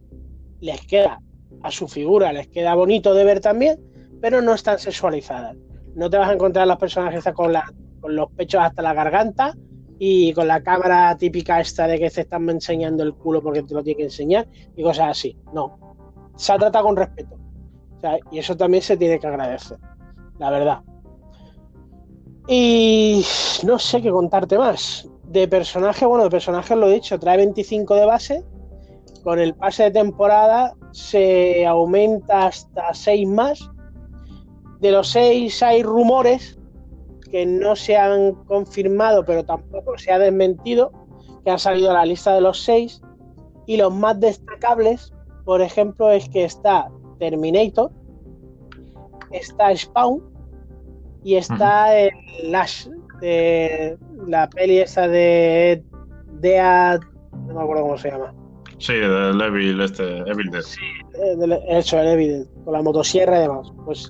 [0.60, 1.20] les queda
[1.64, 3.80] a su figura les queda bonito de ver también,
[4.22, 5.56] pero no están sexualizadas.
[5.96, 7.54] No te vas a encontrar las personas con,
[8.00, 9.56] con los pechos hasta la garganta
[10.06, 13.74] y con la cámara típica esta de que te están enseñando el culo porque te
[13.74, 15.38] lo tiene que enseñar y cosas así.
[15.54, 15.96] No.
[16.36, 17.38] Se trata con respeto.
[18.30, 19.78] y eso también se tiene que agradecer,
[20.40, 20.82] la verdad.
[22.50, 23.26] Y
[23.66, 25.08] no sé qué contarte más.
[25.24, 28.44] De personaje, bueno, de personaje lo he dicho, trae 25 de base.
[29.24, 33.72] Con el pase de temporada se aumenta hasta seis más.
[34.82, 36.60] De los seis hay rumores
[37.34, 40.92] que no se han confirmado, pero tampoco se ha desmentido,
[41.44, 43.02] que han salido a la lista de los seis.
[43.66, 45.12] Y los más destacables,
[45.44, 47.90] por ejemplo, es que está Terminator,
[49.32, 50.22] está Spawn
[51.24, 52.12] y está el
[52.44, 52.88] Lash,
[53.20, 53.98] de
[54.28, 55.84] la peli esa de
[56.34, 57.02] Dead
[57.48, 58.32] no me acuerdo cómo se llama.
[58.78, 60.62] Sí, del Evil, este, Evil Dead.
[60.62, 60.82] Sí,
[61.16, 63.74] eh, el Evil Dead, con la motosierra y demás.
[63.86, 64.08] Pues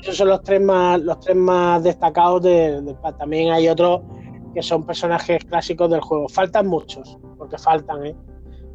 [0.00, 4.02] esos son los tres más, los tres más destacados del También hay otros
[4.54, 6.28] que son personajes clásicos del juego.
[6.28, 8.16] Faltan muchos, porque faltan, ¿eh?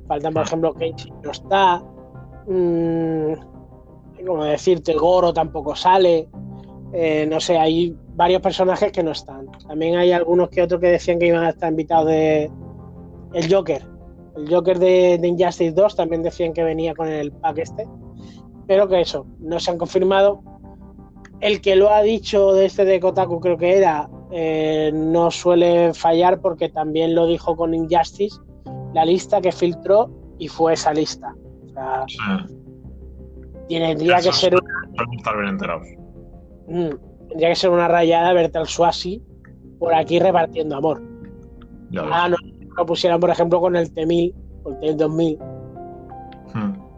[0.07, 0.45] Faltan, por ah.
[0.45, 1.81] ejemplo, Kenshi no está.
[2.47, 3.33] Mmm,
[4.25, 6.29] como decirte, Goro tampoco sale.
[6.93, 9.47] Eh, no sé, hay varios personajes que no están.
[9.67, 12.51] También hay algunos que otros que decían que iban a estar invitados de.
[13.33, 13.83] El Joker.
[14.35, 17.87] El Joker de, de Injustice 2 también decían que venía con el pack este.
[18.67, 20.43] Pero que eso, no se han confirmado.
[21.41, 25.93] El que lo ha dicho de este de Kotaku, creo que era, eh, no suele
[25.93, 28.39] fallar porque también lo dijo con Injustice,
[28.93, 31.35] la lista que filtró y fue esa lista.
[31.65, 32.05] O sea,
[33.67, 34.53] tendría que ser.
[35.17, 35.87] estar bien enterados.
[36.67, 39.21] Mm, tendría que ser una rayada verte al Swasi
[39.79, 41.01] por aquí repartiendo amor.
[41.97, 42.37] ah, no,
[42.77, 45.39] lo pusieran, por ejemplo, con el T1000 o el T2000.
[46.53, 46.90] Hmm.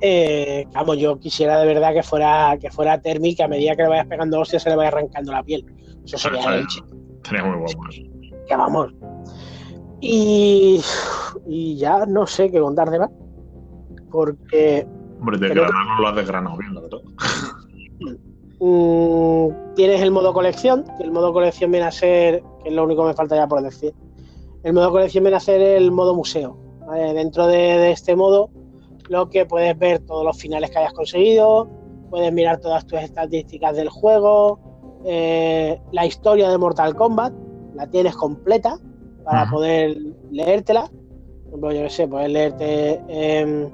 [0.00, 3.82] Eh, vamos, yo quisiera de verdad que fuera que fuera Termi, que a medida que
[3.82, 5.64] le vayas pegando hostias se le vaya arrancando la piel.
[6.04, 6.80] Eso sería leche.
[7.22, 7.82] Sería muy guapo
[8.46, 8.92] Que vamos.
[10.00, 10.80] Y,
[11.46, 13.10] y ya no sé qué contar de más.
[14.10, 14.86] Porque.
[15.18, 16.98] Hombre, de grano no lo has desgranado bien, la verdad.
[18.58, 22.84] Mm, tienes el modo colección, que el modo colección viene a ser, que es lo
[22.84, 23.94] único que me falta ya por decir.
[24.62, 26.58] El modo colección viene a ser el modo museo.
[26.92, 28.48] Dentro de, este modo,
[29.08, 31.68] lo que puedes ver todos los finales que hayas conseguido,
[32.10, 34.60] puedes mirar todas tus estadísticas del juego,
[35.04, 37.32] eh, la historia de Mortal Kombat,
[37.74, 38.78] la tienes completa
[39.24, 39.96] para poder
[40.30, 40.90] leértela.
[41.50, 43.70] Por yo qué sé, puedes leerte em,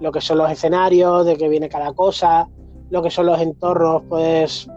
[0.00, 2.48] lo que son los escenarios, de qué viene cada cosa,
[2.90, 4.68] lo que son los entornos, puedes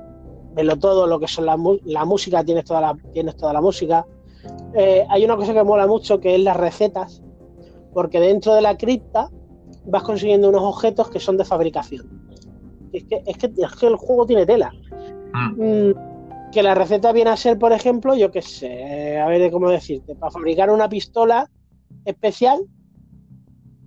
[0.54, 1.58] verlo todo, lo que son la,
[2.06, 4.06] música, tienes toda la, tienes toda la música.
[4.74, 7.22] Eh, hay una cosa que mola mucho que es las recetas,
[7.94, 9.30] porque dentro de la cripta
[9.86, 12.08] vas consiguiendo unos objetos que son de fabricación.
[12.92, 14.72] Es que, es que, el juego tiene tela.
[15.34, 15.90] Mm.
[15.90, 15.94] Mm,
[16.52, 20.16] que la receta viene a ser, por ejemplo, yo qué sé, a ver cómo decirte,
[20.16, 21.50] para fabricar una pistola
[22.06, 22.60] especial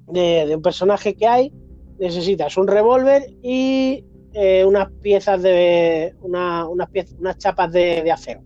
[0.09, 1.53] de, de un personaje que hay,
[1.99, 4.05] necesitas un revólver y
[4.39, 6.15] eh, unas piezas de.
[6.21, 6.67] unas,
[7.19, 8.43] unas chapas de, acero.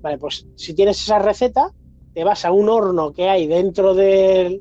[0.00, 1.72] Vale, pues si tienes esa receta,
[2.14, 4.60] te vas a un horno que hay dentro de,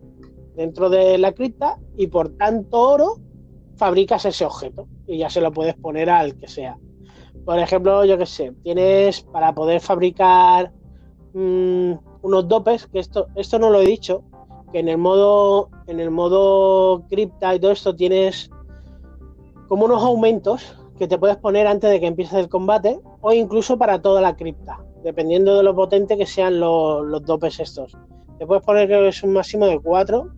[0.56, 3.18] dentro de la cripta y por tanto oro
[3.76, 6.78] fabricas ese objeto y ya se lo puedes poner al que sea.
[7.46, 10.72] Por ejemplo, yo qué sé, tienes para poder fabricar
[11.34, 14.24] mm, unos dopes, que esto, esto no lo he dicho,
[14.72, 18.50] que en el modo, en el modo cripta y todo esto tienes
[19.68, 23.78] como unos aumentos que te puedes poner antes de que empiece el combate o incluso
[23.78, 27.98] para toda la cripta, dependiendo de lo potente que sean los, dopes estos.
[28.40, 30.30] Te puedes poner que es un máximo de 4,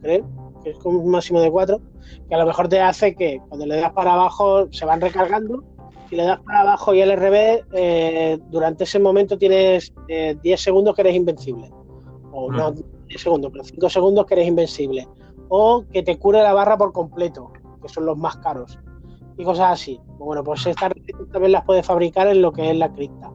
[0.00, 0.26] creo,
[0.62, 1.80] que es un máximo de 4,
[2.28, 5.62] que a lo mejor te hace que cuando le das para abajo se van recargando.
[6.08, 10.94] Si le das para abajo y LRB, eh, durante ese momento tienes 10 eh, segundos
[10.94, 11.70] que eres invencible.
[12.32, 13.18] O no 10 mm.
[13.18, 15.06] segundos, pero 5 segundos que eres invencible.
[15.48, 18.78] O que te cure la barra por completo que son los más caros,
[19.36, 20.00] y cosas así.
[20.18, 20.92] Bueno, pues estas
[21.32, 23.30] también las puedes fabricar en lo que es la cripta.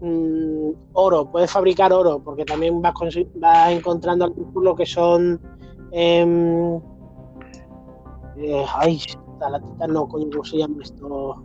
[0.00, 2.94] Mm, oro, puedes fabricar oro, porque también vas,
[3.36, 5.40] vas encontrando lo que son.
[5.96, 6.80] Eh,
[8.36, 9.00] eh, ay,
[9.38, 11.44] la no, coño, ¿cómo se llama esto?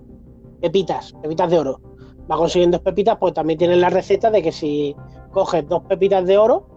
[0.60, 1.80] Pepitas, pepitas de oro.
[2.28, 4.96] Vas consiguiendo pepitas, pues también tienes la receta de que si
[5.30, 6.68] coges dos pepitas de oro,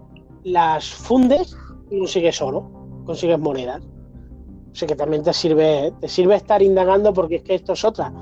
[0.44, 1.56] las fundes
[1.90, 2.70] y consigues oro,
[3.06, 3.82] consigues monedas.
[4.70, 7.84] O sea que también te sirve, te sirve estar indagando porque es que esto es
[7.86, 8.12] otra.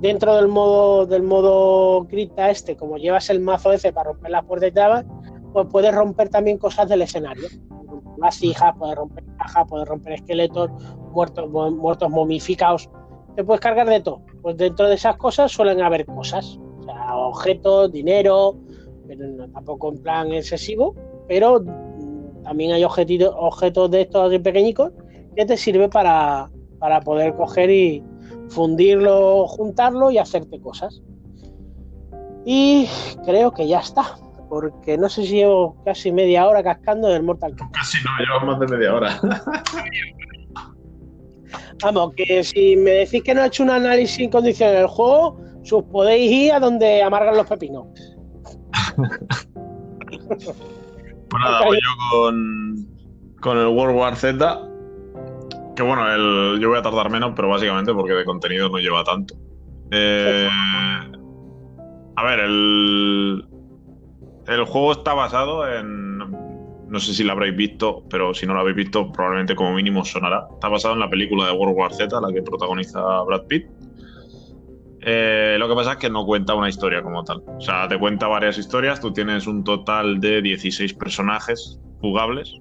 [0.00, 4.44] Dentro del modo, del modo cripta este, como llevas el mazo ese para romper las
[4.44, 5.06] puertas y trabas,
[5.54, 7.48] pues puedes romper también cosas del escenario.
[8.18, 10.70] Vasijas, puedes romper cajas, puedes romper esqueletos,
[11.12, 12.90] muertos, muertos momificados.
[13.36, 14.22] Te puedes cargar de todo.
[14.42, 16.58] Pues dentro de esas cosas suelen haber cosas.
[16.80, 18.56] O sea, objetos, dinero,
[19.08, 20.94] pero tampoco en plan excesivo,
[21.26, 24.92] pero mm, también hay objetos, de estos pequeñicos
[25.34, 26.50] que te sirve para,
[27.04, 28.04] poder coger y
[28.48, 31.02] fundirlo, juntarlo y hacerte cosas.
[32.44, 32.86] Y
[33.24, 34.18] creo que ya está,
[34.48, 37.74] porque no sé si llevo casi media hora cascando del Mortal Kombat.
[37.74, 39.20] Casi no, llevo más de media hora.
[41.82, 45.40] Vamos, que si me decís que no he hecho un análisis en condiciones del juego,
[45.62, 47.86] sus podéis ir a donde amargan los pepinos.
[50.26, 52.88] pues nada, voy yo con,
[53.40, 54.60] con el World War Z.
[55.76, 59.04] Que bueno, el, yo voy a tardar menos, pero básicamente porque de contenido no lleva
[59.04, 59.34] tanto.
[59.92, 60.48] Eh,
[62.16, 63.47] a ver, el,
[64.48, 68.60] el juego está basado en, no sé si la habréis visto, pero si no la
[68.60, 70.46] habéis visto, probablemente como mínimo sonará.
[70.54, 73.66] Está basado en la película de World War Z, la que protagoniza Brad Pitt.
[75.02, 77.42] Eh, lo que pasa es que no cuenta una historia como tal.
[77.46, 79.00] O sea, te cuenta varias historias.
[79.00, 82.54] Tú tienes un total de 16 personajes jugables,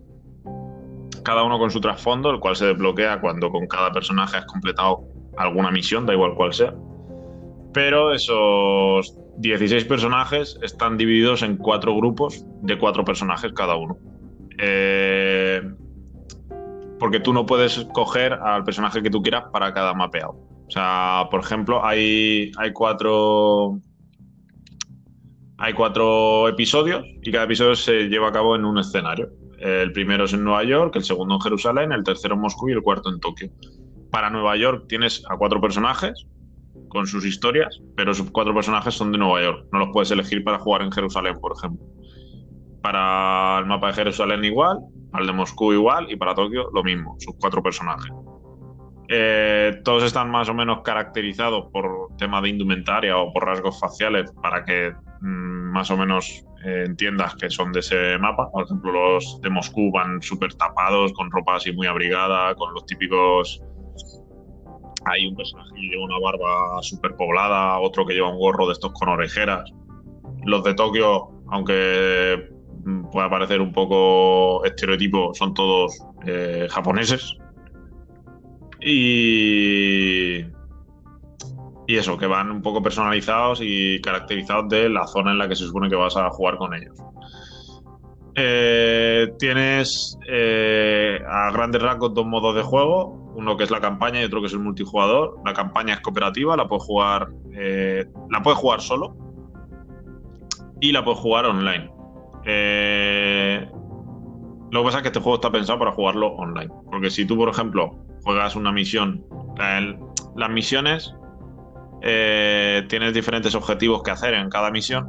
[1.24, 5.04] cada uno con su trasfondo, el cual se desbloquea cuando con cada personaje has completado
[5.38, 6.74] alguna misión, da igual cual sea.
[7.74, 13.98] Pero esos 16 personajes están divididos en cuatro grupos de cuatro personajes cada uno.
[14.58, 15.62] Eh,
[17.00, 20.32] porque tú no puedes coger al personaje que tú quieras para cada mapeado.
[20.68, 23.80] O sea, por ejemplo, hay, hay cuatro.
[25.60, 29.30] Hay cuatro episodios y cada episodio se lleva a cabo en un escenario.
[29.60, 32.74] El primero es en Nueva York, el segundo en Jerusalén, el tercero en Moscú y
[32.74, 33.50] el cuarto en Tokio.
[34.12, 36.28] Para Nueva York tienes a cuatro personajes
[36.98, 39.68] con sus historias, pero sus cuatro personajes son de Nueva York.
[39.72, 41.86] No los puedes elegir para jugar en Jerusalén, por ejemplo.
[42.82, 44.80] Para el mapa de Jerusalén igual,
[45.12, 48.12] para el de Moscú igual y para Tokio lo mismo, sus cuatro personajes.
[49.10, 54.34] Eh, todos están más o menos caracterizados por tema de indumentaria o por rasgos faciales
[54.42, 54.92] para que
[55.22, 58.50] mm, más o menos eh, entiendas que son de ese mapa.
[58.50, 62.88] Por ejemplo, los de Moscú van súper tapados, con ropa así muy abrigada, con los
[62.88, 63.62] típicos
[65.10, 68.74] hay un personaje que lleva una barba súper poblada, otro que lleva un gorro de
[68.74, 69.72] estos con orejeras.
[70.46, 72.50] Los de Tokio, aunque
[73.12, 77.38] pueda parecer un poco estereotipo, son todos eh, japoneses.
[78.80, 80.38] Y,
[81.88, 85.56] y eso, que van un poco personalizados y caracterizados de la zona en la que
[85.56, 86.96] se supone que vas a jugar con ellos.
[88.36, 94.20] Eh, tienes eh, a grandes rasgos dos modos de juego uno que es la campaña
[94.20, 95.40] y otro que es el multijugador.
[95.46, 99.16] La campaña es cooperativa, la puedes jugar, eh, la puedes jugar solo
[100.82, 101.92] y la puedes jugar online.
[102.46, 103.70] Eh,
[104.72, 106.74] lo que pasa es que este juego está pensado para jugarlo online.
[106.92, 109.24] Porque si tú, por ejemplo, juegas una misión,
[110.36, 111.14] las misiones
[112.02, 115.08] eh, tienes diferentes objetivos que hacer en cada misión.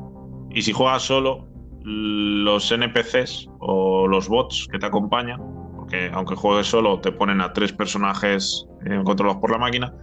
[0.50, 1.48] Y si juegas solo,
[1.82, 5.57] los NPCs o los bots que te acompañan
[5.89, 9.94] que aunque juegues solo, te ponen a tres personajes eh, controlados por la máquina,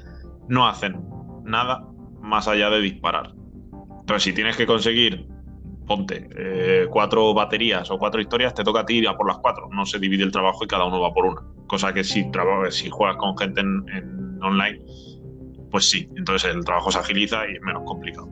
[0.47, 1.03] no hacen
[1.43, 1.85] nada
[2.21, 3.33] más allá de disparar.
[3.99, 5.27] Entonces, si tienes que conseguir,
[5.87, 9.37] ponte, eh, cuatro baterías o cuatro historias, te toca a ti ir a por las
[9.37, 9.69] cuatro.
[9.71, 11.41] No se divide el trabajo y cada uno va por una.
[11.67, 12.29] Cosa que si,
[12.69, 14.81] si juegas con gente en, online,
[15.71, 18.29] pues sí, entonces el trabajo se agiliza y es menos complicado.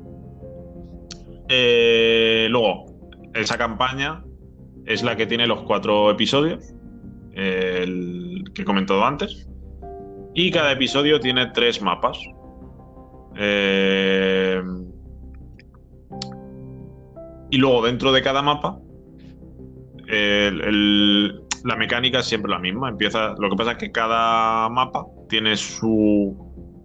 [1.49, 2.85] Eh, luego,
[3.33, 4.23] esa campaña
[4.85, 6.73] es la que tiene los cuatro episodios
[7.33, 9.47] el que he comentado antes.
[10.33, 12.17] Y cada episodio tiene tres mapas.
[13.35, 14.61] Eh,
[17.49, 18.79] y luego dentro de cada mapa,
[20.07, 22.89] la mecánica es siempre la misma.
[22.89, 26.35] Empieza, lo que pasa es que cada mapa tiene su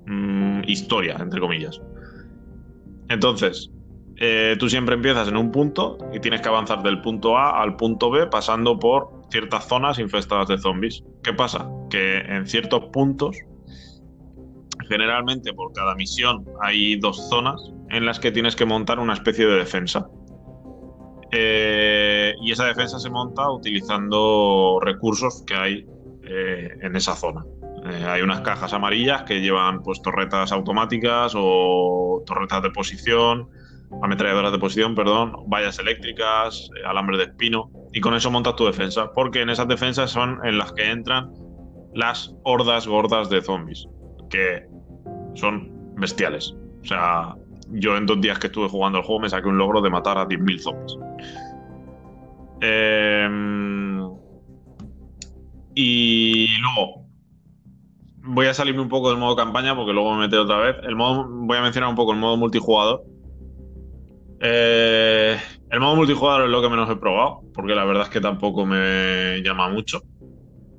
[0.07, 1.81] mm, historia, entre comillas.
[3.09, 3.71] Entonces,
[4.17, 7.77] eh, tú siempre empiezas en un punto y tienes que avanzar del punto A al
[7.77, 11.03] punto B pasando por ciertas zonas infestadas de zombies.
[11.23, 11.69] ¿Qué pasa?
[11.91, 13.37] Que en ciertos puntos,
[14.89, 17.61] generalmente por cada misión hay dos zonas
[17.91, 20.07] en las que tienes que montar una especie de defensa.
[21.31, 25.87] Eh, y esa defensa se monta utilizando recursos que hay
[26.23, 27.45] eh, en esa zona.
[27.85, 33.49] Eh, hay unas cajas amarillas que llevan pues torretas automáticas o torretas de posición,
[34.03, 39.13] ametralladoras de posición, perdón, vallas eléctricas, alambre de espino y con eso montas tu defensa,
[39.13, 41.33] porque en esas defensas son en las que entran
[41.95, 43.87] las hordas gordas de zombies,
[44.31, 44.67] que
[45.35, 46.55] son bestiales.
[46.83, 47.35] O sea,
[47.71, 50.19] yo en dos días que estuve jugando el juego me saqué un logro de matar
[50.19, 50.99] a 10.000 zombies.
[52.61, 54.11] Em,
[55.75, 57.07] y luego
[58.23, 60.77] voy a salirme un poco del modo campaña porque luego me meteré otra vez.
[60.83, 63.05] El modo, voy a mencionar un poco el modo multijugador.
[64.41, 65.37] Eh,
[65.71, 68.65] el modo multijugador es lo que menos he probado, porque la verdad es que tampoco
[68.65, 70.01] me llama mucho.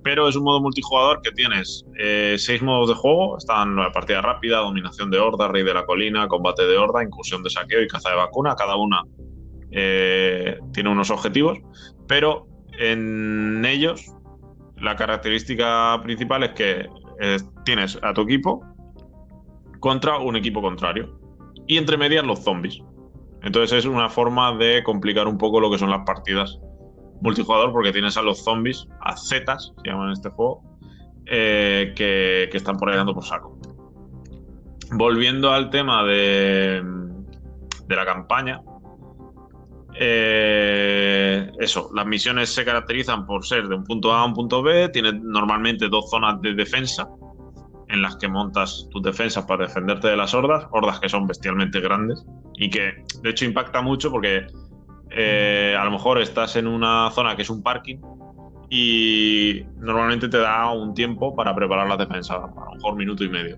[0.02, 3.38] Pero es un modo multijugador que tienes eh, seis modos de juego.
[3.38, 7.44] Están la partida rápida, dominación de horda, rey de la colina, combate de horda, incursión
[7.44, 8.56] de saqueo y caza de vacuna.
[8.56, 9.03] Cada una
[9.72, 11.60] eh, tiene unos objetivos,
[12.07, 12.48] pero
[12.80, 14.06] en ellos
[14.77, 16.88] la característica principal es que
[17.65, 18.64] tienes a tu equipo
[19.81, 21.19] contra un equipo contrario.
[21.68, 22.81] Y entre medias los zombies.
[23.41, 26.60] Entonces es una forma de complicar un poco lo que son las partidas
[27.22, 30.64] multijugador porque tienes a los zombies, a Zetas, se llaman en este juego,
[31.26, 33.57] eh, que, están por ahí dando por saco.
[34.91, 36.84] Volviendo al tema de,
[37.88, 38.61] la campaña,
[39.99, 44.64] eh, eso, las misiones se caracterizan por ser de un punto A a un punto
[44.64, 47.07] B, tienes normalmente dos zonas de defensa
[47.90, 51.80] en las que montas tus defensas para defenderte de las hordas, hordas que son bestialmente
[51.80, 52.26] grandes
[52.56, 54.48] y que de hecho impacta mucho porque
[55.11, 57.98] eh, a lo mejor estás en una zona que es un parking
[58.70, 63.30] y normalmente te da un tiempo para preparar la defensa, a lo mejor minuto y
[63.30, 63.57] medio.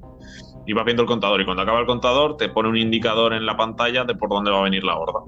[0.66, 3.46] Y vas viendo el contador y cuando acaba el contador te pone un indicador en
[3.46, 5.20] la pantalla de por dónde va a venir la horda.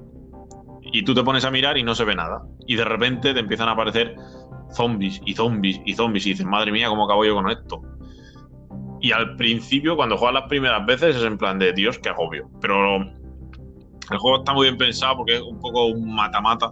[0.83, 2.43] Y tú te pones a mirar y no se ve nada.
[2.67, 4.15] Y de repente te empiezan a aparecer
[4.71, 7.81] zombies y zombies y zombies y dices, madre mía, ¿cómo acabo yo con esto?
[9.03, 12.49] Y al principio, cuando juegas las primeras veces, es en plan de Dios, qué agobio.
[12.61, 16.71] Pero el juego está muy bien pensado porque es un poco un mata-mata.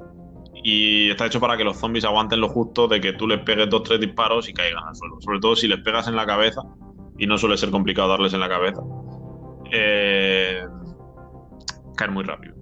[0.64, 3.70] Y está hecho para que los zombies aguanten lo justo de que tú les pegues
[3.70, 5.18] dos tres disparos y caigan al suelo.
[5.20, 6.62] Sobre todo si les pegas en la cabeza,
[7.18, 8.82] y no suele ser complicado darles en la cabeza.
[9.74, 10.66] Eh,
[11.98, 12.56] caer muy rápido.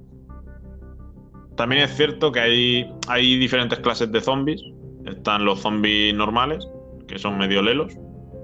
[1.56, 4.64] También es cierto que hay, hay diferentes clases de zombies.
[5.06, 6.68] Están los zombies normales,
[7.08, 7.96] que son medio lelos,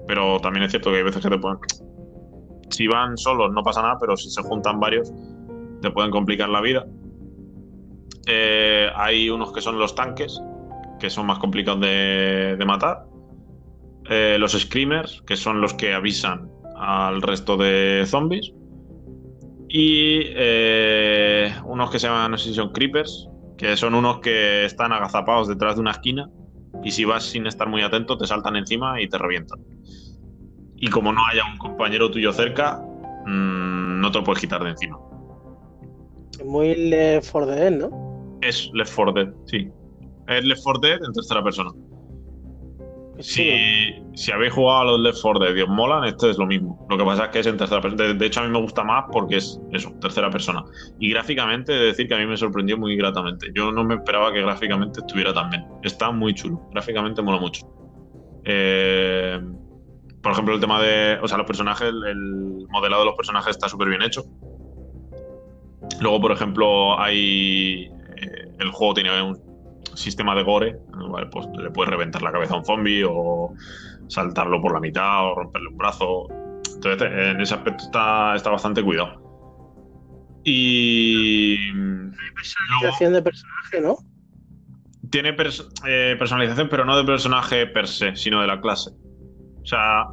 [0.06, 1.58] pero también es cierto que hay veces que te pueden.
[2.70, 5.12] Si van solos no pasa nada, pero si se juntan varios,
[5.80, 6.86] te pueden complicar la vida.
[8.26, 10.40] Eh, hay unos que son los tanques,
[10.98, 13.04] que son más complicados de, matar.
[14.08, 18.52] Eh, los screamers, que son los que avisan al resto de zombies.
[19.68, 23.28] Y eh, unos que se llaman, no sé si son creepers,
[23.58, 26.30] que son unos que están agazapados detrás de una esquina
[26.82, 29.60] y si vas sin estar muy atento te saltan encima y te revientan.
[30.76, 32.80] Y como no haya un compañero tuyo cerca,
[33.26, 34.98] mmm, no te lo puedes quitar de encima.
[36.38, 38.38] Es muy Left 4 Dead, ¿no?
[38.42, 39.70] Es Left 4 Dead, sí.
[40.28, 41.70] Es Left 4 Dead en tercera persona.
[43.18, 46.46] Si, si, habéis jugado a los Left 4 Dead y os molan, este es lo
[46.46, 46.86] mismo.
[46.90, 48.12] Lo que pasa es que es en tercera persona.
[48.12, 50.64] De, hecho, a mí me gusta más porque es eso, tercera persona.
[50.98, 53.48] Y gráficamente, he de decir que a mí me sorprendió muy gratamente.
[53.54, 55.64] Yo no me esperaba que gráficamente estuviera tan bien.
[55.82, 56.60] Está muy chulo.
[56.72, 57.66] Gráficamente mola mucho.
[58.44, 59.40] Eh,
[60.22, 61.18] por ejemplo, el tema de.
[61.22, 64.24] O sea, los personajes, el modelado de los personajes está súper bien hecho.
[66.00, 67.90] Luego, por ejemplo, hay.
[68.16, 69.45] Eh, el juego tiene un
[69.94, 70.78] sistema de gore.
[71.30, 73.54] Pues le puedes reventar la cabeza a un zombie o
[74.08, 76.26] saltarlo por la mitad o romperle un brazo.
[76.74, 79.22] Entonces, en ese aspecto está, está bastante cuidado.
[80.44, 81.56] Y.
[82.34, 83.96] Personalización de personaje, ¿no?
[85.10, 85.34] Tiene
[85.86, 88.90] eh, personalización, pero no de personaje per se, sino de la clase.
[89.62, 90.04] O sea,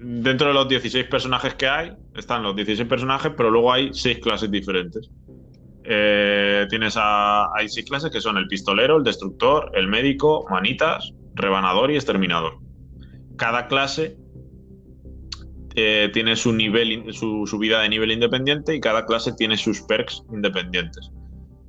[0.00, 4.18] dentro de los 16 personajes que hay, están los 16 personajes, pero luego hay 6
[4.20, 5.10] clases diferentes.
[5.92, 11.12] Eh, tienes a, hay 6 clases que son el pistolero, el destructor, el médico, manitas,
[11.34, 12.58] rebanador y exterminador.
[13.36, 14.16] Cada clase
[15.74, 20.22] eh, tiene su nivel, su subida de nivel independiente y cada clase tiene sus perks
[20.32, 21.10] independientes.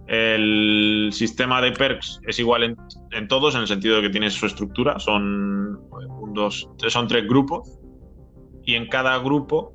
[0.05, 2.75] El sistema de perks es igual
[3.11, 4.99] en, todos, en el sentido de que tiene su estructura.
[4.99, 5.79] Son,
[6.33, 7.79] dos, son tres grupos.
[8.65, 9.73] Y en cada grupo,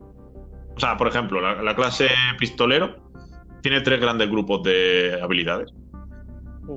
[0.76, 3.05] o sea, por ejemplo, la, clase pistolero
[3.66, 5.74] tiene tres grandes grupos de habilidades.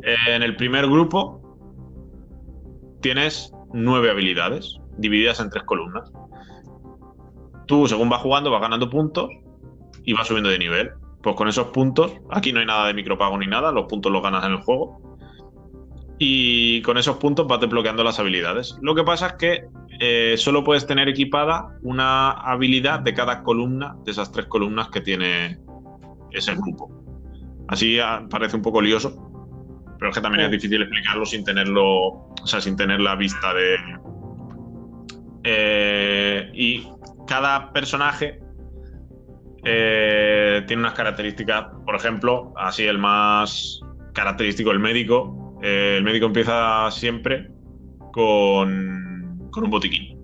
[0.02, 1.40] En el primer grupo
[3.00, 6.12] tienes nueve habilidades divididas en tres columnas.
[7.68, 9.30] Tú, según vas jugando, vas ganando puntos
[10.04, 10.90] y vas subiendo de nivel.
[11.22, 14.24] Pues con esos puntos, aquí no hay nada de micropago ni nada, los puntos los
[14.24, 15.00] ganas en el juego.
[16.18, 18.80] Y con esos puntos vas desbloqueando las habilidades.
[18.82, 19.66] Lo que pasa es que
[20.00, 25.02] eh, solo puedes tener equipada una habilidad de cada columna de esas tres columnas que
[25.02, 25.60] tiene
[26.32, 26.90] ese grupo.
[27.68, 29.30] Así ah, parece un poco lioso,
[29.98, 33.54] pero es que también es difícil explicarlo sin tenerlo, o sea, sin tener la vista
[33.54, 33.76] de.
[35.44, 36.88] Eh, y
[37.28, 38.40] cada personaje
[39.64, 43.82] eh, tiene unas características, por ejemplo, así el más
[44.14, 45.58] característico, el médico.
[45.62, 47.50] Eh, el médico empieza siempre
[48.14, 50.20] con, con un botiquín.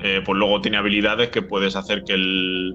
[0.00, 2.74] Eh, pues luego tiene habilidades que puedes hacer que el,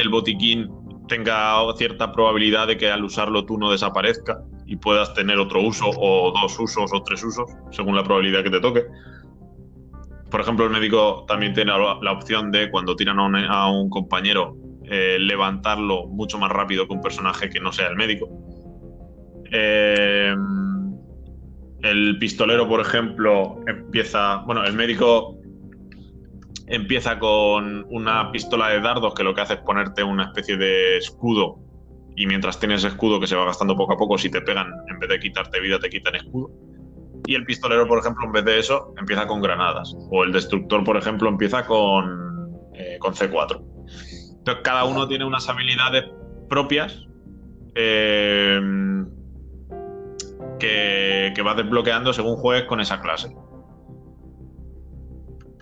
[0.00, 0.70] el botiquín
[1.08, 5.86] tenga cierta probabilidad de que al usarlo tú no desaparezca y puedas tener otro uso
[5.88, 8.84] o dos usos o tres usos, según la probabilidad que te toque
[10.30, 15.16] por ejemplo, el médico también tiene la, opción de cuando tiran a un, compañero eh,
[15.18, 18.28] levantarlo mucho más rápido que un personaje que no sea el médico.
[19.50, 20.34] Eh,
[21.82, 24.38] el pistolero, por ejemplo, empieza.
[24.38, 25.37] Bueno, el médico
[26.68, 30.98] empieza con una pistola de dardos que lo que hace es ponerte una especie de
[30.98, 31.58] escudo.
[32.16, 34.98] Y mientras tienes escudo que se va gastando poco a poco, si te pegan, en
[34.98, 36.50] vez de quitarte vida, te quitan escudo.
[37.26, 39.94] Y el pistolero, por ejemplo, en vez de eso, empieza con granadas.
[40.10, 43.62] O el destructor, por ejemplo, empieza con, eh, con C4.
[44.38, 46.04] Entonces, cada uno tiene unas habilidades
[46.48, 47.06] propias.
[47.74, 48.60] Eh,
[50.58, 53.34] que, vas desbloqueando según juegues con esa clase.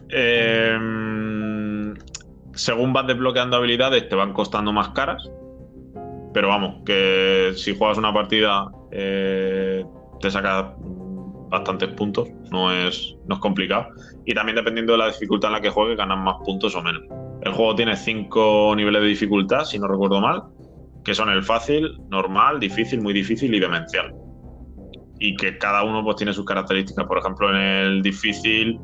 [0.08, 1.94] Em,
[2.54, 5.28] según vas desbloqueando habilidades, te van costando más caras.
[6.32, 9.84] Pero vamos, que si juegas una partida eh,
[10.20, 10.66] te sacas
[11.48, 13.88] bastantes puntos, no es, no es complicado.
[14.24, 17.02] Y también dependiendo de la dificultad en la que juegues, ganas más puntos o menos.
[17.42, 20.42] El juego tiene cinco niveles de dificultad, si no recuerdo mal,
[21.04, 24.12] que son el fácil, normal, difícil, muy difícil y demencial.
[25.18, 27.06] Y que cada uno pues tiene sus características.
[27.06, 28.80] Por ejemplo, en el difícil,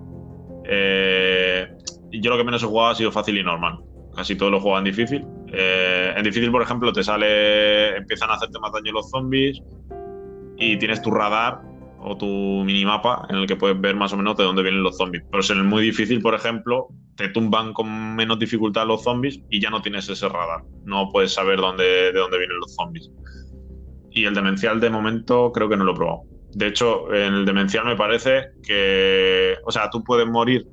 [0.65, 1.69] eh,
[2.11, 3.79] yo lo que menos he jugado ha sido fácil y normal.
[4.15, 5.27] Casi todos los juegos en difícil.
[5.53, 9.61] Eh, en difícil, por ejemplo, te sale, empiezan a hacerte más daño los zombies
[10.59, 11.61] y tienes tu radar
[12.05, 14.97] o tu minimapa en el que puedes ver más o menos de dónde vienen los
[14.97, 15.25] zombies.
[15.31, 19.61] Pero en el muy difícil, por ejemplo, te tumban con menos dificultad los zombies y
[19.61, 20.63] ya no tienes ese radar.
[20.85, 23.11] No puedes saber de dónde vienen los zombies.
[24.11, 26.32] Y el demencial de momento creo que no lo he probado.
[26.55, 30.67] De hecho, en el demencial me parece que, o sea, tú puedes morir.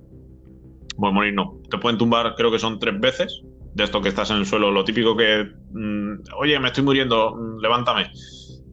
[0.97, 1.57] Bueno, morir no.
[1.69, 3.41] Te pueden tumbar, creo que son tres veces.
[3.73, 7.35] De esto que estás en el suelo, lo típico que, mm, oye, me estoy muriendo,
[7.35, 8.11] mm, levántame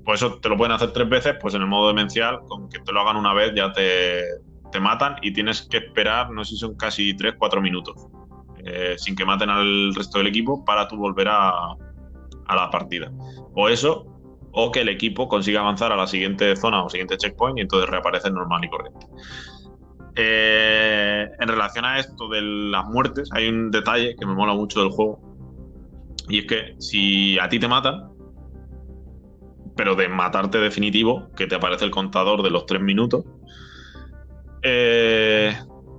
[0.06, 2.78] pues eso te lo pueden hacer tres veces, pues en el modo demencial, con que
[2.78, 4.22] te lo hagan una vez ya te,
[4.80, 7.94] matan y tienes que esperar, no sé si son casi tres, cuatro minutos,
[8.62, 13.10] eh, sin que maten al resto del equipo para tú volver a, a la partida.
[13.54, 14.15] O eso,
[14.58, 17.90] o que el equipo consiga avanzar a la siguiente zona o siguiente checkpoint y entonces
[17.90, 19.06] reaparece normal y corriente.
[20.16, 24.80] Eh, en relación a esto de las muertes, hay un detalle que me mola mucho
[24.80, 25.20] del juego.
[26.30, 28.08] Y es que si a ti te matan,
[29.76, 33.26] pero de matarte definitivo, que te aparece el contador de los tres minutos,
[34.62, 35.54] eh,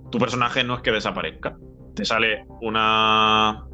[0.10, 1.56] tu personaje no es que desaparezca.
[1.94, 3.68] Te sale una...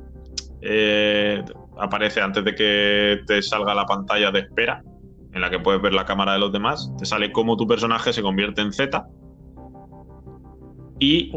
[0.60, 1.41] Eh,
[1.79, 4.83] aparece antes de que te salga la pantalla de espera,
[5.33, 6.91] en la que puedes ver la cámara de los demás.
[6.97, 9.05] Te sale cómo tu personaje se convierte en Z.
[10.99, 11.31] Y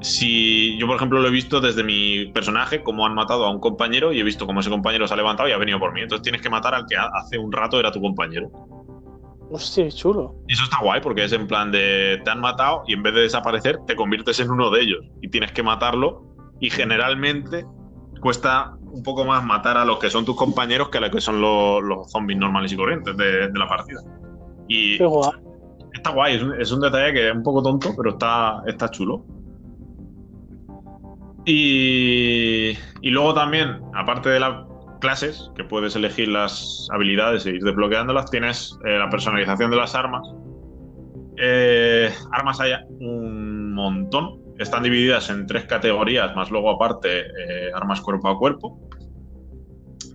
[0.00, 3.60] si yo, por ejemplo, lo he visto desde mi personaje, cómo han matado a un
[3.60, 6.00] compañero y he visto cómo ese compañero se ha levantado y ha venido por mí.
[6.00, 8.50] Entonces tienes que matar al que hace un rato era tu compañero.
[9.50, 10.34] Hostia, chulo.
[10.48, 13.14] Y eso está guay porque es en plan de te han matado y en vez
[13.14, 16.24] de desaparecer te conviertes en uno de ellos y tienes que matarlo
[16.60, 17.64] y generalmente
[18.20, 21.20] cuesta un poco más matar a los que son tus compañeros que a los que
[21.20, 24.00] son los, zombies normales y corrientes de, la partida.
[24.68, 24.94] Y
[25.92, 28.90] está guay, es un, es un, detalle que es un poco tonto, pero está, está
[28.90, 29.24] chulo.
[31.48, 34.66] Y, luego también, aparte de las
[35.00, 39.94] clases, que puedes elegir las habilidades e ir desbloqueándolas, tienes eh, la personalización de las
[39.94, 40.28] armas.
[41.38, 44.40] Eh, armas hay un montón.
[44.58, 48.80] Están divididas en tres categorías, más luego aparte eh, armas cuerpo a cuerpo.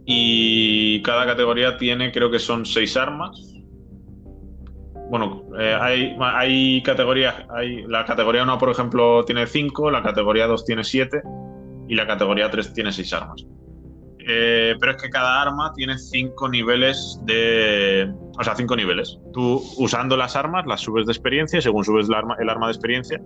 [0.06, 3.52] Y cada categoría tiene, creo que son seis armas
[5.12, 10.48] bueno, eh, hay, hay categorías, hay, la categoría 1, por ejemplo, tiene 5, la categoría
[10.48, 11.22] 2 tiene 7
[11.90, 13.46] y la categoría 3 tiene 6 armas.
[14.20, 18.10] Eh, pero es que cada arma tiene 5 niveles de...
[18.40, 19.20] O sea, 5 niveles.
[19.34, 22.72] Tú usando las armas las subes de experiencia según subes el arma, el arma de
[22.72, 23.22] experiencia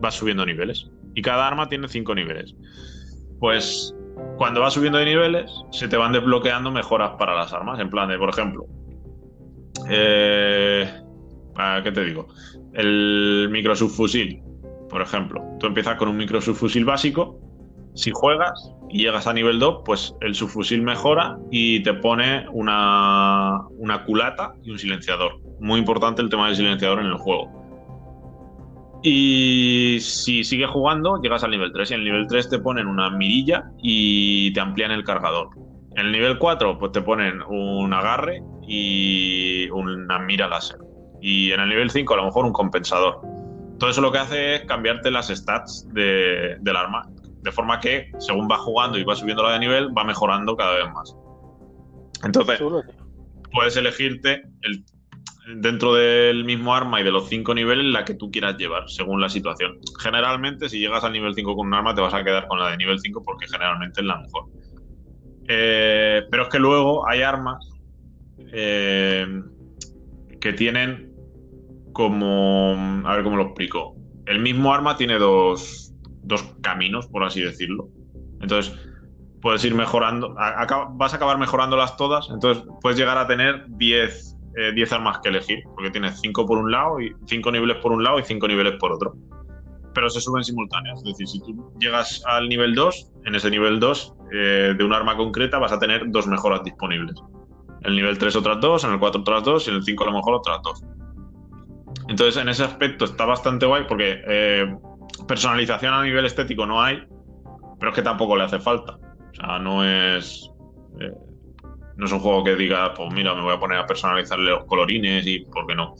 [0.00, 0.90] vas subiendo niveles.
[1.14, 2.54] Y cada arma tiene 5 niveles.
[3.38, 3.94] Pues
[4.36, 7.80] cuando vas subiendo de niveles se te van desbloqueando mejoras para las armas.
[7.80, 8.66] En plan de, por ejemplo,
[9.88, 10.88] eh,
[11.82, 12.28] ¿Qué te digo?
[12.72, 14.42] El microsubfusil,
[14.88, 15.42] por ejemplo.
[15.58, 17.38] Tú empiezas con un microsubfusil básico.
[17.94, 23.66] Si juegas y llegas a nivel 2, pues el subfusil mejora y te pone una,
[23.70, 25.40] una culata y un silenciador.
[25.58, 27.59] Muy importante el tema del silenciador en el juego.
[29.02, 32.86] Y si sigues jugando, llegas al nivel 3 y en el nivel 3 te ponen
[32.86, 35.48] una mirilla y te amplían el cargador.
[35.96, 40.78] En el nivel 4, pues te ponen un agarre y una mira láser
[41.20, 43.20] y en el nivel 5 a lo mejor un compensador.
[43.78, 47.08] Todo eso lo que hace es cambiarte las stats de, del arma,
[47.42, 50.76] de forma que según va jugando y va subiendo la de nivel, va mejorando cada
[50.76, 51.16] vez más.
[52.24, 52.60] Entonces,
[53.52, 54.84] puedes elegirte el,
[55.56, 59.20] dentro del mismo arma y de los cinco niveles la que tú quieras llevar, según
[59.20, 59.78] la situación.
[59.98, 62.70] Generalmente, si llegas al nivel 5 con un arma, te vas a quedar con la
[62.70, 64.44] de nivel 5 porque generalmente es la mejor.
[65.48, 67.70] Eh, pero es que luego hay armas
[68.52, 69.26] eh,
[70.40, 71.12] que tienen
[71.92, 73.02] como.
[73.04, 73.96] A ver cómo lo explico.
[74.26, 77.88] El mismo arma tiene dos, dos caminos, por así decirlo.
[78.40, 78.74] Entonces,
[79.42, 80.34] puedes ir mejorando.
[80.34, 82.28] vas a acabar mejorándolas todas.
[82.30, 85.62] Entonces, puedes llegar a tener 10 eh, armas que elegir.
[85.74, 88.74] Porque tienes 5 por un lado, y 5 niveles por un lado y 5 niveles
[88.78, 89.14] por otro.
[89.94, 90.98] Pero se suben simultáneos.
[90.98, 94.92] Es decir, si tú llegas al nivel 2, en ese nivel 2 eh, de un
[94.92, 97.16] arma concreta vas a tener dos mejoras disponibles.
[97.82, 100.06] el nivel 3 otras dos, en el 4 otras dos y en el 5 a
[100.06, 100.84] lo mejor otras dos.
[102.08, 104.76] Entonces, en ese aspecto está bastante guay porque eh,
[105.26, 107.02] personalización a nivel estético no hay,
[107.78, 108.98] pero es que tampoco le hace falta.
[109.30, 110.50] O sea, no es.
[111.00, 111.12] Eh,
[111.96, 114.64] no es un juego que diga, pues mira, me voy a poner a personalizarle los
[114.64, 115.94] colorines y por qué no.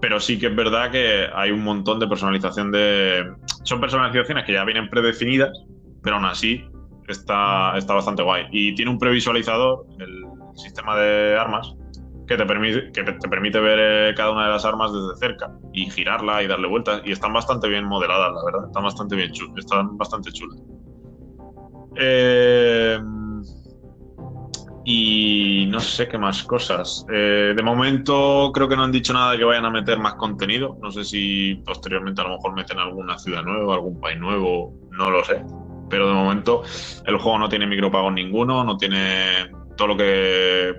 [0.00, 3.32] Pero sí que es verdad que hay un montón de personalización de.
[3.62, 5.52] Son personalizaciones que ya vienen predefinidas,
[6.02, 6.62] pero aún así
[7.08, 8.46] está, está bastante guay.
[8.50, 10.24] Y tiene un previsualizador, el
[10.56, 11.74] sistema de armas,
[12.26, 15.50] que te permite, que te permite ver eh, cada una de las armas desde cerca
[15.72, 17.02] y girarla y darle vueltas.
[17.04, 18.66] Y están bastante bien modeladas, la verdad.
[18.66, 19.58] Están bastante bien chulas.
[19.58, 20.60] Están bastante chulas.
[21.96, 22.98] Eh,
[24.84, 27.06] y no sé qué más cosas.
[27.10, 30.14] Eh, de momento creo que no han dicho nada de que vayan a meter más
[30.14, 30.76] contenido.
[30.82, 35.10] No sé si posteriormente a lo mejor meten alguna ciudad nueva, algún país nuevo, no
[35.10, 35.42] lo sé.
[35.88, 36.62] Pero de momento
[37.06, 40.74] el juego no tiene micropagos ninguno, no tiene todo lo que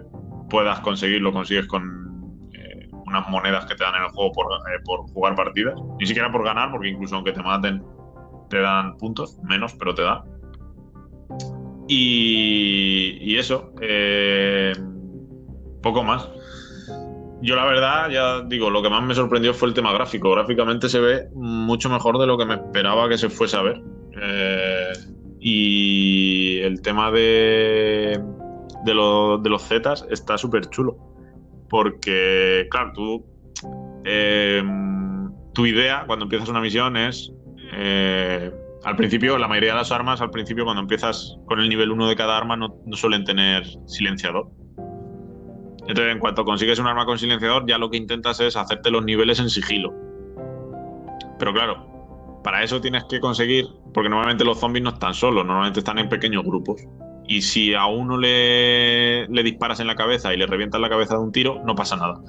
[0.50, 4.46] puedas conseguir, lo consigues con eh, unas monedas que te dan en el juego por,
[4.54, 5.76] eh, por jugar partidas.
[6.00, 7.84] Ni siquiera por ganar, porque incluso aunque te maten,
[8.50, 10.22] te dan puntos, menos, pero te dan.
[11.88, 14.74] Y, eso, eh,
[15.82, 16.30] poco más.
[17.42, 20.32] Yo la verdad, ya digo, lo que más me sorprendió fue el tema gráfico.
[20.32, 23.82] Gráficamente se ve mucho mejor de lo que me esperaba que se fuese a ver.
[25.40, 28.20] y el tema de,
[28.84, 30.98] de, de los Zetas está súper chulo.
[31.70, 33.26] Porque, claro, tú.
[34.06, 37.32] Em, tu idea cuando empiezas una misión es.
[37.74, 38.52] Eh,
[38.86, 42.08] al principio, la mayoría de las armas, al principio, cuando empiezas con el nivel 1
[42.08, 44.48] de cada arma, no, suelen tener silenciador.
[45.88, 49.04] Entonces, en cuanto consigues un arma con silenciador, ya lo que intentas es hacerte los
[49.04, 49.92] niveles en sigilo.
[51.40, 55.80] Pero claro, para eso tienes que conseguir, porque normalmente los zombies no están solos, normalmente
[55.80, 56.80] están en pequeños grupos.
[57.28, 61.16] Y si a uno le, le disparas en la cabeza y le revientas la cabeza
[61.16, 62.22] de un tiro, no pasa nada.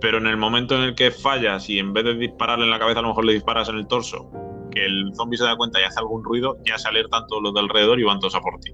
[0.00, 2.78] Pero en el momento en el que fallas y en vez de dispararle en la
[2.78, 4.30] cabeza, a lo mejor le disparas en el torso,
[4.76, 7.54] que el zombie se da cuenta y hace algún ruido, ya se alertan todos los
[7.54, 8.72] de alrededor y van todos a por ti.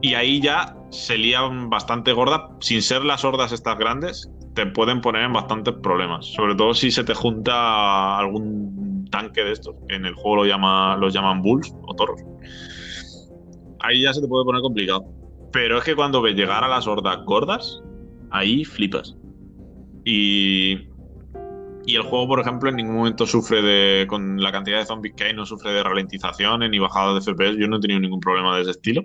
[0.00, 2.48] Y ahí ya se lían bastante gorda.
[2.60, 6.24] Sin ser las hordas estas grandes, te pueden poner en bastantes problemas.
[6.24, 10.96] Sobre todo si se te junta algún tanque de estos, que en el juego lo
[10.96, 12.22] los llaman bulls o toros
[13.80, 15.04] ahí ya se te puede poner complicado.
[15.52, 17.82] Pero es que cuando ves llegar a las hordas gordas,
[18.30, 19.16] ahí flipas.
[20.04, 20.88] Y,
[21.86, 24.06] y el juego, por ejemplo, en ningún momento sufre de.
[24.08, 27.56] Con la cantidad de zombies que hay, no sufre de ralentizaciones ni bajada de FPS.
[27.56, 29.02] Yo no he tenido ningún problema de ese estilo.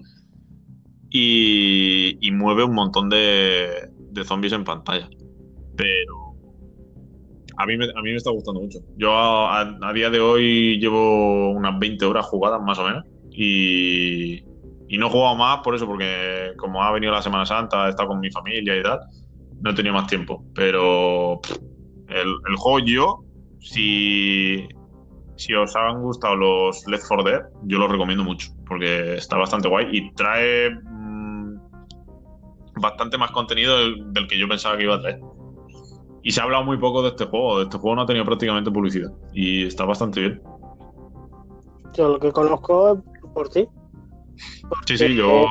[1.12, 5.08] Y, y mueve un montón de, de zombies en pantalla.
[5.78, 6.36] Pero
[7.58, 8.80] a mí, me, a mí me está gustando mucho.
[8.98, 13.06] Yo a, día de hoy llevo unas 20 horas jugadas más o menos.
[13.30, 14.44] Y,
[14.88, 17.90] y no he jugado más por eso, porque como ha venido la Semana Santa, he
[17.92, 19.02] estado con mi familia y tal,
[19.62, 20.44] no he tenido más tiempo.
[20.56, 21.42] Pero
[22.12, 23.24] el, juego yo,
[23.60, 24.68] si,
[25.36, 29.68] si os han gustado los Left 4 Dead, yo lo recomiendo mucho, porque está bastante
[29.68, 31.56] guay y trae mm,
[32.80, 35.20] bastante más contenido del, que yo pensaba que iba a traer.
[36.24, 38.26] Y se ha hablado muy poco de este juego, de este juego no ha tenido
[38.26, 40.42] prácticamente publicidad y está bastante bien.
[41.96, 43.68] Yo lo que conozco es por ti.
[44.86, 45.46] Sí, sí, yo,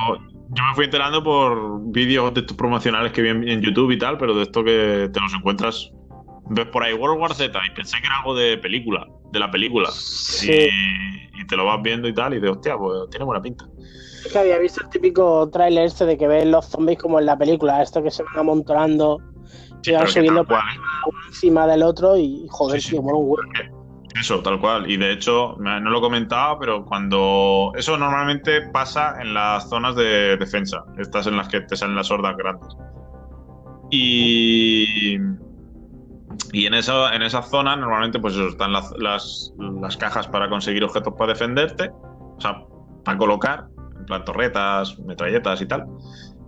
[0.53, 4.19] yo me fui enterando por vídeos de estos promocionales que vi en, YouTube y tal,
[4.19, 5.93] pero de esto que te los encuentras,
[6.51, 9.51] ves por ahí World War Z y pensé que era algo de película, de la
[9.51, 9.89] película.
[10.43, 13.67] Y, te lo vas viendo y tal, y de hostia, pues tiene buena pinta.
[14.25, 17.27] Es que había visto el típico tráiler este de que ves los zombies como en
[17.27, 19.19] la película, esto que se van amontonando,
[19.81, 20.59] se van subiendo por
[21.29, 23.43] encima del otro y joder, tío, mola un huevo.
[24.19, 24.91] Eso, tal cual.
[24.91, 27.73] Y de hecho, no lo comentaba, pero cuando.
[27.77, 32.11] Eso normalmente pasa en las zonas de defensa, estas en las que te salen las
[32.11, 32.77] hordas grandes.
[33.91, 35.17] Y.
[36.53, 41.15] Y en esa, en esa zona normalmente pues están las, las, cajas para conseguir objetos
[41.17, 42.63] para defenderte, o sea,
[43.05, 43.67] para colocar,
[43.99, 45.87] en plan torretas, metralletas y tal.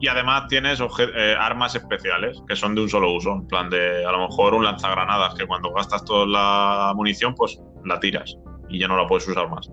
[0.00, 3.32] Y además tienes eh, armas especiales que son de un solo uso.
[3.32, 7.60] En plan de, a lo mejor un lanzagranadas que cuando gastas toda la munición, pues
[7.84, 8.36] la tiras
[8.68, 9.70] y ya no la puedes usar más.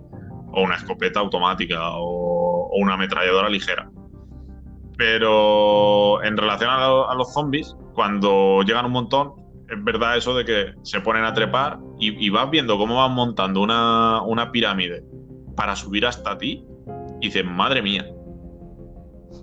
[0.51, 3.89] O una escopeta automática o, una ametralladora ligera.
[4.97, 9.33] Pero en relación a, los zombies, cuando llegan un montón,
[9.71, 13.61] es verdad eso de que se ponen a trepar y, vas viendo cómo van montando
[13.61, 15.03] una, una pirámide
[15.55, 16.65] para subir hasta ti
[17.21, 18.05] y dices, madre mía,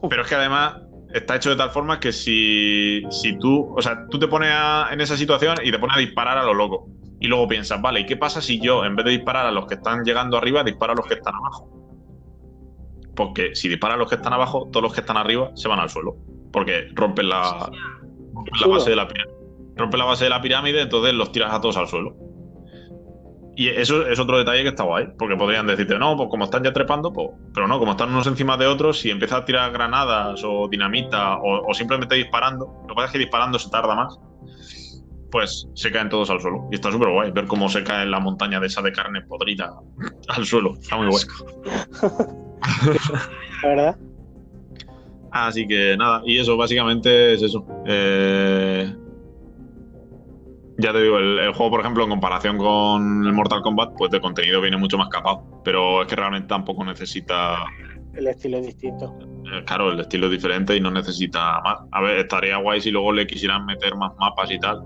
[0.09, 0.77] pero es que además
[1.13, 4.53] está hecho de tal forma que si, si tú, o sea, tú te pones
[4.91, 6.89] en esa situación y te pones a disparar a lo loco.
[7.19, 9.67] Y luego piensas, vale, ¿y qué pasa si yo, en vez de disparar a los
[9.67, 11.71] que están llegando arriba, disparo a los que están abajo?
[13.15, 15.79] Porque si dispara a los que están abajo, todos los que están arriba se van
[15.79, 16.17] al suelo.
[16.53, 17.71] porque rompen la,
[18.61, 19.36] la base de la pirámide.
[19.77, 22.17] Rompe la base de la pirámide, entonces los tiras a todos al suelo.
[23.59, 26.63] Y eso es otro detalle que está guay, porque podrían decirte, no, pues como están
[26.63, 27.31] ya trepando, pues.
[27.55, 31.39] Pero no, como están unos encima de otros, si empiezas a tirar granadas o dinamita
[31.39, 34.19] o, simplemente disparando, lo que pasa es que disparando se tarda más,
[35.31, 36.69] pues se caen todos al suelo.
[36.71, 39.23] Y está súper guay ver cómo se cae en la montaña de esa de carne
[39.23, 39.73] podrida
[40.29, 40.75] al suelo.
[40.79, 41.25] Está muy guay.
[43.63, 43.97] La verdad.
[45.33, 47.67] Así que nada, y eso básicamente es eso.
[47.87, 48.95] Eh,
[50.79, 54.21] ya te digo, el, juego, por ejemplo, en comparación con el Mortal Kombat, pues de
[54.21, 55.41] contenido viene mucho más capaz.
[55.65, 57.65] Pero es que realmente tampoco necesita.
[58.15, 59.19] El estilo es distinto.
[59.53, 61.79] Eh, claro, el estilo es diferente y no necesita más.
[61.93, 64.83] A ver, estaría guay si luego le quisieran meter más mapas y tal.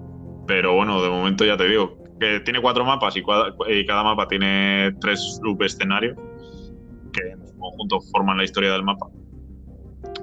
[0.46, 3.22] Pero bueno, de momento ya te digo, que tiene cuatro mapas y,
[3.86, 6.16] cada mapa tiene tres subescenarios
[7.12, 9.06] que en su conjunto forman la historia del mapa.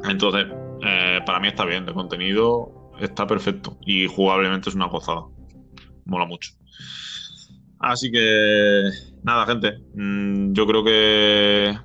[0.10, 0.48] Entonces,
[0.86, 5.24] eh, para mí está bien, de contenido está perfecto y jugablemente es una gozada
[6.08, 6.52] mola mucho.
[7.80, 8.90] Así que,
[9.24, 9.78] nada, gente.
[9.94, 11.78] Mm, yo creo que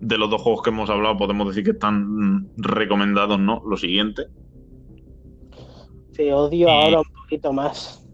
[0.00, 3.62] de los dos juegos que hemos hablado podemos decir que están recomendados, ¿no?
[3.68, 4.24] Lo siguiente.
[6.12, 8.06] Sí, odio ahora un poquito más.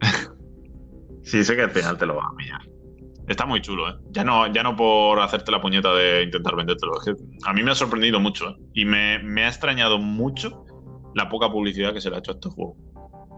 [1.22, 2.60] sí, sé que al final te lo va a pillar.
[3.28, 3.94] Está muy chulo, ¿eh?
[4.10, 6.92] Ya no, ya no por hacerte la puñeta de intentar vendértelo.
[6.98, 7.14] Es que
[7.44, 8.56] a mí me ha sorprendido mucho, ¿eh?
[8.74, 10.64] Y me, me ha extrañado mucho
[11.14, 12.76] la poca publicidad que se le ha hecho a este juego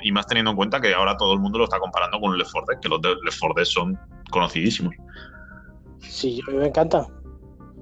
[0.04, 2.52] y más teniendo en cuenta que ahora todo el mundo lo está comparando con Left
[2.52, 3.98] 4 Dead, que los Left 4 Dead son
[4.30, 4.94] conocidísimos.
[5.98, 7.06] Sí, a mí me encanta.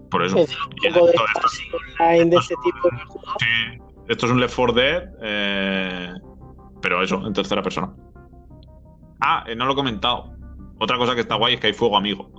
[0.09, 0.39] Por eso.
[0.39, 2.99] Es un poco de, esto, de este tipo de
[3.41, 6.13] Sí, esto es un Left 4 Dead, eh,
[6.81, 7.93] pero eso, en tercera persona.
[9.21, 10.33] Ah, eh, no lo he comentado.
[10.79, 12.31] Otra cosa que está guay es que hay fuego amigo.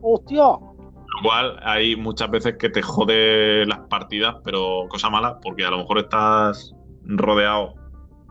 [0.00, 0.44] ¡Hostia!
[0.44, 5.70] Lo cual hay muchas veces que te jode las partidas, pero cosa mala, porque a
[5.70, 7.74] lo mejor estás rodeado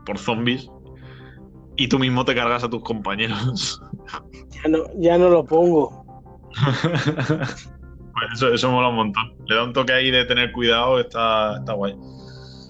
[0.10, 0.68] por zombies
[1.77, 3.80] y tú mismo te cargas a tus compañeros.
[4.49, 6.03] Ya no, ya no lo pongo.
[8.34, 9.36] eso, eso mola un montón.
[9.45, 11.95] Le da un toque ahí de tener cuidado, está, está guay.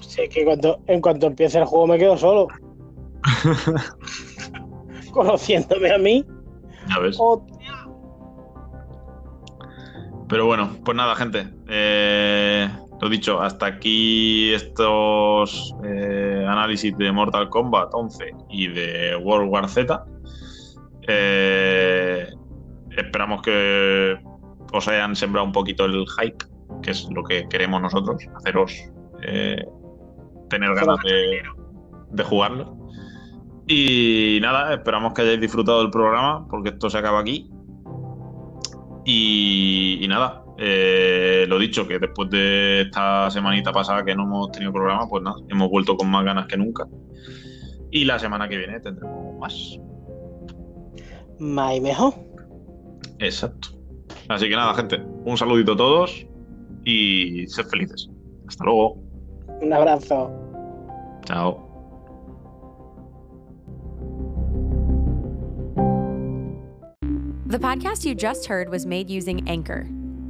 [0.02, 2.50] Sí, es que cuando, en cuanto empiece el juego me quedo solo.
[5.14, 6.26] Conociéndome a mí.
[6.90, 7.18] Ya ves.
[10.28, 11.48] Pero bueno, pues nada, gente.
[11.70, 12.70] Eh,
[13.02, 19.70] lo dicho, hasta aquí estos eh, análisis de Mortal Kombat 11 y de World War
[19.70, 20.06] Z.
[21.08, 22.28] Eh,
[22.98, 24.18] esperamos que
[24.74, 26.46] os hayan sembrado un poquito el hype,
[26.82, 28.74] que es lo que queremos nosotros, haceros
[29.24, 29.66] eh,
[30.50, 30.98] tener ganas
[32.12, 32.78] de, jugarlo.
[33.66, 37.50] Y nada, esperamos que hayáis disfrutado del programa, porque esto se acaba aquí.
[39.06, 44.74] y nada, eh, lo dicho, que después de esta semanita pasada que no hemos tenido
[44.74, 46.86] programa, pues nada, hemos vuelto con más ganas que nunca.
[47.92, 49.80] Y la semana que viene tendremos más.
[51.40, 52.14] Más y mejor.
[53.20, 53.70] Exacto.
[54.28, 56.28] Así que nada, gente, un saludito a todos
[56.84, 58.10] y sed felices.
[58.46, 59.02] Hasta luego.
[59.62, 60.30] Un abrazo.
[61.24, 61.66] Chao.
[67.48, 69.88] The podcast you just heard was made using Anchor.